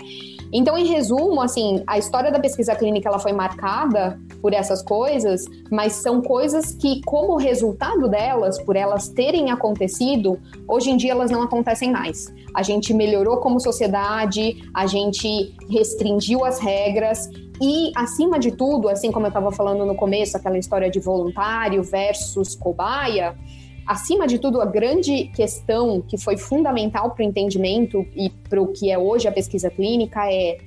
Então, 0.53 0.77
em 0.77 0.85
resumo, 0.85 1.41
assim, 1.41 1.81
a 1.87 1.97
história 1.97 2.31
da 2.31 2.39
pesquisa 2.39 2.75
clínica 2.75 3.07
ela 3.07 3.19
foi 3.19 3.31
marcada 3.31 4.19
por 4.41 4.53
essas 4.53 4.81
coisas, 4.81 5.45
mas 5.71 5.93
são 5.93 6.21
coisas 6.21 6.73
que, 6.73 7.01
como 7.05 7.37
resultado 7.37 8.09
delas, 8.09 8.61
por 8.61 8.75
elas 8.75 9.07
terem 9.07 9.49
acontecido, 9.49 10.39
hoje 10.67 10.89
em 10.89 10.97
dia 10.97 11.11
elas 11.11 11.31
não 11.31 11.41
acontecem 11.41 11.91
mais. 11.91 12.33
A 12.53 12.63
gente 12.63 12.93
melhorou 12.93 13.37
como 13.37 13.59
sociedade, 13.59 14.61
a 14.73 14.85
gente 14.87 15.55
restringiu 15.69 16.43
as 16.43 16.59
regras 16.59 17.29
e, 17.61 17.91
acima 17.95 18.39
de 18.39 18.51
tudo, 18.51 18.89
assim 18.89 19.11
como 19.11 19.27
eu 19.27 19.29
estava 19.29 19.51
falando 19.51 19.85
no 19.85 19.95
começo, 19.95 20.35
aquela 20.35 20.57
história 20.57 20.89
de 20.89 20.99
voluntário 20.99 21.83
versus 21.83 22.55
cobaia, 22.55 23.37
acima 23.85 24.27
de 24.27 24.39
tudo, 24.39 24.61
a 24.61 24.65
grande 24.65 25.25
questão 25.35 26.01
que 26.01 26.17
foi 26.17 26.37
fundamental 26.37 27.11
para 27.11 27.23
o 27.23 27.27
entendimento 27.27 28.05
e 28.15 28.29
para 28.29 28.61
o 28.61 28.67
que 28.67 28.91
é 28.91 28.97
hoje 28.97 29.27
a 29.27 29.31
pesquisa 29.31 29.69
clínica 29.69 30.31
é 30.31 30.57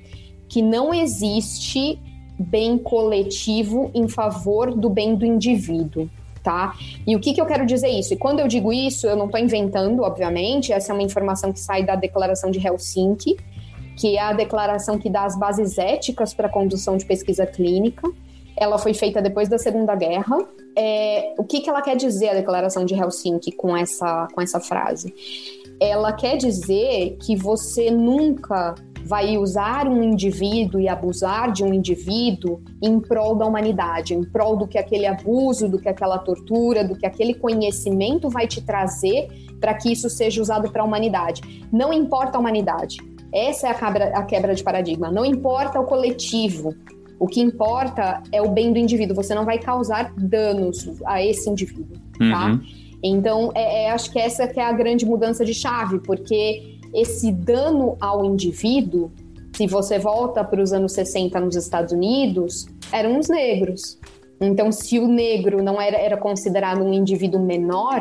que 0.47 0.61
não 0.61 0.93
existe 0.93 1.99
bem 2.37 2.77
coletivo 2.77 3.89
em 3.93 4.07
favor 4.07 4.75
do 4.75 4.89
bem 4.89 5.15
do 5.15 5.25
indivíduo. 5.25 6.09
Tá? 6.43 6.75
E 7.07 7.15
o 7.15 7.19
que, 7.19 7.33
que 7.33 7.41
eu 7.41 7.45
quero 7.47 7.65
dizer 7.65 7.87
isso? 7.87 8.13
E 8.13 8.17
quando 8.17 8.39
eu 8.39 8.47
digo 8.47 8.71
isso, 8.71 9.07
eu 9.07 9.15
não 9.15 9.25
estou 9.25 9.39
inventando, 9.39 10.03
obviamente, 10.03 10.71
essa 10.71 10.91
é 10.91 10.93
uma 10.93 11.01
informação 11.01 11.51
que 11.51 11.59
sai 11.59 11.83
da 11.83 11.95
Declaração 11.95 12.51
de 12.51 12.59
Helsinki, 12.59 13.35
que 13.97 14.15
é 14.15 14.21
a 14.21 14.31
declaração 14.31 14.99
que 14.99 15.09
dá 15.09 15.23
as 15.25 15.35
bases 15.35 15.79
éticas 15.79 16.35
para 16.35 16.45
a 16.45 16.49
condução 16.49 16.97
de 16.97 17.05
pesquisa 17.05 17.47
clínica. 17.47 18.07
Ela 18.57 18.77
foi 18.77 18.93
feita 18.93 19.21
depois 19.21 19.49
da 19.49 19.57
Segunda 19.57 19.95
Guerra. 19.95 20.37
É, 20.77 21.33
o 21.37 21.43
que, 21.43 21.61
que 21.61 21.69
ela 21.69 21.81
quer 21.81 21.95
dizer, 21.95 22.29
a 22.29 22.33
Declaração 22.33 22.85
de 22.85 22.93
Helsinki, 22.93 23.51
com 23.51 23.75
essa, 23.75 24.27
com 24.33 24.41
essa 24.41 24.59
frase? 24.59 25.13
Ela 25.79 26.13
quer 26.13 26.37
dizer 26.37 27.17
que 27.21 27.35
você 27.35 27.91
nunca 27.91 28.75
vai 29.05 29.37
usar 29.37 29.87
um 29.87 30.01
indivíduo 30.01 30.81
e 30.81 30.89
abusar 30.89 31.51
de 31.51 31.63
um 31.63 31.71
indivíduo 31.71 32.59
em 32.81 32.99
prol 32.99 33.35
da 33.35 33.45
humanidade, 33.45 34.15
em 34.15 34.23
prol 34.23 34.57
do 34.57 34.67
que 34.67 34.79
aquele 34.79 35.05
abuso, 35.05 35.69
do 35.69 35.77
que 35.77 35.87
aquela 35.87 36.17
tortura, 36.17 36.83
do 36.83 36.95
que 36.95 37.05
aquele 37.05 37.35
conhecimento 37.35 38.29
vai 38.29 38.47
te 38.47 38.61
trazer 38.61 39.27
para 39.59 39.75
que 39.75 39.91
isso 39.91 40.09
seja 40.09 40.41
usado 40.41 40.71
para 40.71 40.81
a 40.81 40.85
humanidade. 40.85 41.67
Não 41.71 41.93
importa 41.93 42.37
a 42.37 42.39
humanidade. 42.39 42.97
Essa 43.31 43.67
é 43.67 43.71
a 43.71 43.73
quebra, 43.75 44.05
a 44.17 44.23
quebra 44.23 44.55
de 44.55 44.63
paradigma. 44.63 45.11
Não 45.11 45.23
importa 45.23 45.79
o 45.79 45.85
coletivo. 45.85 46.73
O 47.19 47.27
que 47.27 47.41
importa 47.41 48.21
é 48.31 48.41
o 48.41 48.49
bem 48.49 48.73
do 48.73 48.79
indivíduo. 48.79 49.15
Você 49.15 49.33
não 49.33 49.45
vai 49.45 49.57
causar 49.57 50.13
danos 50.17 51.01
a 51.05 51.23
esse 51.23 51.49
indivíduo, 51.49 51.97
tá? 52.17 52.47
Uhum. 52.47 52.61
Então, 53.03 53.51
é, 53.53 53.85
é, 53.85 53.91
acho 53.91 54.11
que 54.11 54.19
essa 54.19 54.47
que 54.47 54.59
é 54.59 54.65
a 54.65 54.71
grande 54.71 55.05
mudança 55.05 55.45
de 55.45 55.53
chave, 55.53 55.99
porque 55.99 56.79
esse 56.93 57.31
dano 57.31 57.95
ao 57.99 58.25
indivíduo, 58.25 59.11
se 59.55 59.67
você 59.67 59.99
volta 59.99 60.43
para 60.43 60.61
os 60.61 60.73
anos 60.73 60.93
60 60.93 61.39
nos 61.39 61.55
Estados 61.55 61.93
Unidos, 61.93 62.65
eram 62.91 63.19
os 63.19 63.29
negros. 63.29 63.99
Então, 64.41 64.71
se 64.71 64.99
o 64.99 65.07
negro 65.07 65.63
não 65.63 65.79
era, 65.79 65.97
era 65.97 66.17
considerado 66.17 66.83
um 66.83 66.93
indivíduo 66.93 67.39
menor, 67.39 67.99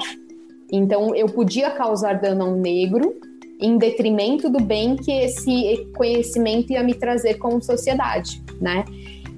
então 0.72 1.14
eu 1.14 1.26
podia 1.26 1.70
causar 1.70 2.20
dano 2.20 2.44
a 2.44 2.48
um 2.48 2.56
negro 2.56 3.14
em 3.60 3.78
detrimento 3.78 4.50
do 4.50 4.60
bem 4.60 4.96
que 4.96 5.12
esse 5.12 5.86
conhecimento 5.96 6.72
ia 6.72 6.82
me 6.82 6.94
trazer 6.94 7.34
como 7.34 7.62
sociedade, 7.62 8.42
né? 8.64 8.84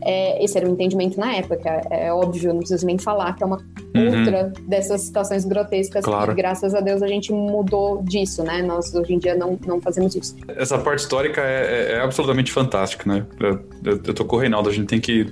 É, 0.03 0.43
esse 0.45 0.57
era 0.57 0.69
o 0.69 0.71
entendimento 0.71 1.19
na 1.19 1.35
época. 1.35 1.69
É, 1.91 2.07
é, 2.07 2.13
óbvio, 2.13 2.53
não 2.53 2.61
preciso 2.61 2.87
nem 2.87 2.97
falar 2.97 3.35
que 3.35 3.43
é 3.43 3.47
uma 3.47 3.59
uhum. 3.95 4.19
outra 4.19 4.53
dessas 4.63 5.01
situações 5.03 5.45
grotescas 5.45 6.05
claro. 6.05 6.35
que, 6.35 6.41
graças 6.41 6.75
a 6.75 6.81
Deus, 6.81 7.03
a 7.03 7.09
gente 7.09 7.33
mudou 7.33 8.03
disso, 8.03 8.43
né? 8.45 8.63
Nós, 8.63 8.95
hoje 8.95 9.15
em 9.15 9.19
dia, 9.19 9.35
não, 9.35 9.59
não 9.67 9.81
fazemos 9.81 10.15
isso. 10.15 10.37
Essa 10.49 10.79
parte 10.79 11.01
histórica 11.01 11.41
é, 11.41 11.93
é, 11.93 11.93
é 11.95 12.01
absolutamente 12.01 12.53
fantástica, 12.53 13.11
né? 13.11 13.27
Eu, 13.41 13.61
eu, 13.85 14.01
eu 14.05 14.15
tô 14.15 14.25
com 14.25 14.37
o 14.37 14.39
Reinaldo, 14.39 14.69
a 14.69 14.73
gente 14.73 14.87
tem 14.87 15.01
que 15.01 15.27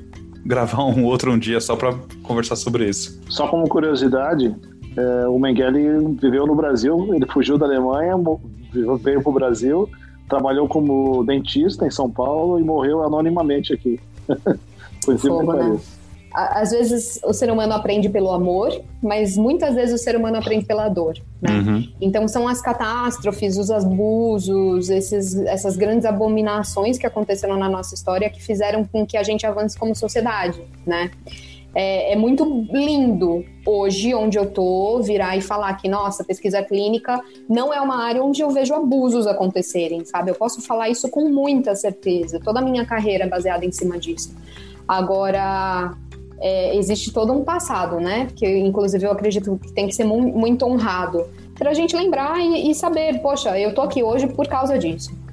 gravar 0.45 0.85
um 0.85 1.05
outro 1.05 1.33
um 1.33 1.39
dia 1.39 1.61
só 1.61 1.77
para 1.77 1.95
conversar 2.23 2.57
sobre 2.57 2.89
isso. 2.89 3.21
Só 3.29 3.47
como 3.47 3.69
curiosidade, 3.69 4.55
é, 4.97 5.29
o 5.29 5.39
Mengele 5.39 6.17
viveu 6.21 6.47
no 6.47 6.55
Brasil, 6.55 7.15
ele 7.15 7.27
fugiu 7.27 7.57
da 7.57 7.67
Alemanha, 7.67 8.15
veio 9.01 9.23
para 9.23 9.31
o 9.31 9.33
Brasil, 9.33 9.89
trabalhou 10.29 10.69
como 10.69 11.25
dentista 11.25 11.87
em 11.87 11.91
São 11.91 12.11
Paulo 12.11 12.59
e 12.59 12.63
morreu 12.63 13.03
anonimamente 13.03 13.73
aqui. 13.73 14.01
Por 15.05 15.19
Fogo, 15.19 15.53
né? 15.53 15.79
Às 16.35 16.73
vezes 16.73 17.21
o 17.23 17.33
ser 17.33 17.49
humano 17.49 17.75
aprende 17.75 18.09
pelo 18.09 18.33
amor, 18.33 18.83
mas 19.01 19.37
muitas 19.37 19.77
vezes 19.77 20.01
o 20.01 20.03
ser 20.03 20.17
humano 20.17 20.37
aprende 20.37 20.65
pela 20.65 20.89
dor. 20.89 21.17
Né? 21.41 21.51
Uhum. 21.53 21.89
Então 22.01 22.27
são 22.27 22.49
as 22.49 22.61
catástrofes, 22.61 23.57
os 23.57 23.71
abusos, 23.71 24.91
esses, 24.91 25.37
essas 25.37 25.77
grandes 25.77 26.05
abominações 26.05 26.99
que 26.99 27.07
aconteceram 27.07 27.57
na 27.57 27.69
nossa 27.69 27.95
história 27.95 28.29
que 28.29 28.43
fizeram 28.43 28.85
com 28.85 29.07
que 29.07 29.17
a 29.17 29.23
gente 29.23 29.47
avance 29.47 29.79
como 29.79 29.95
sociedade, 29.95 30.61
né? 30.85 31.09
É, 31.75 32.13
é, 32.13 32.17
muito 32.17 32.45
lindo 32.73 33.45
hoje, 33.67 34.15
onde 34.15 34.39
eu 34.39 34.49
tô, 34.49 35.01
virar 35.03 35.37
e 35.37 35.41
falar 35.41 35.75
que, 35.75 35.89
nossa, 35.89 36.23
pesquisa 36.23 36.63
clínica 36.63 37.21
não 37.49 37.75
é 37.75 37.81
uma 37.81 38.05
área 38.05 38.23
onde 38.23 38.43
eu 38.43 38.51
vejo 38.51 38.73
abusos 38.75 39.27
acontecerem, 39.27 40.05
sabe? 40.05 40.31
Eu 40.31 40.37
posso 40.37 40.63
falar 40.63 40.89
isso 40.89 41.09
com 41.09 41.29
muita 41.29 41.75
certeza. 41.75 42.39
Toda 42.39 42.61
a 42.61 42.63
minha 42.63 42.87
carreira 42.87 43.25
é 43.25 43.29
baseada 43.29 43.65
em 43.65 43.73
cima 43.73 43.99
disso. 43.99 44.35
Agora, 44.87 45.97
é, 46.41 46.77
existe 46.77 47.13
todo 47.13 47.33
um 47.33 47.43
passado, 47.43 47.99
né? 47.99 48.29
Que, 48.37 48.47
inclusive, 48.47 49.05
eu 49.05 49.11
acredito 49.11 49.59
que 49.61 49.73
tem 49.73 49.87
que 49.87 49.95
ser 49.95 50.05
mu 50.05 50.21
muito 50.21 50.65
honrado 50.65 51.27
para 51.55 51.71
a 51.71 51.75
gente 51.75 51.97
lembrar 51.97 52.39
e, 52.39 52.71
e 52.71 52.75
saber, 52.75 53.21
poxa, 53.21 53.59
eu 53.59 53.75
tô 53.75 53.81
aqui 53.81 54.03
hoje 54.03 54.27
por 54.29 54.47
causa 54.47 54.79
disso. 54.79 55.24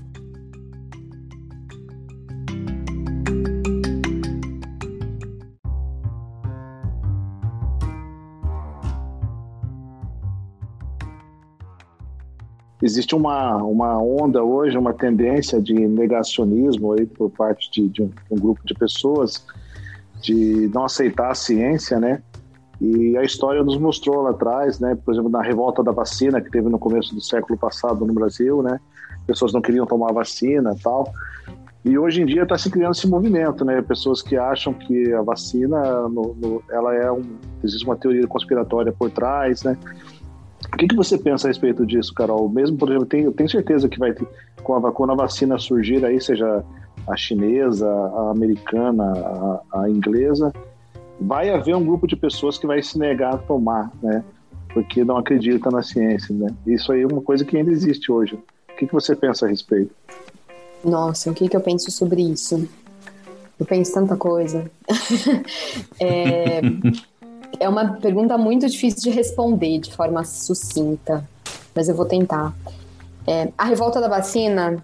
Existe 12.81 13.15
uma, 13.15 13.57
uma 13.57 14.01
onda 14.01 14.43
hoje, 14.43 14.77
uma 14.77 14.93
tendência 14.93 15.61
de 15.61 15.73
negacionismo 15.73 16.93
aí 16.93 17.05
por 17.05 17.29
parte 17.29 17.69
de, 17.71 17.87
de, 17.89 18.01
um, 18.01 18.11
um, 18.31 18.35
grupo 18.35 18.61
de 18.65 18.73
pessoas 18.73 19.45
de 20.21 20.69
não 20.73 20.85
aceitar 20.85 21.31
a 21.31 21.35
ciência, 21.35 21.99
né? 21.99 22.21
E 22.79 23.15
a 23.15 23.23
história 23.23 23.63
nos 23.63 23.77
mostrou 23.77 24.23
lá 24.23 24.31
atrás, 24.31 24.79
né? 24.79 24.97
Por 25.05 25.13
exemplo, 25.13 25.29
na 25.29 25.41
revolta 25.41 25.83
da 25.83 25.91
vacina 25.91 26.41
que 26.41 26.49
teve 26.49 26.67
no 26.67 26.79
começo 26.79 27.13
do 27.13 27.21
século 27.21 27.57
passado 27.57 28.05
no 28.05 28.13
Brasil, 28.13 28.63
né? 28.63 28.79
Pessoas 29.27 29.53
não 29.53 29.61
queriam 29.61 29.85
tomar 29.85 30.11
vacina, 30.11 30.75
tal. 30.81 31.13
E 31.83 31.97
hoje 31.97 32.21
em 32.21 32.25
dia 32.25 32.43
está 32.43 32.57
se 32.57 32.69
criando 32.69 32.93
esse 32.93 33.07
movimento, 33.07 33.65
né? 33.65 33.81
Pessoas 33.81 34.21
que 34.21 34.35
acham 34.35 34.73
que 34.73 35.13
a 35.13 35.21
vacina, 35.21 36.07
no, 36.09 36.35
no, 36.35 36.63
ela 36.69 36.95
é 36.95 37.11
um, 37.11 37.23
existe 37.63 37.85
uma 37.85 37.95
teoria 37.95 38.27
conspiratória 38.27 38.91
por 38.91 39.09
trás, 39.11 39.63
né? 39.63 39.77
O 40.73 40.77
que, 40.77 40.87
que 40.87 40.95
você 40.95 41.17
pensa 41.17 41.47
a 41.47 41.49
respeito 41.49 41.85
disso, 41.85 42.13
Carol? 42.13 42.47
Mesmo, 42.49 42.77
por 42.77 42.89
exemplo, 42.89 43.05
tenho, 43.05 43.25
eu 43.25 43.31
tenho 43.31 43.49
certeza 43.49 43.89
que 43.89 43.99
vai 43.99 44.13
ter, 44.13 44.27
com 44.63 44.75
a, 44.75 44.91
quando 44.91 45.11
a 45.11 45.15
vacina 45.15 45.57
surgir 45.57 46.05
aí, 46.05 46.19
seja 46.21 46.63
a 47.07 47.17
chinesa, 47.17 47.87
a 47.89 48.31
americana, 48.31 49.03
a, 49.73 49.81
a, 49.81 49.89
inglesa, 49.89 50.53
vai 51.19 51.49
haver 51.49 51.75
um 51.75 51.83
grupo 51.83 52.07
de 52.07 52.15
pessoas 52.15 52.57
que 52.57 52.67
vai 52.67 52.81
se 52.81 52.97
negar 52.97 53.35
a 53.35 53.37
tomar, 53.37 53.91
né? 54.01 54.23
Porque 54.73 55.03
não 55.03 55.17
acredita 55.17 55.69
na 55.69 55.81
ciência, 55.81 56.33
né? 56.33 56.47
Isso 56.65 56.91
aí 56.91 57.01
é 57.01 57.07
uma 57.07 57.21
coisa 57.21 57.43
que 57.43 57.57
ainda 57.57 57.71
existe 57.71 58.11
hoje. 58.11 58.35
O 58.35 58.75
que, 58.77 58.87
que 58.87 58.93
você 58.93 59.15
pensa 59.15 59.45
a 59.45 59.49
respeito? 59.49 59.93
Nossa, 60.83 61.29
o 61.29 61.33
que, 61.33 61.47
que 61.47 61.55
eu 61.55 61.61
penso 61.61 61.91
sobre 61.91 62.21
isso? 62.21 62.67
Eu 63.59 63.65
penso 63.65 63.93
tanta 63.93 64.15
coisa. 64.15 64.71
é, 65.99 66.61
é 67.59 67.67
uma 67.67 67.93
pergunta 67.93 68.37
muito 68.37 68.67
difícil 68.67 69.01
de 69.03 69.09
responder 69.09 69.79
de 69.79 69.93
forma 69.93 70.23
sucinta, 70.23 71.27
mas 71.75 71.89
eu 71.89 71.95
vou 71.95 72.05
tentar. 72.05 72.53
É, 73.27 73.49
a 73.57 73.65
revolta 73.65 74.01
da 74.01 74.07
vacina, 74.07 74.83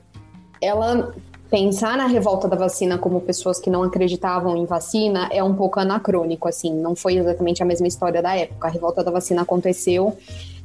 ela 0.61 1.13
pensar 1.49 1.97
na 1.97 2.07
revolta 2.07 2.47
da 2.47 2.55
vacina 2.55 2.97
como 2.97 3.21
pessoas 3.21 3.59
que 3.59 3.69
não 3.69 3.83
acreditavam 3.83 4.57
em 4.57 4.65
vacina 4.65 5.29
é 5.31 5.41
um 5.43 5.55
pouco 5.55 5.79
anacrônico, 5.79 6.47
assim, 6.47 6.73
não 6.73 6.95
foi 6.95 7.15
exatamente 7.15 7.63
a 7.63 7.65
mesma 7.65 7.87
história 7.87 8.21
da 8.21 8.35
época. 8.35 8.67
A 8.67 8.71
revolta 8.71 9.03
da 9.03 9.11
vacina 9.11 9.41
aconteceu 9.43 10.17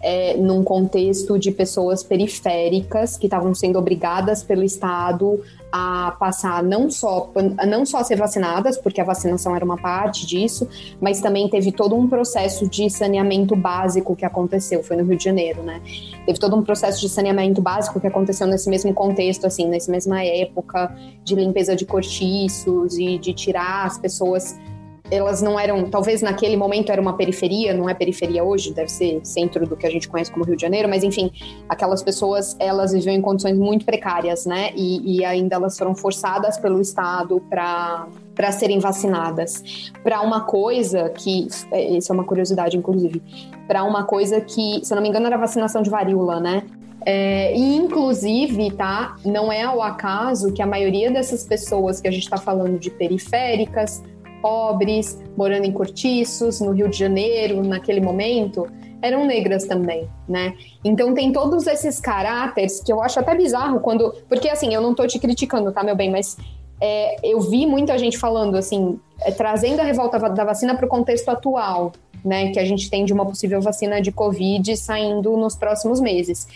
é, 0.02 0.36
num 0.36 0.64
contexto 0.64 1.38
de 1.38 1.52
pessoas 1.52 2.02
periféricas 2.02 3.16
que 3.16 3.26
estavam 3.26 3.54
sendo 3.54 3.78
obrigadas 3.78 4.42
pelo 4.42 4.62
Estado 4.62 5.40
a 5.70 6.14
passar 6.18 6.62
não 6.62 6.90
só, 6.90 7.30
não 7.66 7.86
só 7.86 7.98
a 7.98 8.04
ser 8.04 8.16
vacinadas, 8.16 8.76
porque 8.76 9.00
a 9.00 9.04
vacinação 9.04 9.56
era 9.56 9.64
uma 9.64 9.78
parte 9.78 10.26
disso, 10.26 10.68
mas 11.00 11.20
também 11.20 11.48
teve 11.48 11.72
todo 11.72 11.94
um 11.96 12.06
processo 12.06 12.68
de 12.68 12.90
saneamento 12.90 13.56
básico 13.56 14.14
que 14.14 14.24
aconteceu, 14.24 14.82
foi 14.82 14.96
no 14.96 15.04
Rio 15.04 15.16
de 15.16 15.24
Janeiro, 15.24 15.62
né? 15.62 15.80
Teve 16.26 16.38
todo 16.38 16.54
um 16.56 16.62
processo 16.62 17.00
de 17.00 17.08
saneamento 17.08 17.62
básico 17.62 17.98
que 17.98 18.06
aconteceu 18.06 18.46
nesse 18.46 18.68
mesmo 18.68 18.92
contexto, 18.92 19.46
assim, 19.46 19.66
nessa 19.66 19.90
mesma 19.90 20.22
época, 20.22 20.94
de 21.24 21.34
limpeza 21.34 21.74
de 21.74 21.86
cortiços 21.86 22.98
e 22.98 23.16
de 23.16 23.32
tirar 23.32 23.86
as 23.86 23.96
pessoas 23.96 24.54
elas 25.12 25.42
não 25.42 25.60
eram, 25.60 25.90
talvez 25.90 26.22
naquele 26.22 26.56
momento 26.56 26.90
era 26.90 27.00
uma 27.00 27.12
periferia, 27.14 27.74
não 27.74 27.88
é 27.88 27.92
periferia 27.92 28.42
hoje, 28.42 28.72
deve 28.72 28.90
ser 28.90 29.20
centro 29.22 29.66
do 29.66 29.76
que 29.76 29.86
a 29.86 29.90
gente 29.90 30.08
conhece 30.08 30.32
como 30.32 30.44
Rio 30.44 30.56
de 30.56 30.62
Janeiro, 30.62 30.88
mas 30.88 31.04
enfim, 31.04 31.30
aquelas 31.68 32.02
pessoas, 32.02 32.56
elas 32.58 32.92
viviam 32.92 33.14
em 33.14 33.20
condições 33.20 33.58
muito 33.58 33.84
precárias, 33.84 34.46
né? 34.46 34.70
E, 34.74 35.18
e 35.18 35.24
ainda 35.24 35.56
elas 35.56 35.76
foram 35.76 35.94
forçadas 35.94 36.58
pelo 36.58 36.80
Estado 36.80 37.40
para 37.50 38.06
para 38.34 38.50
serem 38.50 38.78
vacinadas 38.78 39.92
para 40.02 40.22
uma 40.22 40.40
coisa 40.40 41.10
que 41.10 41.46
é, 41.70 41.98
isso 41.98 42.10
é 42.10 42.14
uma 42.14 42.24
curiosidade 42.24 42.78
inclusive 42.78 43.22
para 43.68 43.84
uma 43.84 44.04
coisa 44.04 44.40
que 44.40 44.80
se 44.82 44.90
eu 44.90 44.96
não 44.96 45.02
me 45.02 45.10
engano 45.10 45.26
era 45.26 45.36
vacinação 45.36 45.82
de 45.82 45.90
varíola 45.90 46.40
né 46.40 46.62
é, 47.04 47.54
e 47.56 47.76
inclusive, 47.76 48.70
tá? 48.72 49.16
Não 49.24 49.52
é 49.52 49.62
ao 49.62 49.82
acaso 49.82 50.52
que 50.52 50.62
a 50.62 50.66
maioria 50.66 51.10
dessas 51.10 51.44
pessoas 51.44 52.00
que 52.00 52.08
a 52.08 52.10
gente 52.10 52.22
está 52.22 52.36
falando 52.36 52.78
de 52.78 52.90
periféricas, 52.90 54.02
pobres, 54.42 55.22
morando 55.36 55.64
em 55.64 55.72
cortiços, 55.72 56.60
no 56.60 56.72
Rio 56.72 56.88
de 56.88 56.98
Janeiro, 56.98 57.62
naquele 57.62 58.00
momento, 58.00 58.68
eram 59.00 59.24
negras 59.24 59.64
também, 59.64 60.08
né? 60.28 60.54
Então 60.84 61.14
tem 61.14 61.32
todos 61.32 61.66
esses 61.66 61.98
caráteres 62.00 62.82
que 62.82 62.92
eu 62.92 63.00
acho 63.02 63.18
até 63.18 63.34
bizarro 63.34 63.80
quando. 63.80 64.12
Porque 64.28 64.48
assim, 64.48 64.74
eu 64.74 64.80
não 64.80 64.94
tô 64.94 65.06
te 65.06 65.18
criticando, 65.18 65.72
tá, 65.72 65.82
meu 65.82 65.96
bem, 65.96 66.10
mas 66.10 66.36
é, 66.80 67.16
eu 67.22 67.40
vi 67.40 67.66
muita 67.66 67.96
gente 67.96 68.18
falando 68.18 68.56
assim, 68.56 68.98
é, 69.20 69.30
trazendo 69.30 69.80
a 69.80 69.84
revolta 69.84 70.18
da 70.18 70.44
vacina 70.44 70.74
para 70.74 70.84
o 70.84 70.88
contexto 70.88 71.28
atual, 71.28 71.92
né? 72.24 72.50
Que 72.52 72.58
a 72.58 72.64
gente 72.64 72.90
tem 72.90 73.04
de 73.04 73.12
uma 73.12 73.24
possível 73.24 73.60
vacina 73.60 74.00
de 74.00 74.12
Covid 74.12 74.76
saindo 74.76 75.36
nos 75.36 75.56
próximos 75.56 76.00
meses. 76.00 76.46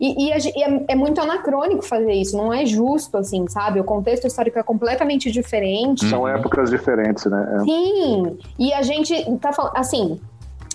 E, 0.00 0.30
e, 0.30 0.30
e 0.30 0.62
é, 0.62 0.84
é, 0.88 0.94
muito 0.94 1.20
anacrônico 1.20 1.82
fazer 1.82 2.12
isso, 2.12 2.34
não 2.34 2.50
é 2.50 2.64
justo, 2.64 3.18
assim, 3.18 3.46
sabe? 3.48 3.78
O 3.78 3.84
contexto 3.84 4.26
histórico 4.26 4.58
é 4.58 4.62
completamente 4.62 5.30
diferente. 5.30 6.08
São 6.08 6.26
épocas 6.26 6.70
diferentes, 6.70 7.26
né? 7.26 7.56
É. 7.56 7.64
Sim, 7.64 8.38
e 8.58 8.72
a 8.72 8.80
gente 8.80 9.14
tá 9.36 9.52
falando, 9.52 9.76
assim, 9.76 10.18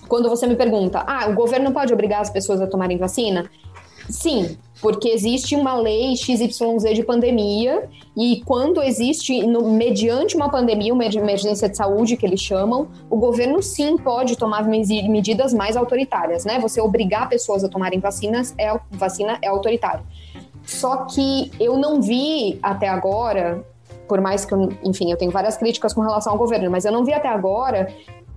quando 0.08 0.30
você 0.30 0.46
me 0.46 0.56
pergunta, 0.56 1.04
ah, 1.08 1.28
o 1.28 1.34
governo 1.34 1.72
pode 1.72 1.92
obrigar 1.92 2.22
as 2.22 2.30
pessoas 2.30 2.62
a 2.62 2.68
tomarem 2.68 2.98
vacina? 3.00 3.50
Sim, 4.10 4.58
porque 4.82 5.10
existe 5.10 5.56
uma 5.56 5.76
lei 5.76 6.16
XYZ 6.16 6.94
de 6.94 7.04
pandemia 7.04 7.90
e 8.16 8.42
quando 8.46 8.82
existe, 8.84 9.46
no, 9.46 9.72
mediante 9.72 10.36
uma 10.36 10.50
pandemia, 10.50 10.94
uma 10.94 11.06
emergência 11.06 11.68
de 11.68 11.76
saúde 11.76 12.16
que 12.18 12.26
eles 12.26 12.42
chamam, 12.42 12.88
o 13.10 13.18
governo 13.18 13.64
sim 13.64 13.98
pode 13.98 14.36
tomar 14.36 14.66
medidas 14.66 15.54
mais 15.54 15.76
autoritárias, 15.76 16.46
né? 16.46 16.60
Você 16.60 16.80
obrigar 16.82 17.30
pessoas 17.30 17.64
a 17.64 17.70
tomarem 17.70 18.00
vacinas 18.00 18.54
é 18.58 18.78
vacina 18.92 19.40
é 19.42 19.48
autoritário. 19.48 20.04
Só 20.66 21.06
que 21.06 21.52
eu 21.60 21.78
não 21.78 22.02
vi 22.02 22.60
até 22.62 22.88
agora, 22.88 23.64
por 24.08 24.20
mais 24.20 24.46
que 24.46 24.54
eu, 24.54 24.70
enfim, 24.84 25.12
eu 25.12 25.18
tenho 25.18 25.32
várias 25.32 25.58
críticas 25.58 25.94
com 25.94 26.02
relação 26.02 26.34
ao 26.34 26.40
governo, 26.40 26.70
mas 26.70 26.86
eu 26.86 26.92
não 26.92 27.06
vi 27.06 27.14
até 27.14 27.28
agora 27.28 27.88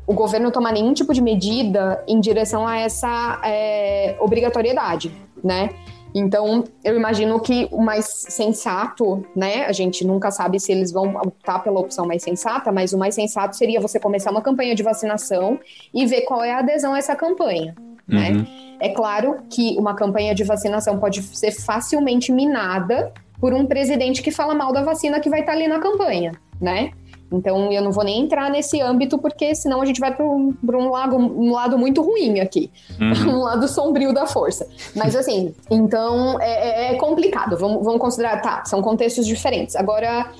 o 0.07 0.15
governo 0.15 0.51
tomar 0.51 0.73
nenhum 0.73 0.95
tipo 0.95 1.13
de 1.13 1.21
medida 1.21 2.03
em 2.09 2.19
direção 2.19 2.67
a 2.67 2.79
essa 2.79 3.41
é, 3.45 4.17
obrigatoriedade 4.19 5.13
né? 5.43 5.71
Então, 6.15 6.65
eu 6.83 6.97
imagino 6.97 7.39
que 7.41 7.69
o 7.71 7.83
mais 7.83 8.07
sensato, 8.07 9.25
né? 9.37 9.67
A 9.67 9.73
gente 9.73 10.07
nunca 10.07 10.31
sabe 10.31 10.59
se 10.59 10.73
eles 10.73 10.91
vão 10.91 11.17
optar 11.17 11.59
pela 11.61 11.81
opção 11.81 12.07
mais 12.07 12.23
sensata, 12.23 12.73
mas 12.73 12.93
o 12.93 12.99
mais 12.99 13.15
sensato 13.15 13.57
seria 13.57 13.81
você 13.81 14.01
começar 14.01 14.31
uma 14.31 14.41
campanha 14.41 14.75
de 14.75 14.83
vacinação 14.83 15.61
e 15.93 16.07
ver 16.07 16.23
qual 16.23 16.43
é 16.43 16.53
a 16.53 16.59
adesão 16.59 16.95
a 16.95 16.99
essa 16.99 17.15
campanha. 17.15 17.75
Né? 18.07 18.31
Uhum. 18.31 18.47
É 18.81 18.89
claro 18.89 19.37
que 19.51 19.77
uma 19.79 19.95
campanha 19.95 20.35
de 20.35 20.45
vacinação 20.45 20.99
pode 20.99 21.23
ser 21.23 21.53
facilmente 21.53 22.33
minada 22.33 23.13
por 23.39 23.53
um 23.53 23.67
presidente 23.67 24.23
que 24.23 24.31
fala 24.31 24.55
mal 24.55 24.73
da 24.73 24.83
vacina 24.83 25.21
que 25.21 25.29
vai 25.29 25.41
estar 25.41 25.53
ali 25.53 25.69
na 25.69 25.79
campanha, 25.79 26.33
né? 26.61 26.91
Então 27.31 27.71
eu 27.73 27.83
não 27.83 27.93
vou 27.93 28.05
nem 28.05 28.21
entrar 28.21 28.51
nesse 28.51 28.81
âmbito, 28.81 29.19
porque 29.19 29.55
senão 29.55 29.83
a 29.83 29.87
gente 29.87 30.01
vai 30.01 30.15
para 30.15 30.25
um, 30.25 30.55
um, 30.63 30.91
lado, 30.91 31.17
um 31.17 31.53
lado 31.53 31.79
muito 31.79 32.03
ruim 32.03 32.41
aqui. 32.41 32.71
Uhum. 33.01 33.37
um 33.37 33.43
lado 33.43 33.69
sombrio 33.69 34.13
da 34.13 34.27
força. 34.27 34.67
Mas 34.95 35.15
assim, 35.15 35.55
então 35.71 36.41
é, 36.41 36.93
é 36.93 36.95
complicado. 36.95 37.57
Vamos, 37.57 37.85
vamos 37.85 38.01
considerar, 38.01 38.41
tá, 38.41 38.65
são 38.65 38.81
contextos 38.81 39.27
diferentes. 39.27 39.77
Agora, 39.77 40.33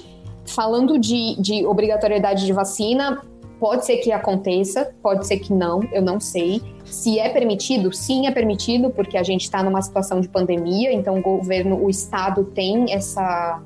falando 0.47 0.99
de, 0.99 1.37
de 1.41 1.67
obrigatoriedade 1.67 2.47
de 2.47 2.53
vacina, 2.53 3.23
pode 3.61 3.85
ser 3.85 3.99
que 3.99 4.13
aconteça, 4.13 4.91
pode 5.03 5.27
ser 5.27 5.39
que 5.39 5.53
não, 5.53 5.83
eu 5.93 6.03
não 6.03 6.19
sei. 6.21 6.63
Se 6.85 7.19
é 7.19 7.29
permitido, 7.29 7.93
sim 7.93 8.27
é 8.27 8.31
permitido, 8.31 8.91
porque 8.91 9.19
a 9.19 9.23
gente 9.23 9.43
está 9.43 9.63
numa 9.63 9.83
situação 9.83 10.21
de 10.21 10.29
pandemia, 10.29 10.93
então 10.93 11.19
o 11.19 11.23
governo, 11.23 11.85
o 11.85 11.91
Estado 11.91 12.45
tem 12.45 12.93
essa, 12.93 13.61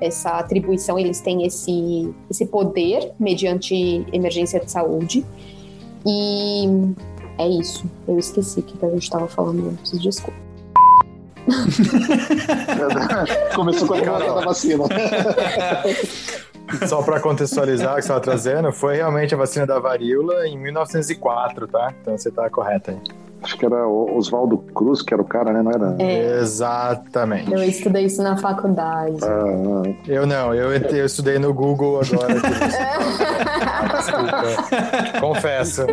essa 0.00 0.38
atribuição, 0.38 0.98
eles 0.98 1.20
têm 1.20 1.46
esse, 1.46 2.12
esse 2.30 2.46
poder 2.46 3.12
mediante 3.18 4.06
emergência 4.12 4.60
de 4.60 4.70
saúde. 4.70 5.24
E 6.06 6.66
é 7.38 7.48
isso. 7.48 7.84
Eu 8.06 8.18
esqueci 8.18 8.62
que 8.62 8.84
a 8.84 8.90
gente 8.90 9.02
estava 9.02 9.26
falando 9.28 9.68
antes, 9.68 10.00
desculpa. 10.00 10.38
Começou 13.54 13.88
com 13.88 13.94
a 13.94 14.02
cara 14.02 14.34
da 14.34 14.44
vacina. 14.44 14.84
Só 16.86 17.02
para 17.02 17.18
contextualizar 17.20 17.92
o 17.92 17.96
que 17.96 18.02
você 18.02 18.08
estava 18.08 18.20
trazendo, 18.20 18.70
foi 18.72 18.96
realmente 18.96 19.34
a 19.34 19.38
vacina 19.38 19.66
da 19.66 19.78
varíola 19.78 20.46
em 20.46 20.58
1904, 20.58 21.66
tá? 21.66 21.94
Então 22.00 22.18
você 22.18 22.28
está 22.28 22.50
correto 22.50 22.90
aí. 22.90 22.98
Acho 23.42 23.56
que 23.56 23.64
era 23.64 23.86
o 23.86 24.16
Oswaldo 24.16 24.58
Cruz, 24.74 25.00
que 25.00 25.14
era 25.14 25.22
o 25.22 25.24
cara, 25.24 25.52
né? 25.52 25.62
Não 25.62 25.70
era? 25.70 25.96
É. 25.98 26.40
Exatamente. 26.40 27.52
Eu 27.52 27.62
estudei 27.62 28.04
isso 28.06 28.22
na 28.22 28.36
faculdade. 28.36 29.18
Ah, 29.22 29.82
Eu 30.06 30.26
não, 30.26 30.52
eu, 30.54 30.72
eu 30.72 31.06
estudei 31.06 31.38
no 31.38 31.54
Google 31.54 32.00
agora. 32.00 32.34
Desculpa. 33.96 35.20
Confesso. 35.20 35.86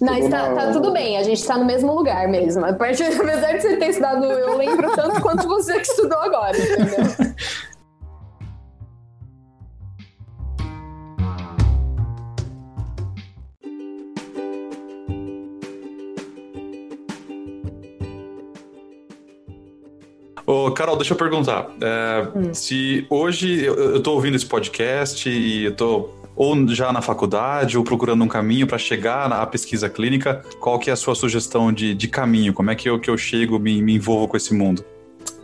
Mas 0.00 0.28
tá, 0.28 0.54
tá 0.54 0.72
tudo 0.72 0.92
bem, 0.92 1.16
a 1.18 1.22
gente 1.22 1.44
tá 1.46 1.56
no 1.56 1.64
mesmo 1.64 1.94
lugar 1.94 2.28
mesmo. 2.28 2.64
A 2.64 2.72
partir, 2.72 3.04
apesar 3.04 3.52
de 3.52 3.60
você 3.62 3.76
ter 3.76 3.88
estudado, 3.90 4.24
eu 4.24 4.56
lembro 4.56 4.90
tanto 4.94 5.20
quanto 5.20 5.46
você 5.46 5.74
que 5.74 5.86
estudou 5.86 6.18
agora, 6.18 6.56
entendeu? 6.56 7.23
Ô, 20.54 20.70
Carol, 20.70 20.96
deixa 20.96 21.14
eu 21.14 21.18
perguntar. 21.18 21.68
É, 21.80 22.54
Se 22.54 23.04
hoje 23.10 23.64
eu, 23.64 24.00
tô 24.00 24.12
ouvindo 24.12 24.36
esse 24.36 24.46
podcast 24.46 25.28
e 25.28 25.64
eu 25.64 25.74
tô 25.74 26.10
ou 26.36 26.68
já 26.68 26.92
na 26.92 27.00
faculdade 27.00 27.76
ou 27.76 27.82
procurando 27.82 28.22
um 28.22 28.28
caminho 28.28 28.66
para 28.66 28.78
chegar 28.78 29.32
à 29.32 29.44
pesquisa 29.46 29.88
clínica, 29.88 30.44
qual 30.60 30.78
que 30.78 30.90
é 30.90 30.92
a 30.92 30.96
sua 30.96 31.16
sugestão 31.16 31.72
de, 31.72 31.92
de 31.92 32.06
caminho? 32.06 32.52
Como 32.52 32.70
é 32.70 32.76
que 32.76 32.88
eu, 32.88 33.00
que 33.00 33.10
eu 33.10 33.16
chego, 33.16 33.58
me, 33.58 33.82
me 33.82 33.94
envolvo 33.94 34.28
com 34.28 34.36
esse 34.36 34.54
mundo? 34.54 34.84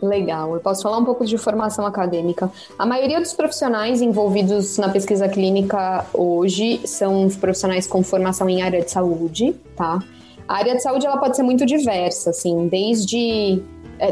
Legal, 0.01 0.53
eu 0.53 0.61
posso 0.61 0.81
falar 0.81 0.97
um 0.97 1.05
pouco 1.05 1.25
de 1.25 1.37
formação 1.37 1.85
acadêmica. 1.85 2.49
A 2.79 2.85
maioria 2.85 3.19
dos 3.19 3.33
profissionais 3.33 4.01
envolvidos 4.01 4.77
na 4.77 4.89
pesquisa 4.89 5.27
clínica 5.27 6.05
hoje 6.13 6.79
são 6.85 7.29
profissionais 7.29 7.85
com 7.85 8.01
formação 8.01 8.49
em 8.49 8.61
área 8.61 8.81
de 8.81 8.89
saúde, 8.91 9.55
tá? 9.75 9.99
A 10.47 10.55
área 10.55 10.75
de 10.75 10.81
saúde 10.81 11.05
ela 11.05 11.17
pode 11.17 11.35
ser 11.35 11.43
muito 11.43 11.65
diversa, 11.65 12.31
assim, 12.31 12.67
desde 12.67 13.61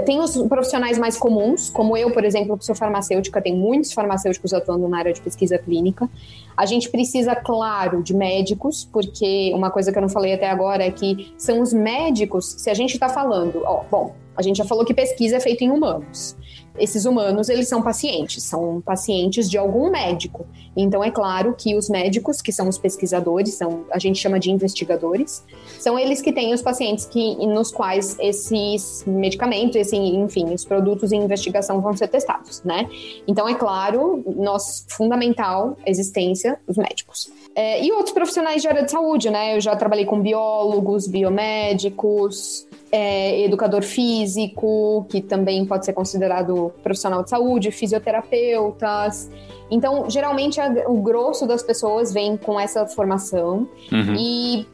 tem 0.05 0.19
os 0.19 0.37
profissionais 0.43 0.99
mais 0.99 1.17
comuns, 1.17 1.69
como 1.69 1.97
eu, 1.97 2.11
por 2.11 2.23
exemplo, 2.23 2.57
que 2.57 2.63
sou 2.63 2.75
farmacêutica, 2.75 3.41
tem 3.41 3.55
muitos 3.55 3.91
farmacêuticos 3.91 4.53
atuando 4.53 4.87
na 4.87 4.99
área 4.99 5.13
de 5.13 5.19
pesquisa 5.19 5.57
clínica. 5.57 6.07
A 6.55 6.65
gente 6.65 6.89
precisa, 6.89 7.35
claro, 7.35 8.03
de 8.03 8.13
médicos, 8.13 8.87
porque 8.91 9.51
uma 9.55 9.71
coisa 9.71 9.91
que 9.91 9.97
eu 9.97 10.01
não 10.01 10.09
falei 10.09 10.33
até 10.33 10.49
agora 10.49 10.83
é 10.83 10.91
que 10.91 11.33
são 11.37 11.61
os 11.61 11.73
médicos, 11.73 12.55
se 12.59 12.69
a 12.69 12.73
gente 12.73 12.93
está 12.93 13.09
falando, 13.09 13.63
ó, 13.65 13.83
bom, 13.89 14.13
a 14.35 14.41
gente 14.41 14.57
já 14.57 14.65
falou 14.65 14.85
que 14.85 14.93
pesquisa 14.93 15.37
é 15.37 15.39
feita 15.39 15.63
em 15.63 15.71
humanos. 15.71 16.37
Esses 16.77 17.05
humanos, 17.05 17.49
eles 17.49 17.67
são 17.67 17.81
pacientes, 17.81 18.43
são 18.43 18.81
pacientes 18.81 19.49
de 19.49 19.57
algum 19.57 19.89
médico. 19.89 20.45
Então, 20.75 21.03
é 21.03 21.11
claro 21.11 21.53
que 21.57 21.75
os 21.75 21.89
médicos, 21.89 22.41
que 22.41 22.51
são 22.51 22.67
os 22.67 22.77
pesquisadores, 22.77 23.53
são, 23.55 23.85
a 23.91 23.99
gente 23.99 24.19
chama 24.19 24.39
de 24.39 24.51
investigadores, 24.51 25.43
são 25.79 25.97
eles 25.97 26.21
que 26.21 26.31
têm 26.31 26.53
os 26.53 26.61
pacientes 26.61 27.05
que, 27.05 27.35
nos 27.45 27.71
quais 27.71 28.17
esses 28.19 29.03
medicamentos, 29.05 29.75
esse, 29.75 29.95
enfim, 29.95 30.53
os 30.53 30.63
produtos 30.63 31.11
em 31.11 31.21
investigação 31.21 31.81
vão 31.81 31.95
ser 31.95 32.07
testados, 32.07 32.63
né? 32.63 32.89
Então, 33.27 33.47
é 33.47 33.55
claro, 33.55 34.23
nosso 34.37 34.85
fundamental 34.89 35.77
existência, 35.85 36.59
os 36.67 36.77
médicos. 36.77 37.31
É, 37.55 37.83
e 37.83 37.91
outros 37.91 38.13
profissionais 38.13 38.61
de 38.61 38.67
área 38.67 38.83
de 38.83 38.91
saúde, 38.91 39.29
né? 39.29 39.55
Eu 39.55 39.61
já 39.61 39.75
trabalhei 39.75 40.05
com 40.05 40.21
biólogos, 40.21 41.07
biomédicos, 41.07 42.67
é, 42.91 43.41
educador 43.43 43.83
físico, 43.83 45.05
que 45.09 45.21
também 45.21 45.65
pode 45.65 45.85
ser 45.85 45.93
considerado 45.93 46.71
profissional 46.81 47.23
de 47.23 47.29
saúde, 47.29 47.71
fisioterapeutas. 47.71 49.29
Então, 49.69 50.09
geralmente, 50.09 50.59
a, 50.59 50.67
o 50.87 51.01
grosso 51.01 51.45
das 51.45 51.61
pessoas 51.61 52.11
vem 52.13 52.35
com 52.37 52.59
essa 52.59 52.85
formação 52.87 53.67
Uhum. 53.91 54.15
e 54.17 54.65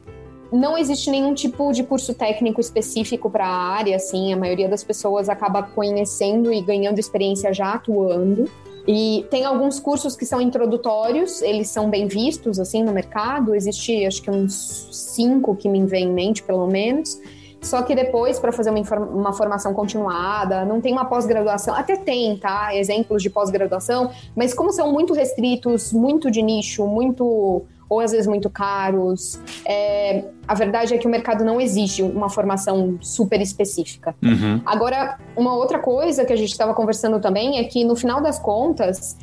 não 0.52 0.78
existe 0.78 1.10
nenhum 1.10 1.34
tipo 1.34 1.72
de 1.72 1.82
curso 1.82 2.14
técnico 2.14 2.60
específico 2.60 3.28
para 3.28 3.46
a 3.46 3.56
área, 3.72 3.96
assim, 3.96 4.32
a 4.32 4.36
maioria 4.36 4.68
das 4.68 4.84
pessoas 4.84 5.28
acaba 5.28 5.62
conhecendo 5.62 6.52
e 6.52 6.60
ganhando 6.60 6.98
experiência 6.98 7.52
já 7.52 7.74
atuando. 7.74 8.48
E 8.86 9.26
tem 9.30 9.44
alguns 9.44 9.80
cursos 9.80 10.14
que 10.14 10.24
são 10.24 10.40
introdutórios, 10.40 11.42
eles 11.42 11.68
são 11.68 11.90
bem 11.90 12.06
vistos, 12.06 12.60
assim, 12.60 12.84
no 12.84 12.92
mercado. 12.92 13.54
Existe, 13.54 14.06
acho 14.06 14.22
que 14.22 14.30
uns 14.30 14.88
cinco 14.92 15.56
que 15.56 15.68
me 15.68 15.84
vem 15.84 16.04
em 16.04 16.12
mente, 16.12 16.42
pelo 16.44 16.68
menos. 16.68 17.20
Só 17.66 17.82
que 17.82 17.96
depois, 17.96 18.38
para 18.38 18.52
fazer 18.52 18.70
uma, 18.70 18.80
uma 18.98 19.32
formação 19.32 19.74
continuada, 19.74 20.64
não 20.64 20.80
tem 20.80 20.92
uma 20.92 21.04
pós-graduação. 21.04 21.74
Até 21.74 21.96
tem, 21.96 22.36
tá? 22.36 22.74
Exemplos 22.74 23.20
de 23.22 23.28
pós-graduação, 23.28 24.10
mas 24.36 24.54
como 24.54 24.70
são 24.72 24.92
muito 24.92 25.12
restritos, 25.12 25.92
muito 25.92 26.30
de 26.30 26.42
nicho, 26.42 26.86
muito. 26.86 27.64
ou 27.88 28.00
às 28.00 28.12
vezes 28.12 28.28
muito 28.28 28.48
caros, 28.48 29.40
é, 29.64 30.24
a 30.46 30.54
verdade 30.54 30.94
é 30.94 30.98
que 30.98 31.08
o 31.08 31.10
mercado 31.10 31.44
não 31.44 31.60
exige 31.60 32.02
uma 32.04 32.28
formação 32.28 32.98
super 33.00 33.40
específica. 33.40 34.14
Uhum. 34.22 34.60
Agora, 34.64 35.18
uma 35.36 35.54
outra 35.56 35.80
coisa 35.80 36.24
que 36.24 36.32
a 36.32 36.36
gente 36.36 36.52
estava 36.52 36.72
conversando 36.72 37.18
também 37.18 37.58
é 37.58 37.64
que, 37.64 37.84
no 37.84 37.96
final 37.96 38.20
das 38.22 38.38
contas, 38.38 39.16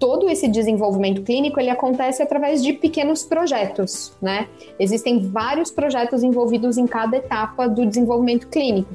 todo 0.00 0.30
esse 0.30 0.48
desenvolvimento 0.48 1.22
clínico 1.22 1.60
ele 1.60 1.68
acontece 1.68 2.22
através 2.22 2.62
de 2.62 2.72
pequenos 2.72 3.22
projetos, 3.22 4.16
né? 4.20 4.48
Existem 4.78 5.28
vários 5.28 5.70
projetos 5.70 6.22
envolvidos 6.22 6.78
em 6.78 6.86
cada 6.86 7.18
etapa 7.18 7.68
do 7.68 7.84
desenvolvimento 7.84 8.48
clínico. 8.48 8.88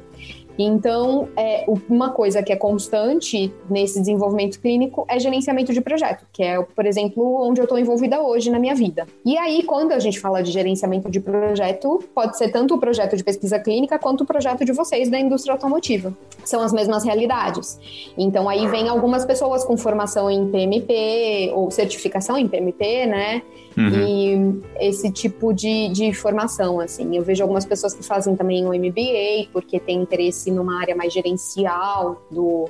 Então, 0.58 1.28
é, 1.36 1.66
uma 1.90 2.12
coisa 2.12 2.42
que 2.42 2.52
é 2.52 2.56
constante 2.56 3.54
nesse 3.70 4.00
desenvolvimento 4.00 4.60
clínico 4.60 5.06
é 5.10 5.20
gerenciamento 5.20 5.74
de 5.74 5.82
projeto, 5.82 6.26
que 6.32 6.44
é, 6.44 6.62
por 6.62 6.86
exemplo, 6.86 7.48
onde 7.48 7.60
eu 7.60 7.66
estou 7.66 7.78
envolvida 7.78 8.22
hoje 8.22 8.50
na 8.50 8.60
minha 8.60 8.76
vida. 8.76 9.08
E 9.26 9.38
aí, 9.38 9.64
quando 9.64 9.92
a 9.92 10.00
gente 10.00 10.20
fala 10.20 10.42
de 10.42 10.52
gerenciamento 10.52 11.10
de 11.10 11.20
projeto, 11.20 12.04
pode 12.14 12.38
ser 12.38 12.50
tanto 12.50 12.76
o 12.76 12.78
projeto 12.78 13.16
de 13.18 13.24
pesquisa 13.24 13.60
clínica 13.60 14.00
quanto 14.00 14.22
o 14.22 14.26
projeto 14.26 14.64
de 14.64 14.72
vocês 14.72 15.10
da 15.10 15.20
indústria 15.20 15.54
automotiva. 15.54 16.14
São 16.44 16.62
as 16.62 16.72
mesmas 16.72 17.04
realidades. 17.04 17.80
Então, 18.18 18.48
aí 18.48 18.68
vem 18.68 18.88
algumas 18.88 19.26
pessoas 19.26 19.64
com 19.64 19.76
formação 19.78 20.30
em 20.30 20.50
PMP 20.50 21.52
ou 21.54 21.70
certificação 21.70 22.38
em 22.38 22.48
PMP, 22.48 23.06
né? 23.06 23.42
Uhum. 23.78 24.62
E 24.80 24.88
esse 24.88 25.12
tipo 25.12 25.54
de, 25.54 25.90
de 25.90 26.14
formação, 26.14 26.80
assim. 26.80 27.16
Eu 27.16 27.24
vejo 27.24 27.44
algumas 27.44 27.66
pessoas 27.66 27.94
que 27.94 28.04
fazem 28.04 28.36
também 28.36 28.66
o 28.66 28.70
MBA, 28.70 29.50
porque 29.52 29.80
tem 29.80 30.02
interesse 30.02 30.50
numa 30.50 30.80
área 30.80 30.96
mais 30.96 31.12
gerencial, 31.12 32.26
do 32.32 32.70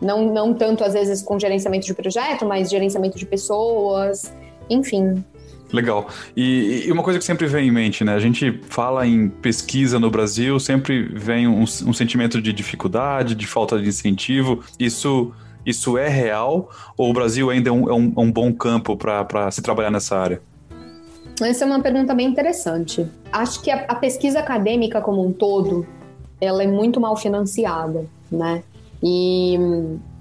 não, 0.00 0.32
não 0.32 0.54
tanto 0.54 0.84
às 0.84 0.94
vezes 0.94 1.22
com 1.22 1.38
gerenciamento 1.38 1.86
de 1.86 1.94
projeto, 1.94 2.46
mas 2.46 2.70
gerenciamento 2.70 3.18
de 3.18 3.26
pessoas, 3.26 4.32
enfim. 4.68 5.24
Legal. 5.72 6.08
E, 6.36 6.84
e 6.86 6.92
uma 6.92 7.02
coisa 7.02 7.18
que 7.18 7.24
sempre 7.24 7.46
vem 7.46 7.68
em 7.68 7.70
mente, 7.70 8.04
né? 8.04 8.14
A 8.14 8.20
gente 8.20 8.60
fala 8.68 9.06
em 9.06 9.28
pesquisa 9.28 9.98
no 9.98 10.10
Brasil, 10.10 10.58
sempre 10.60 11.02
vem 11.02 11.48
um, 11.48 11.62
um 11.62 11.92
sentimento 11.92 12.40
de 12.40 12.52
dificuldade, 12.52 13.34
de 13.34 13.46
falta 13.46 13.78
de 13.78 13.88
incentivo. 13.88 14.62
Isso, 14.78 15.32
isso 15.66 15.98
é 15.98 16.08
real? 16.08 16.70
Ou 16.96 17.10
o 17.10 17.12
Brasil 17.12 17.50
ainda 17.50 17.68
é 17.68 17.72
um, 17.72 17.90
é 17.90 17.92
um, 17.92 18.12
é 18.16 18.20
um 18.20 18.30
bom 18.30 18.52
campo 18.52 18.96
para 18.96 19.50
se 19.50 19.60
trabalhar 19.60 19.90
nessa 19.90 20.16
área? 20.16 20.40
Essa 21.42 21.64
é 21.64 21.66
uma 21.66 21.82
pergunta 21.82 22.14
bem 22.14 22.28
interessante. 22.28 23.06
Acho 23.32 23.60
que 23.60 23.70
a, 23.70 23.84
a 23.88 23.94
pesquisa 23.96 24.38
acadêmica 24.38 25.00
como 25.00 25.26
um 25.26 25.32
todo, 25.32 25.86
ela 26.40 26.62
é 26.62 26.66
muito 26.66 27.00
mal 27.00 27.16
financiada, 27.16 28.06
né? 28.30 28.62
E 29.02 29.58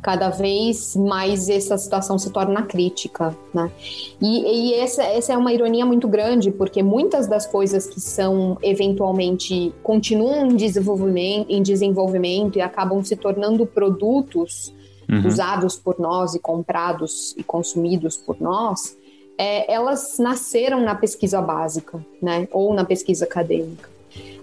cada 0.05 0.29
vez 0.29 0.95
mais 0.95 1.49
essa 1.49 1.75
situação 1.79 2.19
se 2.19 2.29
torna 2.29 2.61
crítica, 2.61 3.35
né? 3.51 3.71
E, 4.21 4.69
e 4.69 4.73
essa, 4.75 5.01
essa 5.01 5.33
é 5.33 5.37
uma 5.37 5.51
ironia 5.51 5.83
muito 5.83 6.07
grande, 6.07 6.51
porque 6.51 6.83
muitas 6.83 7.25
das 7.25 7.47
coisas 7.47 7.87
que 7.87 7.99
são 7.99 8.55
eventualmente 8.61 9.73
continuam 9.81 10.51
em 10.51 10.55
desenvolvimento, 10.55 11.49
em 11.49 11.63
desenvolvimento 11.63 12.57
e 12.57 12.61
acabam 12.61 13.03
se 13.03 13.15
tornando 13.15 13.65
produtos 13.65 14.74
uhum. 15.09 15.27
usados 15.27 15.75
por 15.77 15.99
nós 15.99 16.35
e 16.35 16.39
comprados 16.39 17.33
e 17.37 17.43
consumidos 17.43 18.17
por 18.17 18.39
nós, 18.39 18.97
é, 19.37 19.71
elas 19.71 20.17
nasceram 20.17 20.79
na 20.81 20.95
pesquisa 20.95 21.41
básica, 21.41 22.03
né? 22.21 22.47
Ou 22.51 22.73
na 22.73 22.85
pesquisa 22.85 23.25
acadêmica. 23.25 23.89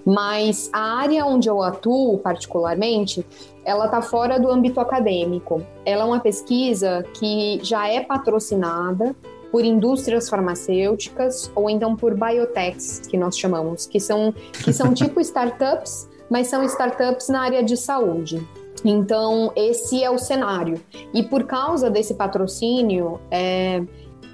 Mas 0.05 0.69
a 0.73 0.99
área 0.99 1.25
onde 1.25 1.49
eu 1.49 1.63
atuo 1.63 2.19
particularmente, 2.19 3.25
ela 3.65 3.87
está 3.87 4.03
fora 4.03 4.39
do 4.39 4.51
âmbito 4.51 4.81
acadêmico. 4.81 5.63
Ela 5.87 6.03
é 6.03 6.05
uma 6.05 6.21
pesquisa 6.21 7.05
que 7.15 7.61
já 7.63 7.89
é 7.89 8.01
patrocinada 8.01 9.15
por 9.51 9.65
indústrias 9.65 10.29
farmacêuticas 10.29 11.53
ou 11.55 11.69
então 11.69 11.95
por 11.95 12.15
biotechs, 12.15 13.01
que 13.01 13.19
nós 13.19 13.39
chamamos, 13.39 13.87
que 13.87 14.01
são, 14.01 14.33
que 14.65 14.73
são 14.73 14.93
tipo 14.95 15.21
startups, 15.21 16.09
mas 16.29 16.49
são 16.49 16.65
startups 16.65 17.29
na 17.29 17.43
área 17.43 17.63
de 17.63 17.77
saúde. 17.77 18.43
Então, 18.85 19.53
esse 19.55 20.03
é 20.03 20.11
o 20.11 20.19
cenário. 20.19 20.81
E 21.15 21.23
por 21.23 21.45
causa 21.45 21.89
desse 21.89 22.15
patrocínio, 22.15 23.21
é, 23.31 23.83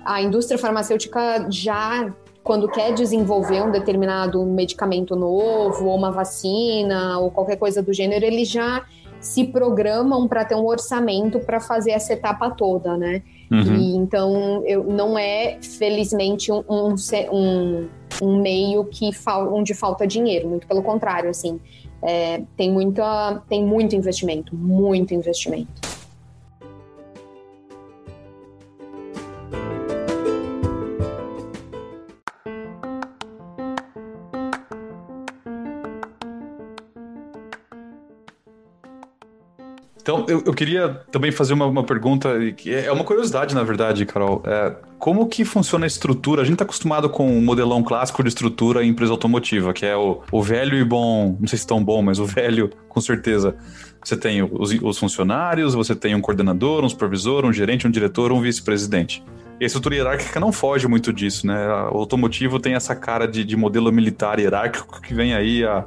a 0.05 0.23
indústria 0.23 0.59
farmacêutica 0.59 1.47
já 1.51 2.13
quando 2.43 2.67
quer 2.67 2.95
desenvolver 2.95 3.63
um 3.63 3.71
determinado 3.71 4.43
medicamento 4.43 5.15
novo, 5.15 5.85
ou 5.85 5.95
uma 5.95 6.11
vacina, 6.11 7.19
ou 7.19 7.31
qualquer 7.31 7.57
coisa 7.57 7.83
do 7.83 7.93
gênero, 7.93 8.25
eles 8.25 8.49
já 8.49 8.87
se 9.21 9.45
programam 9.45 10.27
para 10.27 10.47
ter 10.47 10.55
um 10.55 10.65
orçamento 10.65 11.41
para 11.41 11.61
fazer 11.61 11.91
essa 11.91 12.15
etapa 12.15 12.51
toda, 12.51 12.97
né? 12.97 13.23
Uhum. 13.51 13.75
E, 13.77 13.97
então, 13.97 14.63
eu, 14.65 14.85
não 14.85 15.19
é, 15.19 15.59
felizmente, 15.61 16.51
um, 16.51 16.65
um, 16.69 16.95
um, 17.33 17.89
um 18.23 18.41
meio 18.41 18.85
que 18.85 19.13
fal, 19.13 19.53
onde 19.53 19.75
falta 19.75 20.07
dinheiro, 20.07 20.49
muito 20.49 20.67
pelo 20.67 20.83
contrário, 20.83 21.29
assim, 21.29 21.61
é, 22.03 22.43
tem, 22.57 22.71
muita, 22.71 23.43
tem 23.49 23.65
muito 23.65 23.95
investimento, 23.97 24.55
muito 24.55 25.15
investimento. 25.15 25.89
Então, 40.09 40.25
eu, 40.27 40.43
eu 40.47 40.55
queria 40.55 40.89
também 41.13 41.31
fazer 41.31 41.53
uma, 41.53 41.67
uma, 41.67 41.85
pergunta, 41.85 42.31
que 42.57 42.75
é 42.75 42.91
uma 42.91 43.05
curiosidade, 43.05 43.55
na 43.55 43.63
verdade, 43.63 44.07
Carol. 44.07 44.43
É, 44.47 44.75
como 45.09 45.27
que 45.27 45.43
funciona 45.43 45.87
a 45.87 45.89
estrutura? 45.89 46.43
A 46.43 46.45
gente 46.45 46.57
está 46.57 46.65
acostumado 46.65 47.09
com 47.09 47.39
o 47.39 47.41
modelão 47.41 47.83
clássico 47.83 48.23
de 48.23 48.29
estrutura 48.29 48.85
em 48.85 48.91
empresa 48.91 49.11
automotiva, 49.11 49.73
que 49.73 49.87
é 49.87 49.97
o, 49.97 50.21
o 50.31 50.43
velho 50.43 50.77
e 50.77 50.85
bom, 50.85 51.35
não 51.41 51.49
sei 51.49 51.59
se 51.59 51.67
tão 51.67 51.83
bom, 51.83 52.03
mas 52.03 52.19
o 52.19 52.27
velho, 52.29 52.69
com 52.91 53.01
certeza. 53.01 53.57
Você 54.05 54.19
tem 54.19 54.43
os, 54.43 54.71
os 54.71 54.99
funcionários, 54.99 55.73
você 55.73 55.95
tem 55.95 56.15
um 56.15 56.21
coordenador, 56.21 56.85
um 56.85 56.89
supervisor, 56.91 57.47
um 57.47 57.53
gerente, 57.55 57.87
um 57.87 57.91
diretor, 57.91 58.31
um 58.33 58.43
vice-presidente. 58.43 59.25
E 59.59 59.65
a 59.65 59.67
estrutura 59.67 59.95
hierárquica 59.95 60.39
não 60.39 60.53
foge 60.53 60.87
muito 60.87 61.11
disso, 61.11 61.47
né? 61.47 61.67
O 61.91 62.01
automotivo 62.01 62.61
tem 62.61 62.75
essa 62.75 62.95
cara 62.95 63.27
de, 63.27 63.47
de 63.47 63.57
modelo 63.57 63.91
militar 63.91 64.39
hierárquico 64.39 65.01
que 65.01 65.15
vem 65.15 65.33
aí 65.33 65.65
há, 65.65 65.87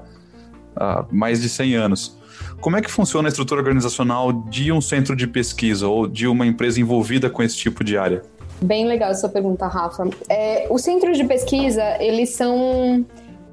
há 0.75 1.05
mais 1.11 1.43
de 1.43 1.47
100 1.47 1.75
anos. 1.75 2.17
Como 2.59 2.75
é 2.75 2.81
que 2.81 2.89
funciona 2.89 3.27
a 3.27 3.29
estrutura 3.29 3.61
organizacional 3.61 4.33
de 4.49 4.71
um 4.71 4.81
centro 4.81 5.15
de 5.15 5.27
pesquisa 5.27 5.87
ou 5.87 6.07
de 6.07 6.25
uma 6.25 6.47
empresa 6.47 6.81
envolvida 6.81 7.29
com 7.29 7.43
esse 7.43 7.55
tipo 7.55 7.83
de 7.83 7.99
área? 7.99 8.23
Bem 8.63 8.85
legal 8.85 9.11
essa 9.11 9.27
pergunta, 9.27 9.65
Rafa. 9.67 10.07
É, 10.29 10.67
os 10.69 10.83
centros 10.83 11.17
de 11.17 11.23
pesquisa, 11.23 11.97
eles 11.99 12.29
são 12.29 13.05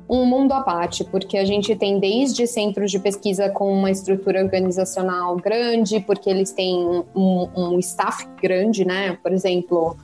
um 0.09 0.25
mundo 0.25 0.53
à 0.53 0.61
parte, 0.61 1.05
porque 1.05 1.37
a 1.37 1.45
gente 1.45 1.75
tem 1.77 1.99
desde 1.99 2.47
centros 2.47 2.91
de 2.91 2.99
pesquisa 2.99 3.49
com 3.51 3.73
uma 3.73 3.91
estrutura 3.91 4.43
organizacional 4.43 5.37
grande, 5.37 6.01
porque 6.01 6.29
eles 6.31 6.51
têm 6.53 7.05
um, 7.15 7.49
um 7.55 7.79
staff 7.79 8.27
grande, 8.41 8.87
né? 8.87 9.19
Por 9.23 9.33
exemplo, 9.33 9.97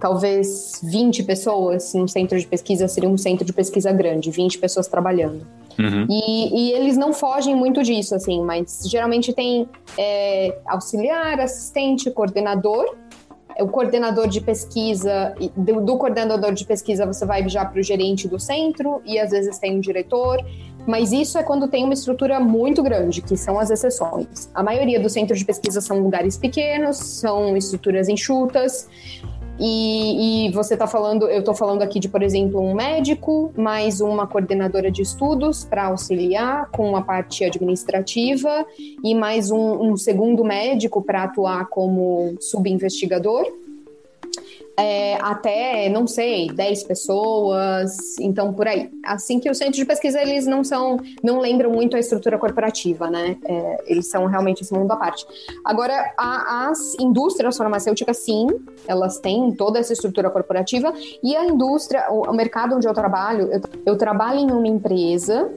talvez 0.00 0.80
20 0.82 1.22
pessoas 1.24 1.94
num 1.94 2.08
centro 2.08 2.38
de 2.38 2.46
pesquisa 2.46 2.88
seria 2.88 3.08
um 3.08 3.16
centro 3.16 3.44
de 3.44 3.52
pesquisa 3.52 3.92
grande, 3.92 4.30
20 4.30 4.58
pessoas 4.58 4.86
trabalhando. 4.86 5.46
Uhum. 5.78 6.06
E, 6.08 6.68
e, 6.68 6.72
eles 6.72 6.96
não 6.96 7.12
fogem 7.12 7.54
muito 7.54 7.82
disso, 7.82 8.14
assim, 8.14 8.42
mas 8.42 8.82
geralmente 8.86 9.32
tem 9.32 9.68
é, 9.98 10.56
auxiliar, 10.66 11.40
assistente, 11.40 12.10
coordenador. 12.10 12.94
O 13.60 13.68
coordenador 13.68 14.28
de 14.28 14.40
pesquisa, 14.40 15.34
do, 15.56 15.80
do 15.80 15.96
coordenador 15.96 16.52
de 16.52 16.64
pesquisa 16.64 17.06
você 17.06 17.24
vai 17.24 17.48
já 17.48 17.64
para 17.64 17.78
o 17.78 17.82
gerente 17.82 18.26
do 18.26 18.38
centro 18.38 19.00
e 19.04 19.18
às 19.18 19.30
vezes 19.30 19.58
tem 19.58 19.76
um 19.76 19.80
diretor, 19.80 20.44
mas 20.86 21.12
isso 21.12 21.38
é 21.38 21.42
quando 21.42 21.68
tem 21.68 21.84
uma 21.84 21.94
estrutura 21.94 22.38
muito 22.38 22.82
grande, 22.82 23.22
que 23.22 23.36
são 23.36 23.58
as 23.58 23.70
exceções. 23.70 24.50
A 24.54 24.62
maioria 24.62 25.00
dos 25.00 25.12
centros 25.12 25.38
de 25.38 25.44
pesquisa 25.44 25.80
são 25.80 26.00
lugares 26.00 26.36
pequenos, 26.36 26.96
são 26.96 27.56
estruturas 27.56 28.08
enxutas, 28.08 28.88
e, 29.58 30.46
e, 30.48 30.50
você 30.50 30.74
está 30.74 30.86
falando, 30.86 31.28
eu 31.28 31.38
estou 31.38 31.54
falando 31.54 31.82
aqui 31.82 32.00
de, 32.00 32.08
por 32.08 32.22
exemplo, 32.22 32.60
um 32.60 32.74
médico, 32.74 33.52
mais 33.56 34.00
uma 34.00 34.26
coordenadora 34.26 34.90
de 34.90 35.02
estudos 35.02 35.64
para 35.64 35.84
auxiliar 35.84 36.68
com 36.70 36.96
a 36.96 37.02
parte 37.02 37.44
administrativa 37.44 38.66
e 39.02 39.14
mais 39.14 39.50
um, 39.50 39.90
um 39.90 39.96
segundo 39.96 40.44
médico 40.44 41.00
para 41.00 41.24
atuar 41.24 41.68
como 41.68 42.34
subinvestigador 42.40 43.46
é, 44.76 45.14
até, 45.20 45.88
não 45.88 46.06
sei, 46.06 46.48
10 46.48 46.84
pessoas, 46.84 48.18
então 48.18 48.52
por 48.52 48.66
aí. 48.66 48.90
Assim 49.04 49.38
que 49.38 49.48
os 49.48 49.56
centros 49.56 49.76
de 49.76 49.84
pesquisa, 49.84 50.20
eles 50.20 50.46
não 50.46 50.64
são, 50.64 50.98
não 51.22 51.38
lembram 51.38 51.70
muito 51.70 51.96
a 51.96 52.00
estrutura 52.00 52.38
corporativa, 52.38 53.08
né? 53.08 53.36
É, 53.44 53.84
eles 53.86 54.08
são 54.08 54.26
realmente 54.26 54.62
esse 54.62 54.72
mundo 54.72 54.90
à 54.90 54.96
parte. 54.96 55.24
Agora, 55.64 56.12
a, 56.18 56.68
as 56.70 56.94
indústrias 56.98 57.56
farmacêuticas, 57.56 58.18
sim, 58.18 58.46
elas 58.86 59.18
têm 59.18 59.52
toda 59.52 59.78
essa 59.78 59.92
estrutura 59.92 60.28
corporativa, 60.28 60.92
e 61.22 61.36
a 61.36 61.44
indústria, 61.44 62.10
o, 62.10 62.30
o 62.30 62.34
mercado 62.34 62.74
onde 62.74 62.88
eu 62.88 62.94
trabalho, 62.94 63.52
eu, 63.52 63.60
eu 63.86 63.96
trabalho 63.96 64.40
em 64.40 64.50
uma 64.50 64.66
empresa 64.66 65.52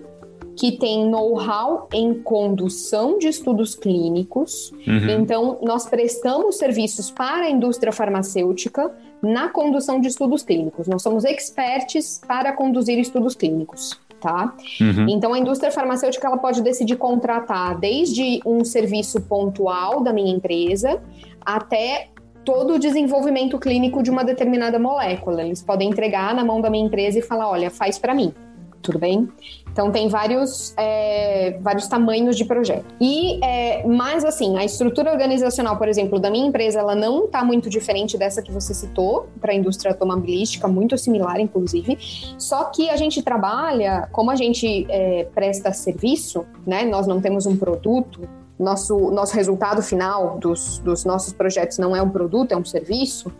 que 0.58 0.71
tem 0.71 1.08
know-how 1.08 1.88
em 1.93 2.15
condução 2.15 3.19
de 3.19 3.27
estudos 3.27 3.75
clínicos. 3.75 4.71
Uhum. 4.88 5.10
Então, 5.21 5.60
nós 5.62 5.88
prestamos 5.88 6.58
serviços 6.58 7.12
para 7.12 7.45
a 7.45 7.49
indústria 7.49 7.93
farmacêutica 7.93 8.91
na 9.21 9.49
condução 9.49 9.99
de 9.99 10.08
estudos 10.08 10.43
clínicos. 10.43 10.88
Nós 10.88 11.01
somos 11.01 11.23
experts 11.23 12.21
para 12.27 12.53
conduzir 12.53 12.99
estudos 12.99 13.36
clínicos. 13.36 13.99
Tá? 14.19 14.56
Uhum. 14.82 15.08
Então 15.10 15.32
a 15.32 15.38
indústria 15.38 15.71
farmacêutica 15.71 16.25
ela 16.25 16.38
pode 16.38 16.63
decidir 16.63 16.95
contratar 16.95 17.77
desde 17.77 18.41
um 18.43 18.65
serviço 18.65 19.21
pontual 19.21 20.01
da 20.01 20.12
minha 20.12 20.34
empresa 20.34 20.99
até 21.39 22.08
todo 22.43 22.73
o 22.75 22.80
desenvolvimento 22.80 23.60
clínico 23.60 24.01
de 24.01 24.10
uma 24.10 24.23
determinada 24.23 24.80
molécula. 24.80 25.43
Eles 25.43 25.62
podem 25.62 25.89
entregar 25.89 26.34
na 26.34 26.43
mão 26.43 26.62
da 26.62 26.69
minha 26.69 26.86
empresa 26.86 27.19
e 27.19 27.21
falar, 27.21 27.47
olha, 27.47 27.69
faz 27.69 27.99
para 27.99 28.15
mim 28.15 28.34
tudo 28.82 29.00
bem? 29.00 29.28
Então 29.72 29.92
tem 29.92 30.08
vários, 30.10 30.74
é, 30.76 31.58
vários 31.62 31.88
tamanhos 31.88 32.36
de 32.36 32.46
projeto. 32.46 32.86
E 33.00 33.40
é, 33.44 33.86
mais 33.86 34.26
assim, 34.26 34.58
a 34.58 34.66
estrutura 34.66 35.12
organizacional, 35.12 35.78
por 35.78 35.88
exemplo, 35.88 36.20
da 36.20 36.32
minha 36.32 36.48
empresa, 36.48 36.80
ela 36.80 36.96
não 36.96 37.26
está 37.26 37.44
muito 37.44 37.70
diferente 37.70 38.18
dessa 38.18 38.42
que 38.42 38.52
você 38.52 38.74
citou 38.74 39.28
para 39.40 39.52
a 39.52 39.56
indústria 39.56 39.92
automobilística, 39.92 40.68
muito 40.68 40.98
similar, 40.98 41.40
inclusive. 41.40 41.98
Só 42.40 42.66
que 42.66 42.90
a 42.90 42.96
gente 42.96 43.22
trabalha, 43.22 44.10
como 44.12 44.32
a 44.32 44.36
gente 44.36 44.88
é, 44.90 45.28
presta 45.36 45.72
serviço, 45.72 46.46
né? 46.66 46.84
Nós 46.84 47.06
não 47.06 47.22
temos 47.22 47.46
um 47.46 47.56
produto. 47.56 48.28
Nosso, 48.60 49.12
nosso 49.12 49.36
resultado 49.36 49.84
final 49.84 50.40
dos, 50.40 50.80
dos 50.80 51.06
nossos 51.06 51.32
projetos 51.32 51.78
não 51.78 51.96
é 51.96 52.02
um 52.02 52.10
produto, 52.10 52.54
é 52.54 52.58
um 52.58 52.66
serviço. 52.66 53.32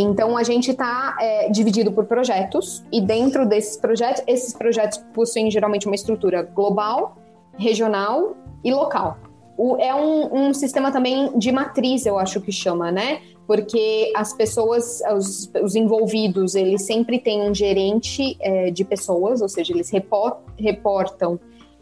Então 0.00 0.36
a 0.36 0.44
gente 0.44 0.70
está 0.70 1.16
é, 1.20 1.50
dividido 1.50 1.90
por 1.90 2.04
projetos 2.04 2.84
e 2.92 3.00
dentro 3.00 3.44
desses 3.44 3.76
projetos, 3.76 4.22
esses 4.28 4.54
projetos 4.54 4.98
possuem 5.12 5.50
geralmente 5.50 5.86
uma 5.86 5.94
estrutura 5.96 6.42
global, 6.42 7.16
regional 7.58 8.36
e 8.62 8.72
local. 8.72 9.18
O, 9.56 9.76
é 9.78 9.92
um, 9.92 10.50
um, 10.50 10.54
sistema 10.54 10.92
também 10.92 11.36
de 11.36 11.50
matriz, 11.50 12.06
eu 12.06 12.16
acho 12.16 12.40
que 12.40 12.52
chama, 12.52 12.92
né? 12.92 13.20
Porque 13.44 14.12
as 14.14 14.32
pessoas, 14.32 15.00
os, 15.16 15.50
os 15.60 15.74
envolvidos, 15.74 16.54
eles 16.54 16.86
sempre 16.86 17.18
têm 17.18 17.50
um 17.50 17.52
gerente 17.52 18.36
é, 18.38 18.70
de 18.70 18.84
pessoas, 18.84 19.42
ou 19.42 19.48
seja, 19.48 19.72
eles 19.72 19.90
reportam 19.90 21.40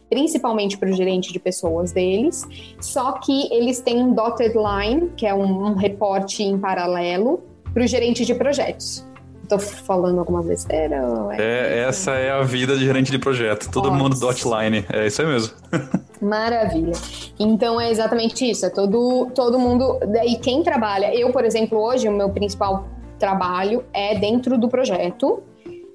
principalmente 0.08 0.78
para 0.78 0.88
o 0.88 0.92
gerente 0.92 1.32
de 1.32 1.38
pessoas 1.38 1.92
deles, 1.92 2.46
só 2.80 3.12
que 3.12 3.52
eles 3.52 3.80
têm 3.80 4.02
um 4.02 4.14
dotted 4.14 4.54
line, 4.56 5.10
que 5.16 5.26
é 5.26 5.34
um, 5.34 5.66
um 5.66 5.74
reporte 5.74 6.44
em 6.44 6.58
paralelo, 6.58 7.42
para 7.76 7.84
o 7.84 7.86
gerente 7.86 8.24
de 8.24 8.34
projetos. 8.34 9.06
Tô 9.46 9.58
falando 9.58 10.18
alguma 10.18 10.42
besteira? 10.42 10.96
É, 11.32 11.42
é 11.42 11.78
essa 11.86 12.12
é 12.12 12.30
a 12.30 12.40
vida 12.40 12.74
de 12.74 12.82
gerente 12.82 13.10
de 13.10 13.18
projeto. 13.18 13.70
Todo 13.70 13.90
Nossa. 13.90 14.02
mundo 14.02 14.18
dotline. 14.18 14.86
É 14.90 15.06
isso 15.06 15.20
aí 15.20 15.28
mesmo. 15.28 15.54
Maravilha. 16.22 16.94
Então 17.38 17.78
é 17.78 17.90
exatamente 17.90 18.50
isso. 18.50 18.64
É 18.64 18.70
todo, 18.70 19.30
todo 19.34 19.58
mundo. 19.58 20.00
E 20.24 20.36
quem 20.36 20.62
trabalha, 20.62 21.14
eu, 21.14 21.30
por 21.32 21.44
exemplo, 21.44 21.78
hoje, 21.78 22.08
o 22.08 22.12
meu 22.12 22.30
principal 22.30 22.88
trabalho 23.18 23.84
é 23.92 24.18
dentro 24.18 24.56
do 24.56 24.70
projeto 24.70 25.42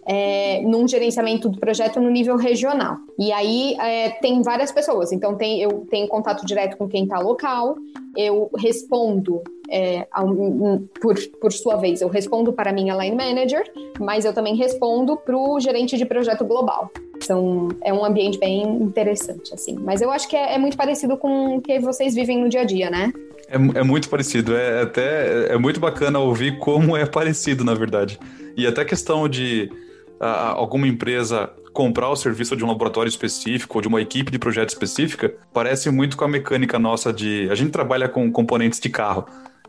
é, 0.05 0.61
num 0.61 0.87
gerenciamento 0.87 1.49
do 1.49 1.59
projeto 1.59 1.99
no 1.99 2.09
nível 2.09 2.35
regional. 2.35 2.97
E 3.19 3.31
aí 3.31 3.75
é, 3.79 4.09
tem 4.09 4.41
várias 4.41 4.71
pessoas, 4.71 5.11
então 5.11 5.35
tem, 5.35 5.61
eu 5.61 5.85
tenho 5.89 6.07
contato 6.07 6.45
direto 6.45 6.77
com 6.77 6.87
quem 6.87 7.03
está 7.03 7.19
local, 7.19 7.75
eu 8.17 8.49
respondo, 8.57 9.41
é, 9.69 10.07
por, 10.99 11.15
por 11.39 11.51
sua 11.51 11.77
vez, 11.77 12.01
eu 12.01 12.09
respondo 12.09 12.51
para 12.51 12.71
a 12.71 12.73
minha 12.73 12.95
line 12.95 13.15
manager, 13.15 13.63
mas 13.99 14.25
eu 14.25 14.33
também 14.33 14.55
respondo 14.55 15.15
para 15.17 15.37
o 15.37 15.59
gerente 15.59 15.97
de 15.97 16.05
projeto 16.05 16.43
global. 16.43 16.91
Então, 17.23 17.69
é 17.83 17.93
um 17.93 18.03
ambiente 18.03 18.39
bem 18.39 18.63
interessante, 18.63 19.53
assim. 19.53 19.75
Mas 19.79 20.01
eu 20.01 20.09
acho 20.09 20.27
que 20.27 20.35
é, 20.35 20.55
é 20.55 20.57
muito 20.57 20.75
parecido 20.75 21.15
com 21.15 21.57
o 21.57 21.61
que 21.61 21.79
vocês 21.79 22.15
vivem 22.15 22.39
no 22.39 22.49
dia 22.49 22.61
a 22.61 22.63
dia, 22.63 22.89
né? 22.89 23.13
É, 23.47 23.79
é, 23.79 23.83
muito 23.83 24.09
parecido. 24.09 24.55
É 24.55 24.81
até 24.81 25.53
é 25.53 25.57
muito 25.57 25.79
bacana 25.79 26.17
ouvir 26.19 26.57
como 26.57 26.97
é 26.97 27.05
parecido, 27.05 27.63
na 27.63 27.75
verdade. 27.75 28.19
E 28.57 28.65
até 28.65 28.83
questão 28.83 29.29
de 29.29 29.71
alguma 30.27 30.87
empresa 30.87 31.49
comprar 31.73 32.09
o 32.09 32.15
serviço 32.15 32.55
de 32.55 32.63
um 32.63 32.67
laboratório 32.67 33.09
específico 33.09 33.77
ou 33.77 33.81
de 33.81 33.87
uma 33.87 34.01
equipe 34.01 34.31
de 34.31 34.37
projeto 34.37 34.69
específica, 34.69 35.33
parece 35.53 35.89
muito 35.89 36.17
com 36.17 36.25
a 36.25 36.27
mecânica 36.27 36.77
nossa 36.77 37.11
de. 37.13 37.47
A 37.49 37.55
gente 37.55 37.71
trabalha 37.71 38.07
com 38.07 38.31
componentes 38.31 38.79
de 38.79 38.89
carro. 38.89 39.25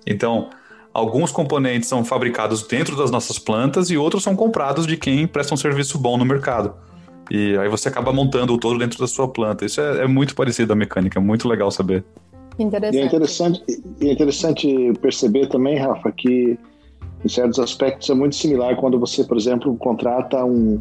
Então, 0.07 0.51
alguns 0.93 1.31
componentes 1.31 1.89
são 1.89 2.05
fabricados 2.05 2.67
dentro 2.67 2.97
das 2.97 3.11
nossas 3.11 3.39
plantas 3.39 3.91
e 3.91 3.97
outros 3.97 4.23
são 4.23 4.35
comprados 4.35 4.87
de 4.87 4.97
quem 4.97 5.27
presta 5.27 5.55
um 5.55 5.57
serviço 5.57 5.99
bom 5.99 6.17
no 6.17 6.25
mercado. 6.25 6.75
E 7.31 7.57
aí 7.57 7.69
você 7.69 7.89
acaba 7.89 8.13
montando 8.13 8.53
o 8.53 8.59
todo 8.59 8.79
dentro 8.79 8.99
da 8.99 9.07
sua 9.07 9.29
planta. 9.29 9.65
Isso 9.65 9.81
é, 9.81 10.03
é 10.03 10.07
muito 10.07 10.35
parecido 10.35 10.73
à 10.73 10.77
mecânica, 10.77 11.19
é 11.19 11.23
muito 11.23 11.49
legal 11.49 11.71
saber. 11.71 12.05
Interessante. 12.59 12.97
E 12.97 13.01
é 13.01 13.05
interessante, 13.07 13.63
é 14.01 14.13
interessante 14.13 14.93
perceber 15.01 15.47
também, 15.47 15.79
Rafa, 15.79 16.13
que 16.13 16.59
em 17.25 17.29
certos 17.29 17.59
aspectos 17.59 18.11
é 18.11 18.15
muito 18.15 18.35
similar 18.35 18.77
quando 18.77 18.99
você, 18.99 19.25
por 19.25 19.37
exemplo, 19.37 19.77
contrata 19.77 20.45
um, 20.45 20.81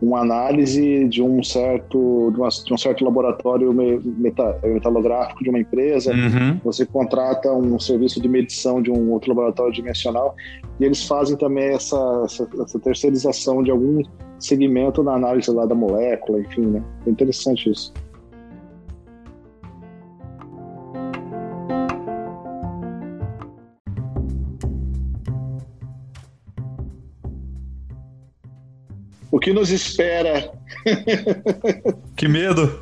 uma 0.00 0.20
análise 0.20 1.06
de 1.08 1.22
um 1.22 1.42
certo 1.42 2.30
de, 2.32 2.38
uma, 2.38 2.48
de 2.48 2.74
um 2.74 2.78
certo 2.78 3.04
laboratório 3.04 3.72
meta, 3.72 4.58
metalográfico 4.62 5.42
de 5.42 5.50
uma 5.50 5.58
empresa, 5.58 6.12
uhum. 6.12 6.58
você 6.64 6.84
contrata 6.84 7.52
um 7.52 7.78
serviço 7.78 8.20
de 8.20 8.28
medição 8.28 8.82
de 8.82 8.90
um 8.90 9.10
outro 9.12 9.30
laboratório 9.30 9.72
dimensional 9.72 10.34
e 10.80 10.84
eles 10.84 11.04
fazem 11.04 11.36
também 11.36 11.74
essa, 11.74 12.22
essa, 12.24 12.48
essa 12.62 12.78
terceirização 12.78 13.62
de 13.62 13.70
algum 13.70 14.02
segmento 14.38 15.02
na 15.02 15.14
análise 15.14 15.50
lá 15.50 15.64
da 15.64 15.74
molécula, 15.74 16.40
enfim, 16.40 16.66
né? 16.66 16.82
É 17.06 17.10
interessante 17.10 17.70
isso. 17.70 17.92
Que 29.44 29.52
nos 29.52 29.70
espera? 29.70 30.50
Que 32.16 32.28
medo! 32.28 32.80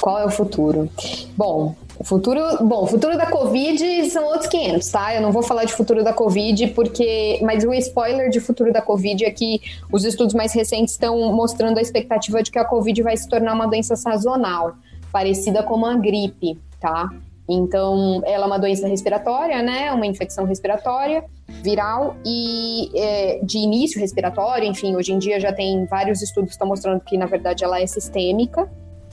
Qual 0.00 0.18
é 0.18 0.24
o 0.24 0.30
futuro? 0.30 0.88
Bom, 1.36 1.74
o 1.98 2.04
futuro, 2.04 2.40
bom, 2.62 2.84
o 2.84 2.86
futuro 2.86 3.16
da 3.16 3.26
Covid 3.26 4.10
são 4.10 4.24
outros 4.24 4.46
500, 4.46 4.88
tá? 4.88 5.14
Eu 5.14 5.20
não 5.20 5.32
vou 5.32 5.42
falar 5.42 5.64
de 5.64 5.72
futuro 5.72 6.04
da 6.04 6.12
Covid 6.12 6.68
porque, 6.68 7.40
mas 7.42 7.64
o 7.64 7.74
spoiler 7.74 8.30
de 8.30 8.38
futuro 8.38 8.72
da 8.72 8.80
Covid 8.80 9.24
é 9.24 9.30
que 9.30 9.60
os 9.90 10.04
estudos 10.04 10.34
mais 10.34 10.52
recentes 10.52 10.92
estão 10.94 11.32
mostrando 11.34 11.78
a 11.78 11.82
expectativa 11.82 12.42
de 12.42 12.50
que 12.50 12.58
a 12.58 12.64
Covid 12.64 13.02
vai 13.02 13.16
se 13.16 13.28
tornar 13.28 13.54
uma 13.54 13.66
doença 13.66 13.96
sazonal, 13.96 14.76
parecida 15.10 15.62
com 15.62 15.74
uma 15.74 15.96
gripe, 15.96 16.58
tá? 16.80 17.10
Então, 17.48 18.22
ela 18.24 18.44
é 18.44 18.46
uma 18.46 18.58
doença 18.58 18.88
respiratória, 18.88 19.62
né? 19.62 19.92
Uma 19.92 20.06
infecção 20.06 20.44
respiratória 20.44 21.24
viral 21.62 22.16
e 22.24 22.90
é, 22.94 23.40
de 23.42 23.58
início 23.58 24.00
respiratório. 24.00 24.68
Enfim, 24.68 24.96
hoje 24.96 25.12
em 25.12 25.18
dia 25.18 25.38
já 25.38 25.52
tem 25.52 25.86
vários 25.86 26.22
estudos 26.22 26.50
que 26.50 26.54
estão 26.54 26.66
mostrando 26.66 27.00
que, 27.00 27.16
na 27.16 27.26
verdade, 27.26 27.64
ela 27.64 27.80
é 27.80 27.86
sistêmica. 27.86 28.68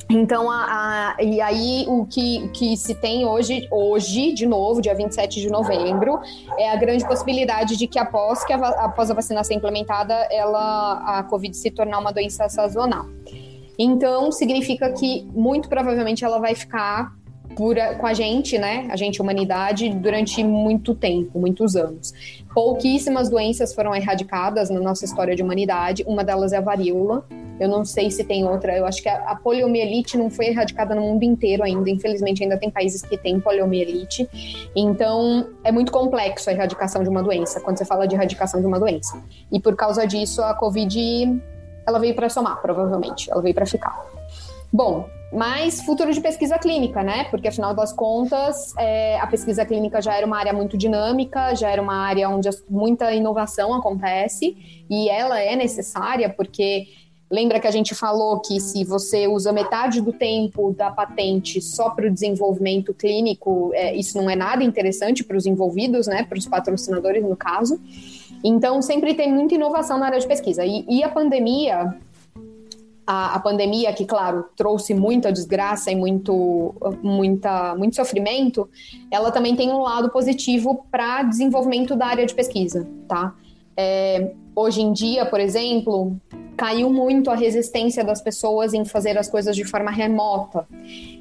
Então, 0.10 0.50
a, 0.52 1.16
a, 1.18 1.24
e 1.24 1.40
aí 1.40 1.86
o 1.88 2.06
que, 2.06 2.48
que 2.50 2.76
se 2.76 2.94
tem 2.96 3.26
hoje, 3.26 3.68
hoje, 3.72 4.34
de 4.34 4.46
novo, 4.46 4.82
dia 4.82 4.94
27 4.94 5.40
de 5.40 5.50
novembro, 5.50 6.20
é 6.58 6.70
a 6.70 6.76
grande 6.76 7.06
possibilidade 7.08 7.78
de 7.78 7.88
que 7.88 7.98
após, 7.98 8.44
que 8.44 8.52
a, 8.52 8.58
após 8.58 9.10
a 9.10 9.14
vacina 9.14 9.44
ser 9.44 9.54
implementada, 9.54 10.14
ela, 10.30 11.20
a 11.20 11.24
Covid 11.24 11.56
se 11.56 11.72
tornar 11.72 12.00
uma 12.00 12.12
doença 12.12 12.50
sazonal. 12.50 13.06
Então, 13.78 14.32
significa 14.32 14.92
que 14.92 15.26
muito 15.34 15.70
provavelmente 15.70 16.24
ela 16.24 16.40
vai 16.40 16.54
ficar 16.54 17.14
por, 17.56 17.76
com 18.00 18.08
a 18.08 18.14
gente, 18.14 18.58
né, 18.58 18.88
a 18.90 18.96
gente, 18.96 19.22
humanidade, 19.22 19.90
durante 19.90 20.44
muito 20.44 20.96
tempo, 20.96 21.40
muitos 21.40 21.76
anos. 21.76 22.14
Pouquíssimas 22.54 23.30
doenças 23.30 23.74
foram 23.74 23.96
erradicadas 23.96 24.70
na 24.70 24.80
nossa 24.80 25.06
história 25.06 25.36
de 25.36 25.44
humanidade, 25.44 26.04
uma 26.08 26.24
delas 26.24 26.54
é 26.54 26.58
a 26.58 26.62
varíola. 26.62 27.26
Eu 27.60 27.70
não 27.70 27.86
sei 27.86 28.10
se 28.10 28.24
tem 28.24 28.48
outra, 28.48 28.76
eu 28.76 28.86
acho 28.86 29.02
que 29.02 29.08
a, 29.08 29.30
a 29.30 29.36
poliomielite 29.36 30.18
não 30.18 30.30
foi 30.30 30.48
erradicada 30.48 30.96
no 30.96 31.02
mundo 31.02 31.24
inteiro 31.24 31.64
ainda, 31.64 31.90
infelizmente 31.90 32.44
ainda 32.44 32.58
tem 32.58 32.70
países 32.70 33.02
que 33.04 33.18
têm 33.18 33.40
poliomielite. 33.40 34.28
Então, 34.76 35.50
é 35.64 35.72
muito 35.72 35.92
complexo 35.92 36.50
a 36.50 36.54
erradicação 36.54 37.04
de 37.04 37.10
uma 37.10 37.22
doença, 37.22 37.62
quando 37.62 37.78
você 37.78 37.86
fala 37.86 38.08
de 38.08 38.16
erradicação 38.16 38.60
de 38.60 38.66
uma 38.66 38.80
doença. 38.80 39.22
E 39.52 39.60
por 39.60 39.76
causa 39.76 40.06
disso, 40.08 40.42
a 40.42 40.56
Covid, 40.56 41.42
ela 41.86 42.00
veio 42.00 42.16
para 42.16 42.28
somar, 42.28 42.60
provavelmente, 42.62 43.32
ela 43.32 43.42
veio 43.42 43.54
para 43.54 43.66
ficar. 43.66 44.04
Bom, 44.72 45.08
mas 45.34 45.82
futuro 45.82 46.14
de 46.14 46.22
pesquisa 46.22 46.60
clínica, 46.60 47.02
né? 47.02 47.26
Porque 47.26 47.48
afinal 47.48 47.74
das 47.74 47.92
contas, 47.92 48.74
é, 48.78 49.20
a 49.20 49.26
pesquisa 49.26 49.66
clínica 49.66 50.02
já 50.02 50.16
era 50.16 50.26
uma 50.26 50.38
área 50.38 50.54
muito 50.54 50.78
dinâmica, 50.78 51.56
já 51.56 51.70
era 51.70 51.82
uma 51.82 51.96
área 51.96 52.30
onde 52.30 52.50
muita 52.70 53.12
inovação 53.14 53.74
acontece 53.74 54.56
e 54.90 55.10
ela 55.10 55.40
é 55.40 55.56
necessária 55.56 56.30
porque 56.30 56.86
lembra 57.32 57.60
que 57.60 57.66
a 57.66 57.72
gente 57.72 57.96
falou 57.96 58.40
que 58.42 58.60
se 58.60 58.84
você 58.84 59.28
usa 59.28 59.52
metade 59.52 60.02
do 60.02 60.14
tempo 60.14 60.72
da 60.72 60.92
patente 60.92 61.60
só 61.60 61.90
para 61.90 62.06
o 62.06 62.12
desenvolvimento 62.12 62.94
clínico, 62.94 63.72
é, 63.74 63.96
isso 63.96 64.16
não 64.16 64.30
é 64.30 64.36
nada 64.36 64.64
interessante 64.64 65.24
para 65.24 65.36
os 65.36 65.48
envolvidos, 65.48 66.06
né? 66.06 66.24
Para 66.24 66.38
os 66.38 66.48
patrocinadores 66.48 67.24
no 67.24 67.36
caso. 67.36 67.82
Então 68.44 68.84
sempre 68.84 69.16
tem 69.16 69.34
muita 69.34 69.56
inovação 69.56 69.98
na 69.98 70.06
área 70.06 70.20
de 70.20 70.28
pesquisa 70.28 70.64
e, 70.64 70.86
e 70.88 71.04
a 71.04 71.10
pandemia 71.10 71.96
a, 73.06 73.36
a, 73.36 73.40
pandemia, 73.40 73.92
que, 73.94 74.06
claro, 74.06 74.46
trouxe 74.56 74.94
muita 74.94 75.32
desgraça 75.32 75.92
e 75.92 75.96
muito, 75.96 76.74
muita, 77.02 77.76
muito 77.76 77.96
sofrimento, 77.96 78.70
ela 79.12 79.32
também 79.32 79.56
tem 79.56 79.70
um 79.72 79.82
lado 79.82 80.10
positivo 80.10 80.86
para 80.90 81.24
desenvolvimento 81.24 81.96
da 81.96 82.08
área 82.08 82.26
de 82.26 82.34
pesquisa, 82.34 82.88
tá? 83.08 83.36
É, 83.76 84.32
hoje 84.56 84.82
em 84.82 84.94
dia, 84.94 85.26
por 85.26 85.40
exemplo, 85.40 86.16
caiu 86.56 86.90
muito 86.90 87.30
a 87.30 87.36
resistência 87.36 88.04
das 88.04 88.22
pessoas 88.22 88.74
em 88.74 88.86
fazer 88.86 89.18
as 89.18 89.28
coisas 89.28 89.56
de 89.56 89.66
forma 89.66 89.92
remota. 89.92 90.68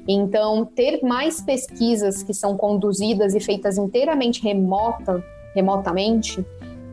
Então, 0.07 0.65
ter 0.65 1.01
mais 1.01 1.41
pesquisas 1.41 2.23
que 2.23 2.33
são 2.33 2.55
conduzidas 2.55 3.33
e 3.33 3.39
feitas 3.39 3.77
inteiramente 3.77 4.41
remota, 4.41 5.23
remotamente, 5.55 6.45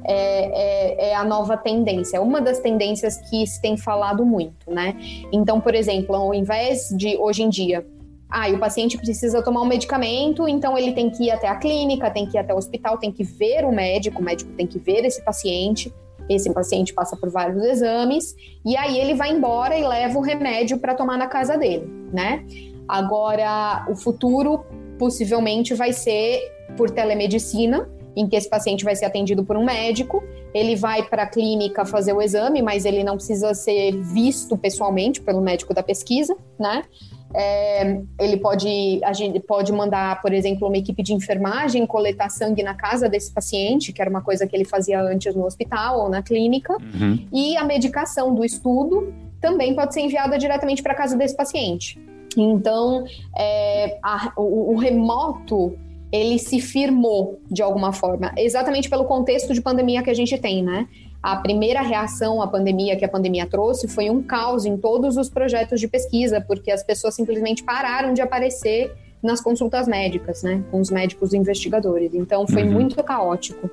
é, 0.04 1.04
é, 1.04 1.10
é, 1.10 1.14
a 1.14 1.24
nova 1.24 1.56
tendência, 1.56 2.16
é 2.16 2.20
uma 2.20 2.40
das 2.40 2.58
tendências 2.58 3.18
que 3.28 3.46
se 3.46 3.60
tem 3.60 3.76
falado 3.76 4.24
muito, 4.24 4.70
né? 4.70 4.96
Então, 5.32 5.60
por 5.60 5.74
exemplo, 5.74 6.14
ao 6.14 6.34
invés 6.34 6.88
de 6.96 7.16
hoje 7.16 7.42
em 7.42 7.48
dia, 7.48 7.86
ah, 8.30 8.48
o 8.48 8.58
paciente 8.58 8.96
precisa 8.96 9.42
tomar 9.42 9.62
um 9.62 9.66
medicamento, 9.66 10.46
então 10.46 10.78
ele 10.78 10.92
tem 10.92 11.10
que 11.10 11.24
ir 11.24 11.30
até 11.30 11.48
a 11.48 11.56
clínica, 11.56 12.10
tem 12.10 12.26
que 12.26 12.36
ir 12.36 12.40
até 12.40 12.54
o 12.54 12.56
hospital, 12.56 12.96
tem 12.96 13.10
que 13.10 13.24
ver 13.24 13.64
o 13.64 13.72
médico, 13.72 14.20
o 14.20 14.24
médico 14.24 14.52
tem 14.52 14.66
que 14.66 14.78
ver 14.78 15.04
esse 15.04 15.20
paciente, 15.24 15.92
esse 16.28 16.52
paciente 16.52 16.94
passa 16.94 17.16
por 17.16 17.28
vários 17.28 17.64
exames, 17.64 18.36
e 18.64 18.76
aí 18.76 18.98
ele 19.00 19.14
vai 19.14 19.32
embora 19.32 19.76
e 19.76 19.84
leva 19.84 20.16
o 20.16 20.22
remédio 20.22 20.78
para 20.78 20.94
tomar 20.94 21.18
na 21.18 21.26
casa 21.26 21.58
dele, 21.58 21.86
né? 22.12 22.44
Agora, 22.86 23.84
o 23.88 23.96
futuro 23.96 24.64
possivelmente 24.96 25.74
vai 25.74 25.92
ser 25.92 26.40
por 26.76 26.90
telemedicina, 26.90 27.90
em 28.16 28.28
que 28.28 28.36
esse 28.36 28.48
paciente 28.48 28.84
vai 28.84 28.96
ser 28.96 29.04
atendido 29.04 29.44
por 29.44 29.56
um 29.56 29.64
médico, 29.64 30.22
ele 30.52 30.74
vai 30.76 31.02
para 31.02 31.22
a 31.22 31.26
clínica 31.26 31.84
fazer 31.84 32.12
o 32.12 32.20
exame, 32.20 32.62
mas 32.62 32.84
ele 32.84 33.04
não 33.04 33.16
precisa 33.16 33.54
ser 33.54 33.92
visto 33.92 34.56
pessoalmente 34.56 35.20
pelo 35.20 35.40
médico 35.40 35.72
da 35.72 35.82
pesquisa, 35.82 36.36
né? 36.58 36.82
É, 37.32 38.00
ele 38.18 38.38
pode, 38.38 39.00
a 39.04 39.12
gente 39.12 39.38
pode 39.38 39.72
mandar, 39.72 40.20
por 40.20 40.32
exemplo, 40.32 40.66
uma 40.66 40.76
equipe 40.76 41.00
de 41.00 41.14
enfermagem 41.14 41.86
coletar 41.86 42.28
sangue 42.28 42.62
na 42.62 42.74
casa 42.74 43.08
desse 43.08 43.32
paciente, 43.32 43.92
que 43.92 44.00
era 44.00 44.10
uma 44.10 44.20
coisa 44.20 44.46
que 44.46 44.56
ele 44.56 44.64
fazia 44.64 45.00
antes 45.00 45.34
no 45.34 45.44
hospital 45.44 46.00
ou 46.00 46.08
na 46.08 46.22
clínica, 46.22 46.72
uhum. 46.72 47.24
e 47.32 47.56
a 47.56 47.64
medicação 47.64 48.34
do 48.34 48.44
estudo 48.44 49.14
também 49.40 49.74
pode 49.74 49.94
ser 49.94 50.00
enviada 50.00 50.36
diretamente 50.36 50.82
para 50.82 50.92
a 50.92 50.96
casa 50.96 51.16
desse 51.16 51.36
paciente. 51.36 52.00
Então, 52.36 53.04
é, 53.36 53.98
a, 54.02 54.32
o, 54.36 54.74
o 54.74 54.76
remoto 54.76 55.78
ele 56.12 56.38
se 56.38 56.60
firmou 56.60 57.40
de 57.50 57.62
alguma 57.62 57.92
forma, 57.92 58.32
exatamente 58.36 58.90
pelo 58.90 59.04
contexto 59.04 59.54
de 59.54 59.60
pandemia 59.60 60.02
que 60.02 60.10
a 60.10 60.14
gente 60.14 60.36
tem, 60.38 60.62
né? 60.62 60.88
A 61.22 61.36
primeira 61.36 61.82
reação 61.82 62.40
à 62.40 62.46
pandemia 62.46 62.96
que 62.96 63.04
a 63.04 63.08
pandemia 63.08 63.46
trouxe 63.46 63.86
foi 63.86 64.08
um 64.08 64.22
caos 64.22 64.64
em 64.64 64.76
todos 64.76 65.16
os 65.16 65.28
projetos 65.28 65.78
de 65.78 65.86
pesquisa, 65.86 66.40
porque 66.40 66.70
as 66.70 66.82
pessoas 66.82 67.14
simplesmente 67.14 67.62
pararam 67.62 68.14
de 68.14 68.22
aparecer 68.22 68.92
nas 69.22 69.40
consultas 69.40 69.86
médicas, 69.86 70.42
né, 70.42 70.64
com 70.70 70.80
os 70.80 70.90
médicos 70.90 71.34
investigadores. 71.34 72.14
Então 72.14 72.46
foi 72.46 72.62
uhum. 72.62 72.72
muito 72.72 73.02
caótico. 73.04 73.70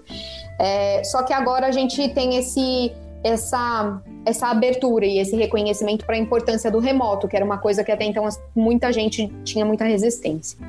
É, 0.59 1.01
só 1.05 1.23
que 1.23 1.33
agora 1.33 1.67
a 1.67 1.71
gente 1.71 2.09
tem 2.09 2.35
esse 2.35 2.91
essa 3.23 4.01
essa 4.25 4.47
abertura 4.47 5.05
e 5.05 5.19
esse 5.19 5.35
reconhecimento 5.37 6.05
para 6.05 6.15
a 6.15 6.17
importância 6.17 6.69
do 6.69 6.79
remoto, 6.79 7.29
que 7.29 7.35
era 7.35 7.45
uma 7.45 7.57
coisa 7.57 7.81
que 7.81 7.91
até 7.91 8.03
então 8.03 8.27
muita 8.53 8.91
gente 8.91 9.27
tinha 9.45 9.65
muita 9.65 9.85
resistência. 9.85 10.59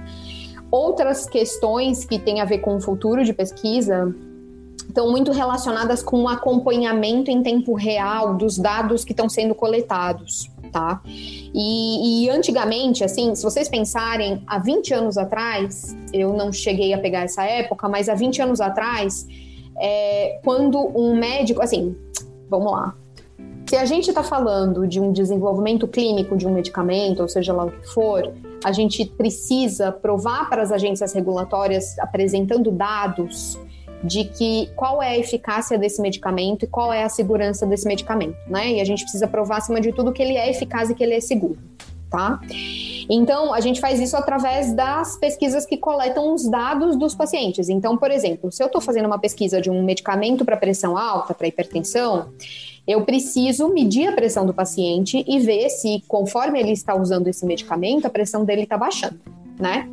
Outras 0.70 1.26
questões 1.26 2.04
que 2.04 2.18
têm 2.18 2.40
a 2.40 2.44
ver 2.44 2.58
com 2.58 2.76
o 2.76 2.80
futuro 2.80 3.24
de 3.24 3.32
pesquisa 3.32 4.14
estão 4.88 5.10
muito 5.10 5.32
relacionadas 5.32 6.02
com 6.02 6.22
o 6.22 6.28
acompanhamento 6.28 7.30
em 7.30 7.42
tempo 7.42 7.74
real 7.74 8.34
dos 8.34 8.58
dados 8.58 9.04
que 9.04 9.12
estão 9.12 9.28
sendo 9.28 9.54
coletados, 9.54 10.50
tá? 10.72 11.00
E, 11.54 12.24
e, 12.24 12.30
antigamente, 12.30 13.04
assim, 13.04 13.34
se 13.34 13.42
vocês 13.42 13.68
pensarem, 13.68 14.42
há 14.46 14.58
20 14.58 14.94
anos 14.94 15.18
atrás, 15.18 15.96
eu 16.12 16.32
não 16.32 16.52
cheguei 16.52 16.92
a 16.92 16.98
pegar 16.98 17.22
essa 17.22 17.44
época, 17.44 17.88
mas 17.88 18.08
há 18.08 18.14
20 18.14 18.42
anos 18.42 18.60
atrás, 18.60 19.26
é, 19.78 20.40
quando 20.42 20.78
um 20.98 21.14
médico, 21.16 21.62
assim, 21.62 21.94
vamos 22.48 22.72
lá. 22.72 22.94
Se 23.68 23.76
a 23.76 23.84
gente 23.84 24.08
está 24.08 24.22
falando 24.22 24.86
de 24.86 24.98
um 24.98 25.12
desenvolvimento 25.12 25.86
clínico 25.86 26.36
de 26.36 26.46
um 26.46 26.54
medicamento, 26.54 27.20
ou 27.20 27.28
seja 27.28 27.52
lá 27.52 27.66
o 27.66 27.70
que 27.70 27.86
for, 27.88 28.32
a 28.64 28.72
gente 28.72 29.04
precisa 29.04 29.92
provar 29.92 30.48
para 30.48 30.62
as 30.62 30.72
agências 30.72 31.12
regulatórias 31.12 31.98
apresentando 31.98 32.70
dados 32.70 33.58
de 34.02 34.24
que 34.24 34.70
qual 34.76 35.02
é 35.02 35.10
a 35.10 35.18
eficácia 35.18 35.76
desse 35.76 36.00
medicamento 36.00 36.64
e 36.64 36.68
qual 36.68 36.92
é 36.92 37.02
a 37.02 37.08
segurança 37.08 37.66
desse 37.66 37.86
medicamento, 37.86 38.36
né? 38.46 38.72
E 38.74 38.80
a 38.80 38.84
gente 38.84 39.02
precisa 39.02 39.26
provar 39.26 39.58
acima 39.58 39.80
de 39.80 39.92
tudo 39.92 40.12
que 40.12 40.22
ele 40.22 40.36
é 40.36 40.50
eficaz 40.50 40.90
e 40.90 40.94
que 40.94 41.02
ele 41.02 41.14
é 41.14 41.20
seguro, 41.20 41.58
tá? 42.08 42.40
Então, 43.10 43.52
a 43.52 43.60
gente 43.60 43.80
faz 43.80 43.98
isso 43.98 44.16
através 44.16 44.72
das 44.72 45.16
pesquisas 45.16 45.64
que 45.66 45.76
coletam 45.76 46.32
os 46.32 46.48
dados 46.48 46.96
dos 46.96 47.14
pacientes. 47.14 47.68
Então, 47.68 47.96
por 47.96 48.10
exemplo, 48.10 48.52
se 48.52 48.62
eu 48.62 48.66
estou 48.66 48.80
fazendo 48.80 49.06
uma 49.06 49.18
pesquisa 49.18 49.60
de 49.60 49.70
um 49.70 49.82
medicamento 49.82 50.44
para 50.44 50.56
pressão 50.56 50.96
alta, 50.96 51.34
para 51.34 51.48
hipertensão, 51.48 52.28
eu 52.88 53.04
preciso 53.04 53.68
medir 53.68 54.08
a 54.08 54.12
pressão 54.12 54.46
do 54.46 54.54
paciente 54.54 55.22
e 55.28 55.38
ver 55.38 55.68
se, 55.68 56.02
conforme 56.08 56.58
ele 56.58 56.72
está 56.72 56.96
usando 56.96 57.28
esse 57.28 57.44
medicamento, 57.44 58.06
a 58.06 58.10
pressão 58.10 58.44
dele 58.44 58.62
está 58.62 58.78
baixando 58.78 59.20
né? 59.58 59.88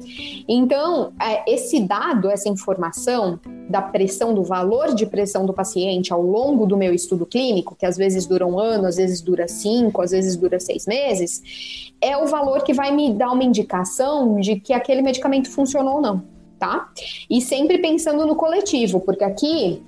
Então, 0.48 1.12
é, 1.20 1.52
esse 1.52 1.82
dado, 1.82 2.30
essa 2.30 2.48
informação 2.48 3.39
da 3.68 3.82
pressão, 3.82 4.34
do 4.34 4.43
valor 4.43 4.93
de 4.93 5.06
pressão 5.06 5.46
do 5.46 5.54
paciente 5.54 6.14
ao 6.14 6.22
longo 6.22 6.66
do 6.66 6.78
meu 6.78 6.93
estudo 6.93 7.26
clínico, 7.26 7.76
que 7.76 7.86
às 7.86 7.98
vezes 7.98 8.28
dura 8.28 8.46
um 8.46 8.60
ano, 8.60 8.86
às 8.86 8.98
vezes 8.98 9.22
dura 9.22 9.48
cinco, 9.48 10.02
às 10.02 10.12
vezes 10.12 10.36
dura 10.36 10.60
seis 10.60 10.86
meses, 10.86 11.91
é 12.00 12.16
o 12.16 12.28
valor 12.28 12.64
que 12.64 12.74
vai 12.74 12.96
me 12.96 13.12
dar 13.12 13.32
uma 13.32 13.43
indicação 13.43 14.39
de 14.39 14.60
que 14.60 14.72
aquele 14.72 15.02
medicamento 15.02 15.50
funcionou 15.50 15.96
ou 15.96 16.02
não, 16.02 16.24
tá? 16.60 16.89
E 17.30 17.41
sempre 17.41 17.80
pensando 17.80 18.26
no 18.26 18.36
coletivo, 18.36 19.00
porque 19.00 19.24
aqui 19.24 19.82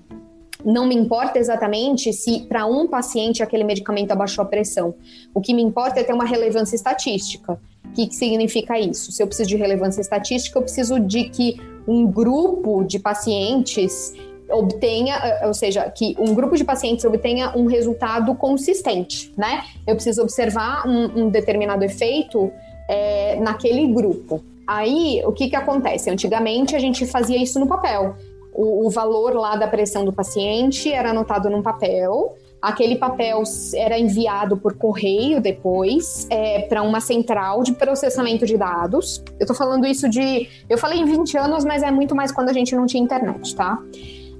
não 0.65 0.87
me 0.87 0.95
importa 0.95 1.39
exatamente 1.39 2.11
se 2.13 2.41
para 2.41 2.65
um 2.65 2.87
paciente 2.87 3.43
aquele 3.43 3.63
medicamento 3.63 4.11
abaixou 4.11 4.43
a 4.43 4.45
pressão. 4.45 4.93
O 5.33 5.41
que 5.41 5.53
me 5.53 5.61
importa 5.61 5.99
é 5.99 6.03
ter 6.03 6.13
uma 6.13 6.25
relevância 6.25 6.75
estatística. 6.75 7.59
O 7.85 7.91
que, 7.93 8.07
que 8.07 8.15
significa 8.15 8.79
isso? 8.79 9.11
Se 9.11 9.21
eu 9.21 9.27
preciso 9.27 9.49
de 9.49 9.55
relevância 9.55 10.01
estatística, 10.01 10.57
eu 10.57 10.63
preciso 10.63 10.99
de 10.99 11.29
que 11.29 11.57
um 11.87 12.05
grupo 12.05 12.83
de 12.83 12.99
pacientes 12.99 14.13
obtenha, 14.49 15.15
eh, 15.15 15.47
ou 15.47 15.53
seja, 15.53 15.89
que 15.89 16.15
um 16.19 16.33
grupo 16.33 16.55
de 16.55 16.63
pacientes 16.63 17.03
obtenha 17.05 17.51
um 17.55 17.65
resultado 17.65 18.33
consistente, 18.35 19.33
né? 19.37 19.63
Eu 19.85 19.95
preciso 19.95 20.21
observar 20.21 20.87
um, 20.87 21.23
um 21.23 21.29
determinado 21.29 21.83
efeito 21.83 22.51
é, 22.87 23.37
naquele 23.39 23.87
grupo. 23.87 24.43
Aí, 24.65 25.21
o 25.25 25.31
que 25.31 25.49
que 25.49 25.55
acontece? 25.55 26.09
Antigamente, 26.09 26.75
a 26.75 26.79
gente 26.79 27.05
fazia 27.05 27.41
isso 27.41 27.59
no 27.59 27.67
papel. 27.67 28.15
O, 28.57 28.87
o 28.87 28.89
valor 28.89 29.33
lá 29.35 29.55
da 29.55 29.67
pressão 29.67 30.03
do 30.03 30.11
paciente 30.11 30.91
era 30.91 31.11
anotado 31.11 31.49
num 31.49 31.61
papel, 31.61 32.35
Aquele 32.61 32.95
papel 32.95 33.43
era 33.75 33.99
enviado 33.99 34.57
por 34.57 34.75
correio 34.75 35.39
depois 35.39 36.25
é, 36.29 36.61
para 36.61 36.81
uma 36.81 36.99
central 36.99 37.61
de 37.61 37.73
processamento 37.73 38.47
de 38.47 38.57
dados. 38.57 39.23
Eu 39.39 39.43
estou 39.43 39.55
falando 39.55 39.85
isso 39.85 40.09
de. 40.09 40.49
Eu 40.67 40.77
falei 40.77 40.99
em 40.99 41.05
20 41.05 41.37
anos, 41.37 41.63
mas 41.63 41.83
é 41.83 41.91
muito 41.91 42.15
mais 42.15 42.31
quando 42.31 42.49
a 42.49 42.53
gente 42.53 42.75
não 42.75 42.87
tinha 42.87 43.03
internet, 43.03 43.55
tá? 43.55 43.79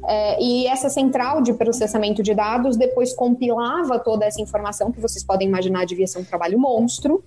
É, 0.08 0.42
e 0.42 0.66
essa 0.68 0.90
central 0.90 1.42
de 1.42 1.54
processamento 1.54 2.24
de 2.24 2.34
dados 2.34 2.76
depois 2.76 3.14
compilava 3.14 4.00
toda 4.00 4.26
essa 4.26 4.42
informação, 4.42 4.92
que 4.92 5.00
vocês 5.00 5.24
podem 5.24 5.48
imaginar 5.48 5.86
devia 5.86 6.08
ser 6.08 6.18
um 6.18 6.24
trabalho 6.24 6.58
monstro, 6.58 7.24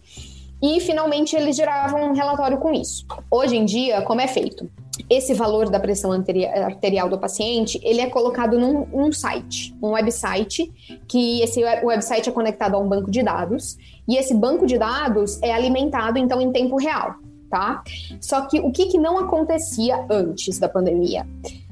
e 0.61 0.81
finalmente 0.81 1.37
eles 1.37 1.55
geravam 1.55 2.11
um 2.11 2.13
relatório 2.13 2.59
com 2.59 2.73
isso. 2.73 3.07
Hoje 3.31 3.57
em 3.57 3.65
dia, 3.65 4.03
como 4.03 4.21
é 4.21 4.27
feito? 4.27 4.69
Esse 5.09 5.35
valor 5.35 5.71
da 5.71 5.79
pressão 5.79 6.13
arterial 6.13 7.09
do 7.09 7.19
paciente, 7.19 7.81
ele 7.83 8.01
é 8.01 8.09
colocado 8.09 8.59
num, 8.59 9.13
site, 9.13 9.75
um 9.83 9.91
website, 9.91 10.73
que 11.09 11.41
esse 11.43 11.63
website 11.63 12.29
é 12.29 12.33
conectado 12.33 12.75
a 12.75 12.79
um 12.79 12.89
banco 12.89 13.11
de 13.11 13.23
dados, 13.23 13.77
e 14.09 14.17
esse 14.17 14.35
banco 14.35 14.67
de 14.67 14.79
dados 14.79 15.41
é 15.43 15.53
alimentado, 15.53 16.19
então, 16.19 16.41
em 16.41 16.53
tempo 16.53 16.77
real, 16.77 17.15
tá? 17.51 17.83
Só 18.21 18.43
que 18.43 18.61
o 18.61 18.71
que, 18.71 18.87
que 18.87 18.99
não 18.99 19.19
acontecia 19.19 20.05
antes 20.11 20.59
da 20.59 20.69
pandemia? 20.69 21.27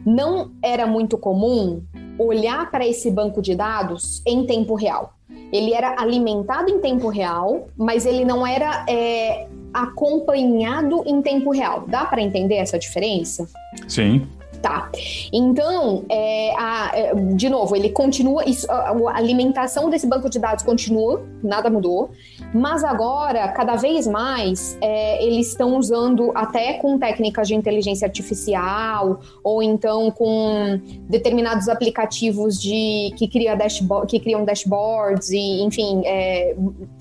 Não 0.04 0.50
era 0.62 0.86
muito 0.86 1.18
comum 1.18 1.82
olhar 2.18 2.70
para 2.70 2.86
esse 2.86 3.10
banco 3.10 3.40
de 3.40 3.54
dados 3.54 4.22
em 4.26 4.44
tempo 4.44 4.74
real. 4.74 5.14
Ele 5.52 5.72
era 5.72 6.00
alimentado 6.00 6.70
em 6.70 6.80
tempo 6.80 7.08
real, 7.08 7.68
mas 7.76 8.04
ele 8.04 8.24
não 8.24 8.46
era 8.46 8.84
é, 8.88 9.46
acompanhado 9.72 11.02
em 11.06 11.20
tempo 11.22 11.50
real. 11.50 11.84
Dá 11.86 12.04
para 12.04 12.20
entender 12.20 12.56
essa 12.56 12.78
diferença? 12.78 13.48
Sim. 13.86 14.26
Tá. 14.62 14.90
Então, 15.32 16.04
é, 16.08 16.52
a, 16.56 16.90
é, 16.92 17.14
de 17.14 17.48
novo, 17.48 17.76
ele 17.76 17.90
continua, 17.90 18.44
isso, 18.44 18.70
a, 18.70 18.90
a, 18.90 19.16
alimentação 19.16 19.88
desse 19.88 20.06
banco 20.06 20.28
de 20.28 20.38
dados 20.38 20.64
continua, 20.64 21.22
nada 21.42 21.70
mudou, 21.70 22.10
mas 22.52 22.82
agora, 22.82 23.48
cada 23.48 23.76
vez 23.76 24.06
mais, 24.06 24.78
é, 24.80 25.24
eles 25.24 25.48
estão 25.48 25.76
usando 25.76 26.32
até 26.34 26.74
com 26.74 26.98
técnicas 26.98 27.48
de 27.48 27.54
inteligência 27.54 28.06
artificial, 28.06 29.20
ou 29.42 29.62
então 29.62 30.10
com 30.10 30.80
determinados 31.08 31.68
aplicativos 31.68 32.60
de 32.60 33.12
que, 33.16 33.28
cria 33.28 33.54
dashboard, 33.54 34.06
que 34.06 34.18
criam 34.18 34.44
dashboards, 34.44 35.30
e, 35.30 35.62
enfim, 35.62 36.02
é, 36.04 36.56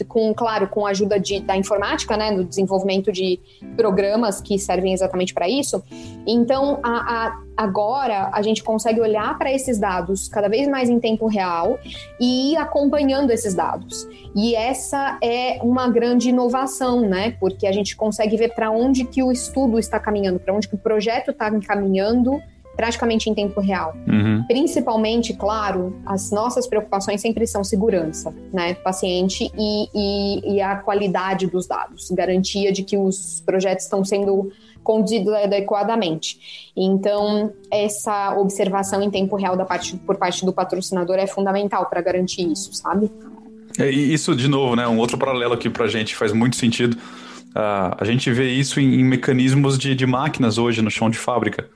com, 0.07 0.33
claro, 0.33 0.67
com 0.67 0.85
a 0.85 0.89
ajuda 0.89 1.19
de, 1.19 1.39
da 1.39 1.55
informática, 1.55 2.17
né, 2.17 2.35
do 2.35 2.43
desenvolvimento 2.43 3.11
de 3.11 3.39
programas 3.75 4.41
que 4.41 4.59
servem 4.59 4.93
exatamente 4.93 5.33
para 5.33 5.47
isso. 5.47 5.81
Então, 6.25 6.79
a, 6.83 7.27
a 7.27 7.46
agora 7.57 8.29
a 8.31 8.41
gente 8.41 8.63
consegue 8.63 9.01
olhar 9.01 9.37
para 9.37 9.51
esses 9.51 9.79
dados 9.79 10.29
cada 10.29 10.47
vez 10.47 10.67
mais 10.67 10.89
em 10.89 10.99
tempo 10.99 11.27
real 11.27 11.79
e 12.19 12.53
ir 12.53 12.57
acompanhando 12.57 13.31
esses 13.31 13.55
dados. 13.55 14.07
E 14.35 14.55
essa 14.55 15.17
é 15.21 15.59
uma 15.63 15.89
grande 15.89 16.29
inovação, 16.29 17.01
né? 17.01 17.35
Porque 17.39 17.65
a 17.65 17.71
gente 17.71 17.95
consegue 17.95 18.37
ver 18.37 18.53
para 18.53 18.69
onde 18.69 19.03
que 19.03 19.23
o 19.23 19.31
estudo 19.31 19.79
está 19.79 19.99
caminhando, 19.99 20.39
para 20.39 20.53
onde 20.53 20.67
que 20.67 20.75
o 20.75 20.77
projeto 20.77 21.31
está 21.31 21.51
caminhando 21.59 22.39
praticamente 22.77 23.27
em 23.27 23.33
tempo 23.33 23.59
real. 23.59 23.95
Uhum. 24.07 24.43
Principalmente, 24.47 25.33
claro, 25.33 25.99
as 26.05 26.29
nossas 26.29 26.67
preocupações 26.67 27.19
sempre 27.19 27.47
são 27.47 27.63
segurança, 27.63 28.31
né, 28.53 28.75
do 28.75 28.81
paciente 28.81 29.51
e, 29.57 29.89
e, 29.95 30.53
e 30.53 30.61
a 30.61 30.75
qualidade 30.75 31.47
dos 31.47 31.65
dados, 31.65 32.11
garantia 32.11 32.71
de 32.71 32.83
que 32.83 32.95
os 32.95 33.41
projetos 33.43 33.85
estão 33.85 34.05
sendo 34.05 34.51
conduzido 34.87 35.35
adequadamente. 35.35 36.71
Então, 36.73 37.51
essa 37.69 38.37
observação 38.37 39.01
em 39.01 39.11
tempo 39.11 39.35
real 39.35 39.57
da 39.57 39.65
parte, 39.65 39.97
por 39.97 40.15
parte 40.15 40.45
do 40.45 40.53
patrocinador 40.53 41.17
é 41.17 41.27
fundamental 41.27 41.87
para 41.87 41.99
garantir 42.01 42.49
isso, 42.49 42.73
sabe? 42.73 43.11
É, 43.77 43.89
isso, 43.89 44.33
de 44.33 44.47
novo, 44.47 44.77
né? 44.77 44.87
Um 44.87 44.97
outro 44.97 45.17
paralelo 45.17 45.53
aqui 45.53 45.69
para 45.69 45.83
a 45.83 45.87
gente 45.89 46.15
faz 46.15 46.31
muito 46.31 46.55
sentido. 46.55 46.95
Uh, 47.49 47.97
a 47.97 48.05
gente 48.05 48.31
vê 48.31 48.49
isso 48.49 48.79
em, 48.79 49.01
em 49.01 49.03
mecanismos 49.03 49.77
de, 49.77 49.93
de 49.93 50.05
máquinas 50.05 50.57
hoje 50.57 50.81
no 50.81 50.89
chão 50.89 51.09
de 51.09 51.17
fábrica. 51.17 51.69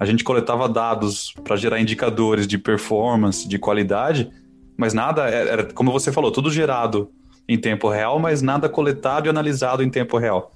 A 0.00 0.04
gente 0.04 0.24
coletava 0.24 0.68
dados 0.68 1.32
para 1.44 1.54
gerar 1.54 1.80
indicadores 1.80 2.48
de 2.48 2.58
performance, 2.58 3.46
de 3.46 3.60
qualidade, 3.60 4.28
mas 4.76 4.92
nada 4.92 5.28
era, 5.28 5.64
como 5.72 5.92
você 5.92 6.10
falou, 6.10 6.32
tudo 6.32 6.50
gerado 6.50 7.10
em 7.48 7.56
tempo 7.56 7.88
real, 7.88 8.18
mas 8.18 8.42
nada 8.42 8.68
coletado 8.68 9.26
e 9.26 9.30
analisado 9.30 9.84
em 9.84 9.88
tempo 9.88 10.18
real. 10.18 10.52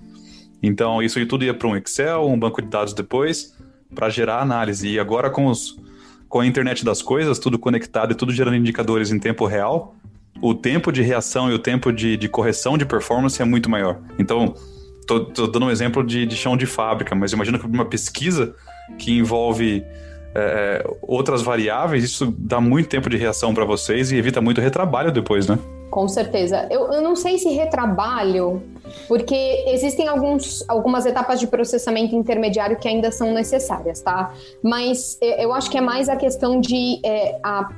Então, 0.63 1.03
isso 1.03 1.25
tudo 1.27 1.45
ia 1.45 1.55
para 1.55 1.69
um 1.69 1.77
Excel, 1.77 2.27
um 2.27 2.39
banco 2.39 2.61
de 2.61 2.69
dados 2.69 2.93
depois, 2.93 3.57
para 3.95 4.09
gerar 4.09 4.41
análise. 4.41 4.89
E 4.89 4.99
agora, 4.99 5.31
com, 5.31 5.47
os, 5.47 5.79
com 6.29 6.41
a 6.41 6.47
internet 6.47 6.85
das 6.85 7.03
coisas, 7.03 7.39
tudo 7.39 7.59
conectado 7.59 8.13
e 8.13 8.15
tudo 8.15 8.33
gerando 8.33 8.57
indicadores 8.57 9.11
em 9.11 9.19
tempo 9.19 9.47
real, 9.47 9.95
o 10.41 10.55
tempo 10.55 10.93
de 10.93 11.03
reação 11.03 11.51
e 11.51 11.55
o 11.55 11.59
tempo 11.59 11.93
de, 11.93 12.17
de 12.17 12.29
correção 12.29 12.79
de 12.79 12.85
performance 12.85 13.41
é 13.41 13.45
muito 13.45 13.69
maior. 13.71 13.99
Então, 14.19 14.55
tô 15.07 15.47
dando 15.47 15.67
um 15.67 15.71
exemplo 15.71 16.05
de, 16.05 16.25
de 16.25 16.37
chão 16.37 16.57
de 16.57 16.67
fábrica, 16.67 17.15
mas 17.15 17.33
imagina 17.33 17.59
que 17.59 17.67
uma 17.67 17.85
pesquisa 17.85 18.55
que 18.99 19.13
envolve 19.13 19.85
é, 20.35 20.89
outras 21.03 21.43
variáveis, 21.43 22.05
isso 22.05 22.33
dá 22.39 22.61
muito 22.61 22.89
tempo 22.89 23.11
de 23.11 23.17
reação 23.17 23.53
para 23.53 23.65
vocês 23.65 24.13
e 24.13 24.17
evita 24.17 24.41
muito 24.41 24.61
retrabalho 24.61 25.11
depois, 25.11 25.49
né? 25.49 25.59
Com 25.91 26.07
certeza. 26.07 26.69
Eu, 26.71 26.93
eu 26.93 27.03
não 27.03 27.17
sei 27.17 27.37
se 27.39 27.49
retrabalho, 27.49 28.63
porque 29.09 29.65
existem 29.69 30.09
alguns, 30.09 30.65
algumas 30.69 31.07
etapas 31.07 31.41
de 31.41 31.47
processamento 31.47 32.15
intermediário 32.15 32.79
que 32.79 32.89
ainda 32.89 33.11
são 33.11 33.33
necessárias, 33.33 34.01
tá? 34.01 34.33
Mas 34.63 35.19
eu 35.21 35.53
acho 35.53 35.71
que 35.71 35.79
é 35.79 35.81
mais 35.81 36.09
a 36.09 36.17
questão 36.17 36.61
de 36.61 37.01
é, 37.05 37.39
a 37.43 37.69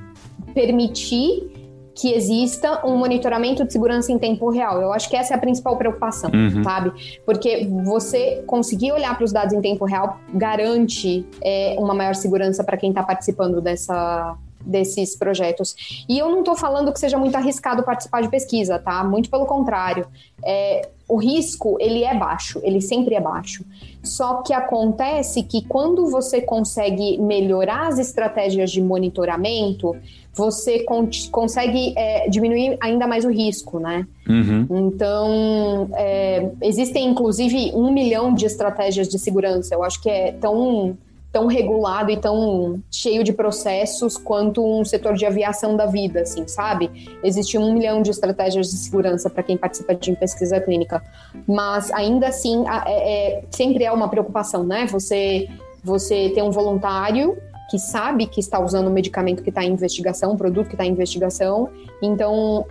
permitir 0.54 1.50
que 1.94 2.12
exista 2.14 2.86
um 2.86 2.96
monitoramento 2.96 3.64
de 3.64 3.72
segurança 3.72 4.10
em 4.12 4.18
tempo 4.18 4.50
real. 4.50 4.80
Eu 4.80 4.92
acho 4.92 5.08
que 5.08 5.16
essa 5.16 5.34
é 5.34 5.36
a 5.36 5.40
principal 5.40 5.76
preocupação, 5.76 6.30
uhum. 6.32 6.62
sabe? 6.64 6.92
Porque 7.24 7.66
você 7.84 8.42
conseguir 8.46 8.92
olhar 8.92 9.14
para 9.16 9.24
os 9.24 9.32
dados 9.32 9.52
em 9.52 9.60
tempo 9.60 9.84
real 9.84 10.18
garante 10.32 11.26
é, 11.42 11.76
uma 11.78 11.94
maior 11.94 12.14
segurança 12.14 12.64
para 12.64 12.76
quem 12.76 12.90
está 12.90 13.02
participando 13.02 13.60
dessa, 13.60 14.36
desses 14.64 15.16
projetos. 15.16 16.04
E 16.08 16.18
eu 16.18 16.30
não 16.30 16.40
estou 16.40 16.56
falando 16.56 16.92
que 16.92 17.00
seja 17.00 17.18
muito 17.18 17.36
arriscado 17.36 17.82
participar 17.82 18.22
de 18.22 18.28
pesquisa, 18.28 18.78
tá? 18.78 19.02
Muito 19.04 19.30
pelo 19.30 19.46
contrário. 19.46 20.06
É, 20.44 20.88
o 21.08 21.16
risco, 21.16 21.76
ele 21.78 22.04
é 22.04 22.14
baixo, 22.14 22.60
ele 22.62 22.80
sempre 22.80 23.14
é 23.14 23.20
baixo. 23.20 23.64
Só 24.02 24.42
que 24.42 24.52
acontece 24.52 25.42
que 25.42 25.62
quando 25.62 26.06
você 26.06 26.40
consegue 26.40 27.18
melhorar 27.18 27.88
as 27.88 27.98
estratégias 27.98 28.70
de 28.70 28.80
monitoramento, 28.80 29.94
você 30.34 30.80
con 30.84 31.08
consegue 31.30 31.92
é, 31.96 32.28
diminuir 32.28 32.78
ainda 32.80 33.06
mais 33.06 33.24
o 33.24 33.30
risco, 33.30 33.78
né? 33.78 34.06
Uhum. 34.26 34.66
Então, 34.70 35.90
é, 35.94 36.50
existem 36.62 37.08
inclusive 37.08 37.72
um 37.74 37.92
milhão 37.92 38.34
de 38.34 38.46
estratégias 38.46 39.08
de 39.08 39.18
segurança. 39.18 39.74
Eu 39.74 39.82
acho 39.82 40.00
que 40.00 40.08
é 40.08 40.32
tão 40.32 40.96
tão 41.32 41.46
regulado 41.46 42.10
e 42.10 42.16
tão 42.16 42.82
cheio 42.90 43.24
de 43.24 43.32
processos 43.32 44.18
quanto 44.18 44.62
um 44.62 44.84
setor 44.84 45.14
de 45.14 45.24
aviação 45.24 45.74
da 45.74 45.86
vida, 45.86 46.20
assim, 46.20 46.46
sabe? 46.46 47.08
Existe 47.24 47.56
um 47.56 47.72
milhão 47.72 48.02
de 48.02 48.10
estratégias 48.10 48.70
de 48.70 48.76
segurança 48.76 49.30
para 49.30 49.42
quem 49.42 49.56
participa 49.56 49.94
de 49.94 50.14
pesquisa 50.14 50.60
clínica, 50.60 51.02
mas 51.48 51.90
ainda 51.90 52.28
assim 52.28 52.64
é, 52.86 53.38
é, 53.38 53.44
sempre 53.50 53.84
é 53.84 53.90
uma 53.90 54.08
preocupação, 54.08 54.62
né? 54.62 54.86
Você 54.86 55.48
você 55.82 56.30
tem 56.30 56.44
um 56.44 56.50
voluntário 56.50 57.36
que 57.68 57.78
sabe 57.78 58.26
que 58.26 58.38
está 58.38 58.60
usando 58.60 58.88
o 58.88 58.90
medicamento 58.90 59.42
que 59.42 59.48
está 59.48 59.64
em 59.64 59.72
investigação, 59.72 60.32
um 60.32 60.36
produto 60.36 60.68
que 60.68 60.74
está 60.74 60.84
em 60.84 60.90
investigação. 60.90 61.70
Então, 62.02 62.66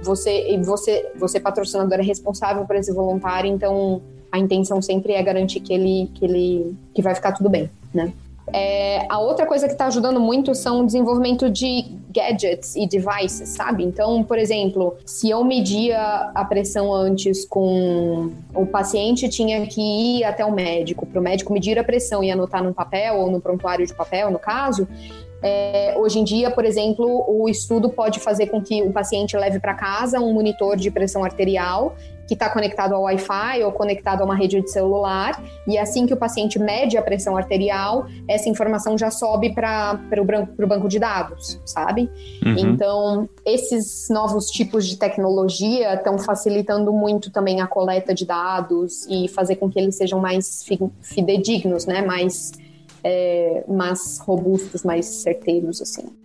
você, 0.00 0.56
você, 0.62 1.10
você 1.16 1.40
patrocinador 1.40 1.98
é 1.98 2.02
responsável 2.02 2.64
por 2.64 2.76
esse 2.76 2.92
voluntário. 2.92 3.50
Então, 3.50 4.00
a 4.30 4.38
intenção 4.38 4.80
sempre 4.80 5.12
é 5.12 5.22
garantir 5.22 5.60
que 5.60 5.74
ele, 5.74 6.10
que 6.14 6.24
ele, 6.24 6.76
que 6.94 7.02
vai 7.02 7.14
ficar 7.14 7.32
tudo 7.32 7.50
bem, 7.50 7.68
né? 7.94 8.12
É, 8.52 9.06
a 9.08 9.18
outra 9.18 9.46
coisa 9.46 9.66
que 9.66 9.72
está 9.72 9.86
ajudando 9.86 10.20
muito 10.20 10.54
são 10.54 10.82
o 10.82 10.86
desenvolvimento 10.86 11.48
de 11.48 11.86
gadgets 12.10 12.76
e 12.76 12.86
devices, 12.86 13.48
sabe? 13.48 13.82
Então, 13.82 14.22
por 14.22 14.38
exemplo, 14.38 14.96
se 15.06 15.30
eu 15.30 15.42
media 15.42 16.30
a 16.34 16.44
pressão 16.44 16.92
antes 16.92 17.46
com 17.46 18.30
o 18.54 18.66
paciente 18.66 19.28
tinha 19.28 19.66
que 19.66 19.80
ir 19.80 20.24
até 20.24 20.44
o 20.44 20.52
médico, 20.52 21.06
para 21.06 21.18
o 21.18 21.22
médico 21.22 21.52
medir 21.52 21.78
a 21.78 21.84
pressão 21.84 22.22
e 22.22 22.30
anotar 22.30 22.62
num 22.62 22.72
papel 22.72 23.16
ou 23.16 23.30
no 23.30 23.40
prontuário 23.40 23.86
de 23.86 23.94
papel, 23.94 24.30
no 24.30 24.38
caso, 24.38 24.86
é, 25.42 25.94
hoje 25.98 26.18
em 26.18 26.24
dia, 26.24 26.50
por 26.50 26.64
exemplo, 26.64 27.24
o 27.28 27.48
estudo 27.48 27.90
pode 27.90 28.20
fazer 28.20 28.46
com 28.46 28.62
que 28.62 28.82
o 28.82 28.92
paciente 28.92 29.36
leve 29.36 29.58
para 29.58 29.74
casa 29.74 30.20
um 30.20 30.32
monitor 30.32 30.76
de 30.76 30.90
pressão 30.90 31.24
arterial 31.24 31.96
que 32.26 32.34
está 32.34 32.48
conectado 32.48 32.94
ao 32.94 33.02
Wi-Fi 33.02 33.62
ou 33.64 33.72
conectado 33.72 34.22
a 34.22 34.24
uma 34.24 34.34
rede 34.34 34.60
de 34.60 34.70
celular, 34.70 35.42
e 35.66 35.76
assim 35.78 36.06
que 36.06 36.14
o 36.14 36.16
paciente 36.16 36.58
mede 36.58 36.96
a 36.96 37.02
pressão 37.02 37.36
arterial, 37.36 38.06
essa 38.28 38.48
informação 38.48 38.96
já 38.96 39.10
sobe 39.10 39.54
para 39.54 39.98
o 40.58 40.66
banco 40.66 40.88
de 40.88 40.98
dados, 40.98 41.60
sabe? 41.64 42.10
Uhum. 42.44 42.58
Então, 42.58 43.28
esses 43.44 44.08
novos 44.08 44.46
tipos 44.46 44.86
de 44.86 44.96
tecnologia 44.96 45.94
estão 45.94 46.18
facilitando 46.18 46.92
muito 46.92 47.30
também 47.30 47.60
a 47.60 47.66
coleta 47.66 48.14
de 48.14 48.24
dados 48.24 49.06
e 49.08 49.28
fazer 49.28 49.56
com 49.56 49.70
que 49.70 49.78
eles 49.78 49.96
sejam 49.96 50.20
mais 50.20 50.64
fidedignos, 51.02 51.86
né? 51.86 52.02
Mais, 52.02 52.52
é, 53.02 53.64
mais 53.68 54.18
robustos, 54.18 54.82
mais 54.82 55.06
certeiros, 55.06 55.80
assim. 55.80 56.23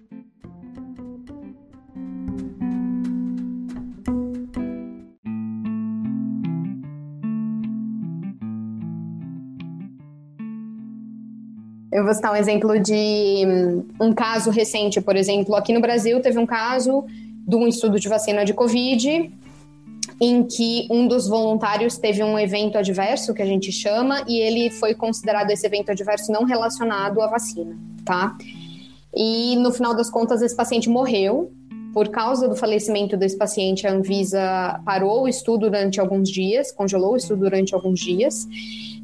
Eu 12.00 12.06
vou 12.06 12.14
citar 12.14 12.32
um 12.32 12.36
exemplo 12.36 12.80
de 12.80 13.46
hum, 13.46 13.84
um 14.00 14.14
caso 14.14 14.50
recente, 14.50 15.02
por 15.02 15.18
exemplo, 15.18 15.54
aqui 15.54 15.74
no 15.74 15.82
Brasil 15.82 16.22
teve 16.22 16.40
um 16.40 16.46
caso 16.46 17.06
de 17.46 17.56
um 17.58 17.68
estudo 17.68 18.00
de 18.00 18.08
vacina 18.08 18.46
de 18.46 18.54
Covid 18.54 19.30
em 20.22 20.44
que 20.44 20.88
um 20.90 21.08
dos 21.08 21.28
voluntários 21.28 21.98
teve 21.98 22.24
um 22.24 22.40
evento 22.40 22.78
adverso, 22.78 23.34
que 23.34 23.42
a 23.42 23.46
gente 23.46 23.72
chama, 23.72 24.24
e 24.28 24.40
ele 24.40 24.70
foi 24.70 24.94
considerado 24.94 25.52
esse 25.52 25.66
evento 25.66 25.92
adverso 25.92 26.32
não 26.32 26.46
relacionado 26.46 27.22
à 27.22 27.28
vacina, 27.28 27.78
tá? 28.06 28.38
E 29.14 29.56
no 29.58 29.72
final 29.72 29.94
das 29.94 30.10
contas, 30.10 30.42
esse 30.42 30.56
paciente 30.56 30.90
morreu. 30.90 31.52
Por 31.94 32.10
causa 32.10 32.48
do 32.48 32.56
falecimento 32.56 33.18
desse 33.18 33.38
paciente, 33.38 33.88
a 33.88 33.92
Anvisa 33.92 34.80
parou 34.86 35.24
o 35.24 35.28
estudo 35.28 35.62
durante 35.62 36.00
alguns 36.00 36.30
dias, 36.30 36.72
congelou 36.72 37.14
o 37.14 37.18
estudo 37.18 37.42
durante 37.42 37.74
alguns 37.74 38.00
dias. 38.00 38.48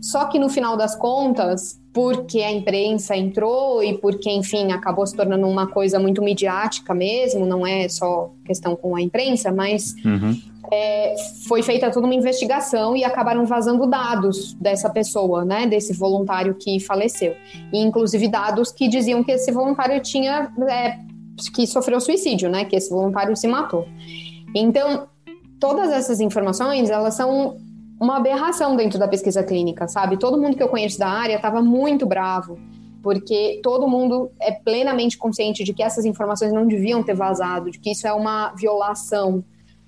Só 0.02 0.26
que 0.26 0.38
no 0.38 0.50
final 0.50 0.78
das 0.78 0.96
contas, 0.96 1.80
porque 1.94 2.42
a 2.42 2.52
imprensa 2.52 3.16
entrou 3.16 3.84
e 3.84 3.98
porque, 3.98 4.30
enfim, 4.30 4.72
acabou 4.72 5.06
se 5.08 5.16
tornando 5.16 5.48
uma 5.48 5.68
coisa 5.68 6.00
muito 6.00 6.22
midiática 6.22 6.94
mesmo, 6.94 7.46
não 7.46 7.66
é 7.66 7.88
só 7.88 8.32
questão 8.46 8.76
com 8.76 8.96
a 8.96 9.02
imprensa, 9.02 9.52
mas 9.52 9.96
uhum. 10.04 10.38
é, 10.72 11.16
foi 11.48 11.62
feita 11.64 11.90
toda 11.90 12.06
uma 12.06 12.16
investigação 12.16 12.96
e 12.96 13.04
acabaram 13.04 13.46
vazando 13.46 13.88
dados 13.88 14.54
dessa 14.56 14.90
pessoa, 14.90 15.46
né, 15.46 15.66
desse 15.68 15.94
voluntário 15.94 16.56
que 16.56 16.80
faleceu. 16.80 17.34
E, 17.72 17.80
inclusive, 17.80 18.28
dados 18.28 18.72
que 18.72 18.88
diziam 18.88 19.24
que 19.24 19.32
esse 19.32 19.52
voluntário 19.52 20.02
tinha. 20.02 20.52
É, 20.70 21.00
que 21.54 21.68
sofreu 21.68 22.00
suicídio, 22.00 22.50
né, 22.50 22.64
que 22.64 22.76
esse 22.76 22.90
voluntário 22.90 23.36
se 23.36 23.46
matou. 23.46 23.86
Então, 24.56 25.08
todas 25.60 25.92
essas 25.92 26.20
informações, 26.22 26.90
elas 26.90 27.14
são 27.14 27.58
uma 28.00 28.18
aberração 28.18 28.76
dentro 28.76 29.00
da 29.00 29.08
pesquisa 29.08 29.44
clínica, 29.44 29.88
sabe? 29.88 30.18
Todo 30.18 30.40
mundo 30.40 30.58
que 30.58 30.64
eu 30.64 30.68
conheço 30.68 31.00
da 31.00 31.08
área 31.08 31.36
estava 31.36 31.62
muito 31.62 32.06
bravo, 32.06 32.60
porque 33.02 33.60
todo 33.64 33.88
mundo 33.88 34.32
é 34.40 34.52
plenamente 34.52 35.18
consciente 35.18 35.64
de 35.64 35.74
que 35.74 35.84
essas 35.84 36.06
informações 36.06 36.52
não 36.52 36.68
deviam 36.68 37.04
ter 37.04 37.16
vazado, 37.16 37.72
de 37.72 37.80
que 37.80 37.92
isso 37.92 38.08
é 38.08 38.14
uma 38.14 38.54
violação 38.54 39.44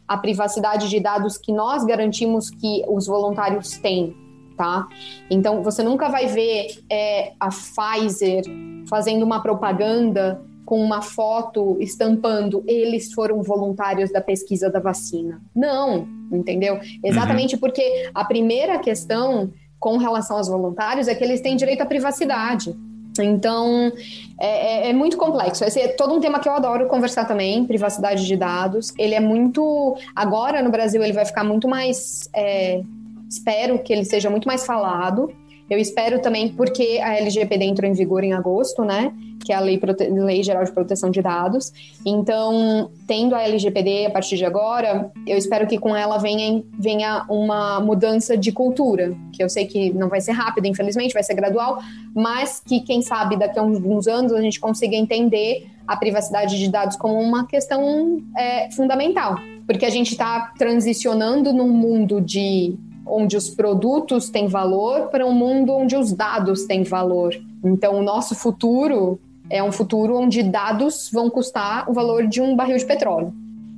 à 0.07 0.17
privacidade 0.17 0.89
de 0.89 0.99
dados 0.99 1.37
que 1.37 1.51
nós 1.51 1.83
garantimos 1.83 2.49
que 2.49 2.83
os 2.87 3.07
voluntários 3.07 3.77
têm, 3.77 4.15
tá? 4.55 4.87
Então, 5.29 5.61
você 5.61 5.83
nunca 5.83 6.07
vai 6.07 6.27
ver 6.27 6.79
é, 6.89 7.33
a 7.39 7.49
Pfizer 7.49 8.43
fazendo 8.87 9.23
uma 9.23 9.41
propaganda 9.41 10.41
com 10.67 10.81
uma 10.81 11.01
foto 11.01 11.77
estampando 11.79 12.61
eles 12.67 13.13
foram 13.13 13.41
voluntários 13.41 14.11
da 14.11 14.19
pesquisa 14.19 14.69
da 14.69 14.81
vacina. 14.81 15.41
Não, 15.55 16.05
entendeu? 16.29 16.77
Exatamente 17.01 17.55
uhum. 17.55 17.61
porque 17.61 18.09
a 18.13 18.25
primeira 18.25 18.77
questão 18.77 19.49
com 19.79 19.95
relação 19.95 20.35
aos 20.35 20.49
voluntários 20.49 21.07
é 21.07 21.15
que 21.15 21.23
eles 21.23 21.39
têm 21.39 21.55
direito 21.55 21.79
à 21.83 21.85
privacidade. 21.85 22.75
Então, 23.17 23.93
é, 24.37 24.87
é, 24.87 24.89
é, 24.89 24.93
muito 24.93 25.15
complexo. 25.15 25.63
Esse 25.63 25.79
é 25.79 25.87
todo 25.87 26.13
um 26.13 26.19
tema 26.19 26.37
que 26.37 26.49
eu 26.49 26.53
adoro 26.53 26.85
conversar 26.87 27.23
também, 27.23 27.63
privacidade 27.63 28.27
de 28.27 28.35
dados. 28.35 28.93
Ele 28.97 29.15
é 29.15 29.21
muito. 29.21 29.95
Agora 30.13 30.61
no 30.61 30.69
Brasil, 30.69 31.01
ele 31.01 31.13
vai 31.13 31.25
ficar 31.25 31.45
muito 31.45 31.65
mais. 31.69 32.29
É, 32.35 32.81
espero 33.29 33.79
que 33.79 33.93
ele 33.93 34.03
seja 34.03 34.29
muito 34.29 34.45
mais 34.45 34.65
falado. 34.65 35.33
Eu 35.69 35.77
espero 35.77 36.21
também, 36.21 36.49
porque 36.49 36.99
a 37.03 37.17
LGPD 37.17 37.65
entrou 37.65 37.89
em 37.89 37.93
vigor 37.93 38.23
em 38.23 38.33
agosto, 38.33 38.83
né? 38.83 39.13
Que 39.43 39.51
é 39.51 39.55
a 39.55 39.59
Lei, 39.59 39.77
Prote... 39.77 40.07
Lei 40.09 40.41
Geral 40.41 40.63
de 40.63 40.71
Proteção 40.71 41.11
de 41.11 41.21
Dados. 41.21 41.73
Então, 42.05 42.89
tendo 43.05 43.35
a 43.35 43.43
LGPD 43.43 44.05
a 44.05 44.09
partir 44.09 44.37
de 44.37 44.45
agora, 44.45 45.11
eu 45.25 45.37
espero 45.37 45.67
que 45.67 45.77
com 45.77 45.95
ela 45.95 46.17
venha, 46.17 46.63
venha 46.79 47.25
uma 47.29 47.81
mudança 47.81 48.37
de 48.37 48.51
cultura, 48.51 49.13
que 49.33 49.43
eu 49.43 49.49
sei 49.49 49.65
que 49.65 49.93
não 49.93 50.07
vai 50.07 50.21
ser 50.21 50.31
rápida, 50.31 50.67
infelizmente, 50.67 51.13
vai 51.13 51.23
ser 51.23 51.33
gradual, 51.33 51.79
mas 52.15 52.61
que, 52.65 52.79
quem 52.79 53.01
sabe, 53.01 53.37
daqui 53.37 53.59
a 53.59 53.61
alguns 53.61 54.07
anos 54.07 54.31
a 54.31 54.41
gente 54.41 54.59
consiga 54.59 54.95
entender 54.95 55.67
a 55.85 55.95
privacidade 55.95 56.57
de 56.57 56.69
dados 56.69 56.95
como 56.97 57.19
uma 57.19 57.45
questão 57.45 58.21
é, 58.37 58.69
fundamental. 58.71 59.35
Porque 59.65 59.85
a 59.85 59.89
gente 59.89 60.11
está 60.11 60.53
transicionando 60.57 61.51
num 61.51 61.69
mundo 61.69 62.21
de 62.21 62.77
onde 63.09 63.35
os 63.37 63.49
produtos 63.49 64.29
têm 64.29 64.47
valor 64.47 65.07
para 65.07 65.25
um 65.25 65.33
mundo 65.33 65.73
onde 65.73 65.95
os 65.95 66.13
dados 66.13 66.65
têm 66.65 66.83
valor. 66.83 67.33
Então, 67.63 67.99
o 67.99 68.03
nosso 68.03 68.35
futuro 68.35 69.19
é 69.49 69.63
um 69.63 69.71
futuro 69.71 70.17
onde 70.17 70.43
dados 70.43 71.09
vão 71.11 71.29
custar 71.29 71.89
o 71.89 71.93
valor 71.93 72.27
de 72.27 72.41
um 72.41 72.55
barril 72.55 72.77
de 72.77 72.85
petróleo, 72.85 73.33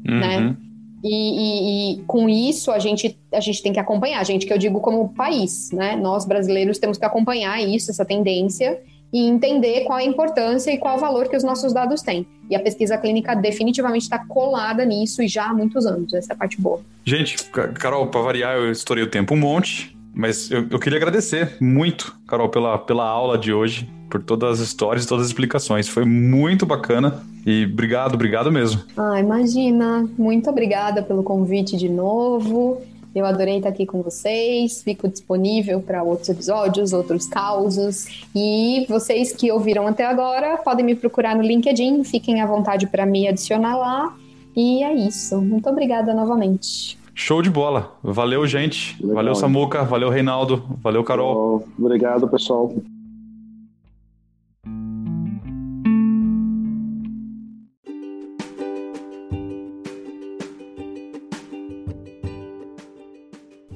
uhum. 0.08 0.20
né? 0.20 0.58
E, 1.04 1.14
e, 1.14 1.94
e, 1.94 2.02
com 2.02 2.28
isso 2.28 2.72
a 2.72 2.80
gente, 2.80 3.18
a 3.32 3.40
gente 3.40 3.64
tem 3.64 3.72
que 3.72 3.80
acompanhar, 3.80 4.20
a 4.20 4.24
gente 4.24 4.46
que 4.46 4.52
eu 4.52 4.58
digo 4.58 4.82
como 4.82 5.08
país, 5.10 5.72
né? 5.72 5.96
Nós 5.96 6.26
brasileiros 6.26 6.78
temos 6.78 6.98
que 6.98 7.06
acompanhar 7.06 7.62
isso, 7.62 7.90
essa 7.90 8.04
tendência, 8.04 8.82
e 9.12 9.28
entender 9.28 9.84
qual 9.86 9.98
a 9.98 10.04
importância 10.04 10.72
e 10.72 10.78
qual 10.78 10.98
o 10.98 11.00
valor 11.00 11.28
que 11.28 11.36
os 11.36 11.44
nossos 11.44 11.74
dados 11.74 12.02
têm. 12.02 12.28
E 12.50 12.56
a 12.56 12.60
pesquisa 12.60 12.98
clínica 12.98 13.36
definitivamente 13.36 14.04
está 14.04 14.20
colada 14.20 14.86
nisso 14.86 15.22
e 15.22 15.28
já 15.28 15.50
há 15.50 15.54
muitos 15.54 15.86
anos. 15.86 16.14
Essa 16.14 16.34
é 16.34 16.36
a 16.36 16.38
parte 16.38 16.60
boa. 16.60 16.82
Gente, 17.06 17.38
Carol, 17.76 18.08
para 18.08 18.22
variar, 18.22 18.58
eu 18.58 18.72
estourei 18.72 19.04
o 19.04 19.10
tempo 19.10 19.34
um 19.34 19.38
monte, 19.38 19.98
mas 20.14 20.50
eu, 20.52 20.68
eu 20.70 20.80
queria 20.80 20.98
agradecer 20.98 21.58
muito, 21.60 22.16
Carol, 22.28 22.50
pela, 22.50 22.78
pela 22.78 23.08
aula 23.08 23.38
de 23.38 23.54
hoje, 23.54 23.90
por 24.10 24.24
todas 24.24 24.60
as 24.60 24.68
histórias, 24.68 25.06
todas 25.06 25.26
as 25.26 25.30
explicações. 25.30 25.88
Foi 25.88 26.06
muito 26.06 26.66
bacana 26.66 27.24
e 27.46 27.66
obrigado, 27.66 28.16
obrigado 28.16 28.52
mesmo. 28.52 28.82
Ah, 28.98 29.20
imagina. 29.20 30.08
Muito 30.18 30.50
obrigada 30.50 31.04
pelo 31.04 31.24
convite 31.24 31.78
de 31.78 31.88
novo. 31.88 32.82
Eu 33.14 33.26
adorei 33.26 33.58
estar 33.58 33.70
aqui 33.70 33.86
com 33.86 34.02
vocês. 34.02 34.84
Fico 34.84 35.08
disponível 35.08 35.82
para 35.82 36.04
outros 36.04 36.30
episódios, 36.30 36.94
outros 36.94 37.28
causos. 37.28 38.26
E 38.36 38.86
vocês 38.88 39.34
que 39.34 39.52
ouviram 39.52 39.88
até 39.88 40.06
agora 40.06 40.58
podem 40.58 40.86
me 40.86 40.96
procurar 40.96 41.36
no 41.36 41.42
LinkedIn. 41.42 42.04
Fiquem 42.04 42.42
à 42.42 42.46
vontade 42.46 42.88
para 42.88 43.06
me 43.06 43.28
adicionar 43.28 43.78
lá. 43.78 44.16
E 44.56 44.84
é 44.84 44.94
isso. 44.94 45.42
Muito 45.42 45.70
obrigada 45.70 46.14
novamente. 46.14 46.98
Show 47.16 47.42
de 47.42 47.50
bola. 47.50 47.98
Valeu, 48.02 48.46
gente. 48.48 48.96
Legal. 49.00 49.16
Valeu, 49.16 49.36
Samuca. 49.36 49.84
Valeu, 49.84 50.10
Reinaldo. 50.10 50.64
Valeu, 50.82 51.04
Carol. 51.04 51.68
Obrigado, 51.78 52.28
pessoal. 52.28 52.74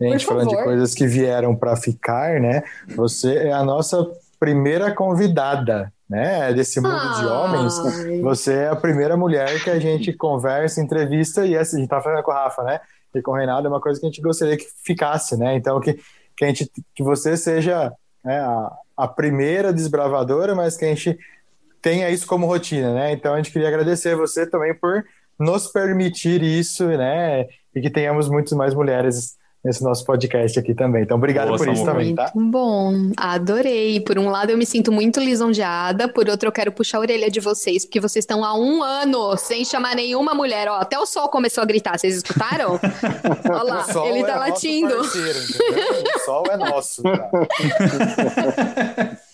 Gente, 0.00 0.24
falando 0.24 0.48
de 0.48 0.62
coisas 0.62 0.94
que 0.94 1.06
vieram 1.06 1.54
para 1.54 1.76
ficar, 1.76 2.40
né? 2.40 2.62
Você 2.96 3.36
é 3.36 3.52
a 3.52 3.62
nossa 3.62 4.06
primeira 4.38 4.94
convidada, 4.94 5.92
né? 6.08 6.52
Desse 6.54 6.80
mundo 6.80 6.96
Ai. 6.96 7.20
de 7.20 7.26
homens. 7.26 8.22
Você 8.22 8.54
é 8.54 8.68
a 8.68 8.76
primeira 8.76 9.16
mulher 9.16 9.62
que 9.62 9.68
a 9.68 9.78
gente 9.78 10.12
conversa, 10.14 10.80
entrevista 10.80 11.44
e 11.44 11.56
assim, 11.56 11.76
a 11.76 11.80
gente 11.80 11.88
tá 11.90 12.00
falando 12.00 12.22
com 12.22 12.30
a 12.30 12.44
Rafa, 12.44 12.62
né? 12.62 12.80
E 13.14 13.20
com 13.20 13.32
o 13.32 13.34
Reinaldo 13.34 13.66
é 13.66 13.70
uma 13.70 13.80
coisa 13.80 14.00
que 14.00 14.06
a 14.06 14.08
gente 14.08 14.22
gostaria 14.22 14.56
que 14.56 14.66
ficasse, 14.82 15.36
né? 15.36 15.54
Então 15.54 15.78
que, 15.80 15.98
que 16.34 16.44
a 16.44 16.48
gente 16.48 16.70
que 16.94 17.02
você 17.02 17.36
seja 17.36 17.92
né, 18.24 18.40
a, 18.40 18.72
a 18.96 19.08
primeira 19.08 19.72
desbravadora, 19.72 20.54
mas 20.54 20.76
que 20.76 20.86
a 20.86 20.88
gente 20.88 21.18
tenha 21.82 22.08
isso 22.08 22.26
como 22.26 22.46
rotina, 22.46 22.94
né? 22.94 23.12
Então 23.12 23.34
a 23.34 23.36
gente 23.36 23.52
queria 23.52 23.68
agradecer 23.68 24.16
você 24.16 24.46
também 24.46 24.74
por 24.74 25.04
nos 25.38 25.66
permitir 25.66 26.42
isso, 26.42 26.86
né? 26.86 27.46
E 27.74 27.80
que 27.80 27.90
tenhamos 27.90 28.28
muitas 28.28 28.52
mais 28.52 28.74
mulheres 28.74 29.38
nesse 29.64 29.82
nosso 29.82 30.04
podcast 30.04 30.58
aqui 30.58 30.74
também. 30.74 31.02
Então, 31.02 31.16
obrigado 31.16 31.48
Boa, 31.48 31.58
por 31.58 31.68
isso 31.68 31.84
também, 31.84 32.14
tá? 32.14 32.30
Muito 32.34 32.50
bom, 32.50 33.10
adorei. 33.16 34.00
Por 34.00 34.18
um 34.18 34.30
lado, 34.30 34.50
eu 34.50 34.58
me 34.58 34.66
sinto 34.66 34.90
muito 34.90 35.20
lisonjeada, 35.20 36.08
por 36.08 36.28
outro, 36.28 36.48
eu 36.48 36.52
quero 36.52 36.72
puxar 36.72 36.98
a 36.98 37.00
orelha 37.00 37.30
de 37.30 37.40
vocês, 37.40 37.84
porque 37.84 38.00
vocês 38.00 38.22
estão 38.22 38.44
há 38.44 38.58
um 38.58 38.82
ano 38.82 39.36
sem 39.36 39.64
chamar 39.64 39.94
nenhuma 39.94 40.34
mulher. 40.34 40.68
Ó, 40.68 40.76
até 40.76 40.98
o 40.98 41.06
sol 41.06 41.28
começou 41.28 41.62
a 41.62 41.66
gritar, 41.66 41.98
vocês 41.98 42.16
escutaram? 42.16 42.80
Olha 43.48 43.62
lá, 43.62 43.86
ele 44.06 44.24
tá 44.24 44.32
é 44.32 44.38
latindo. 44.38 44.96
Parceiro, 44.96 45.38
o 46.14 46.18
sol 46.20 46.44
é 46.50 46.56
nosso. 46.56 47.02
Tá? 47.02 47.30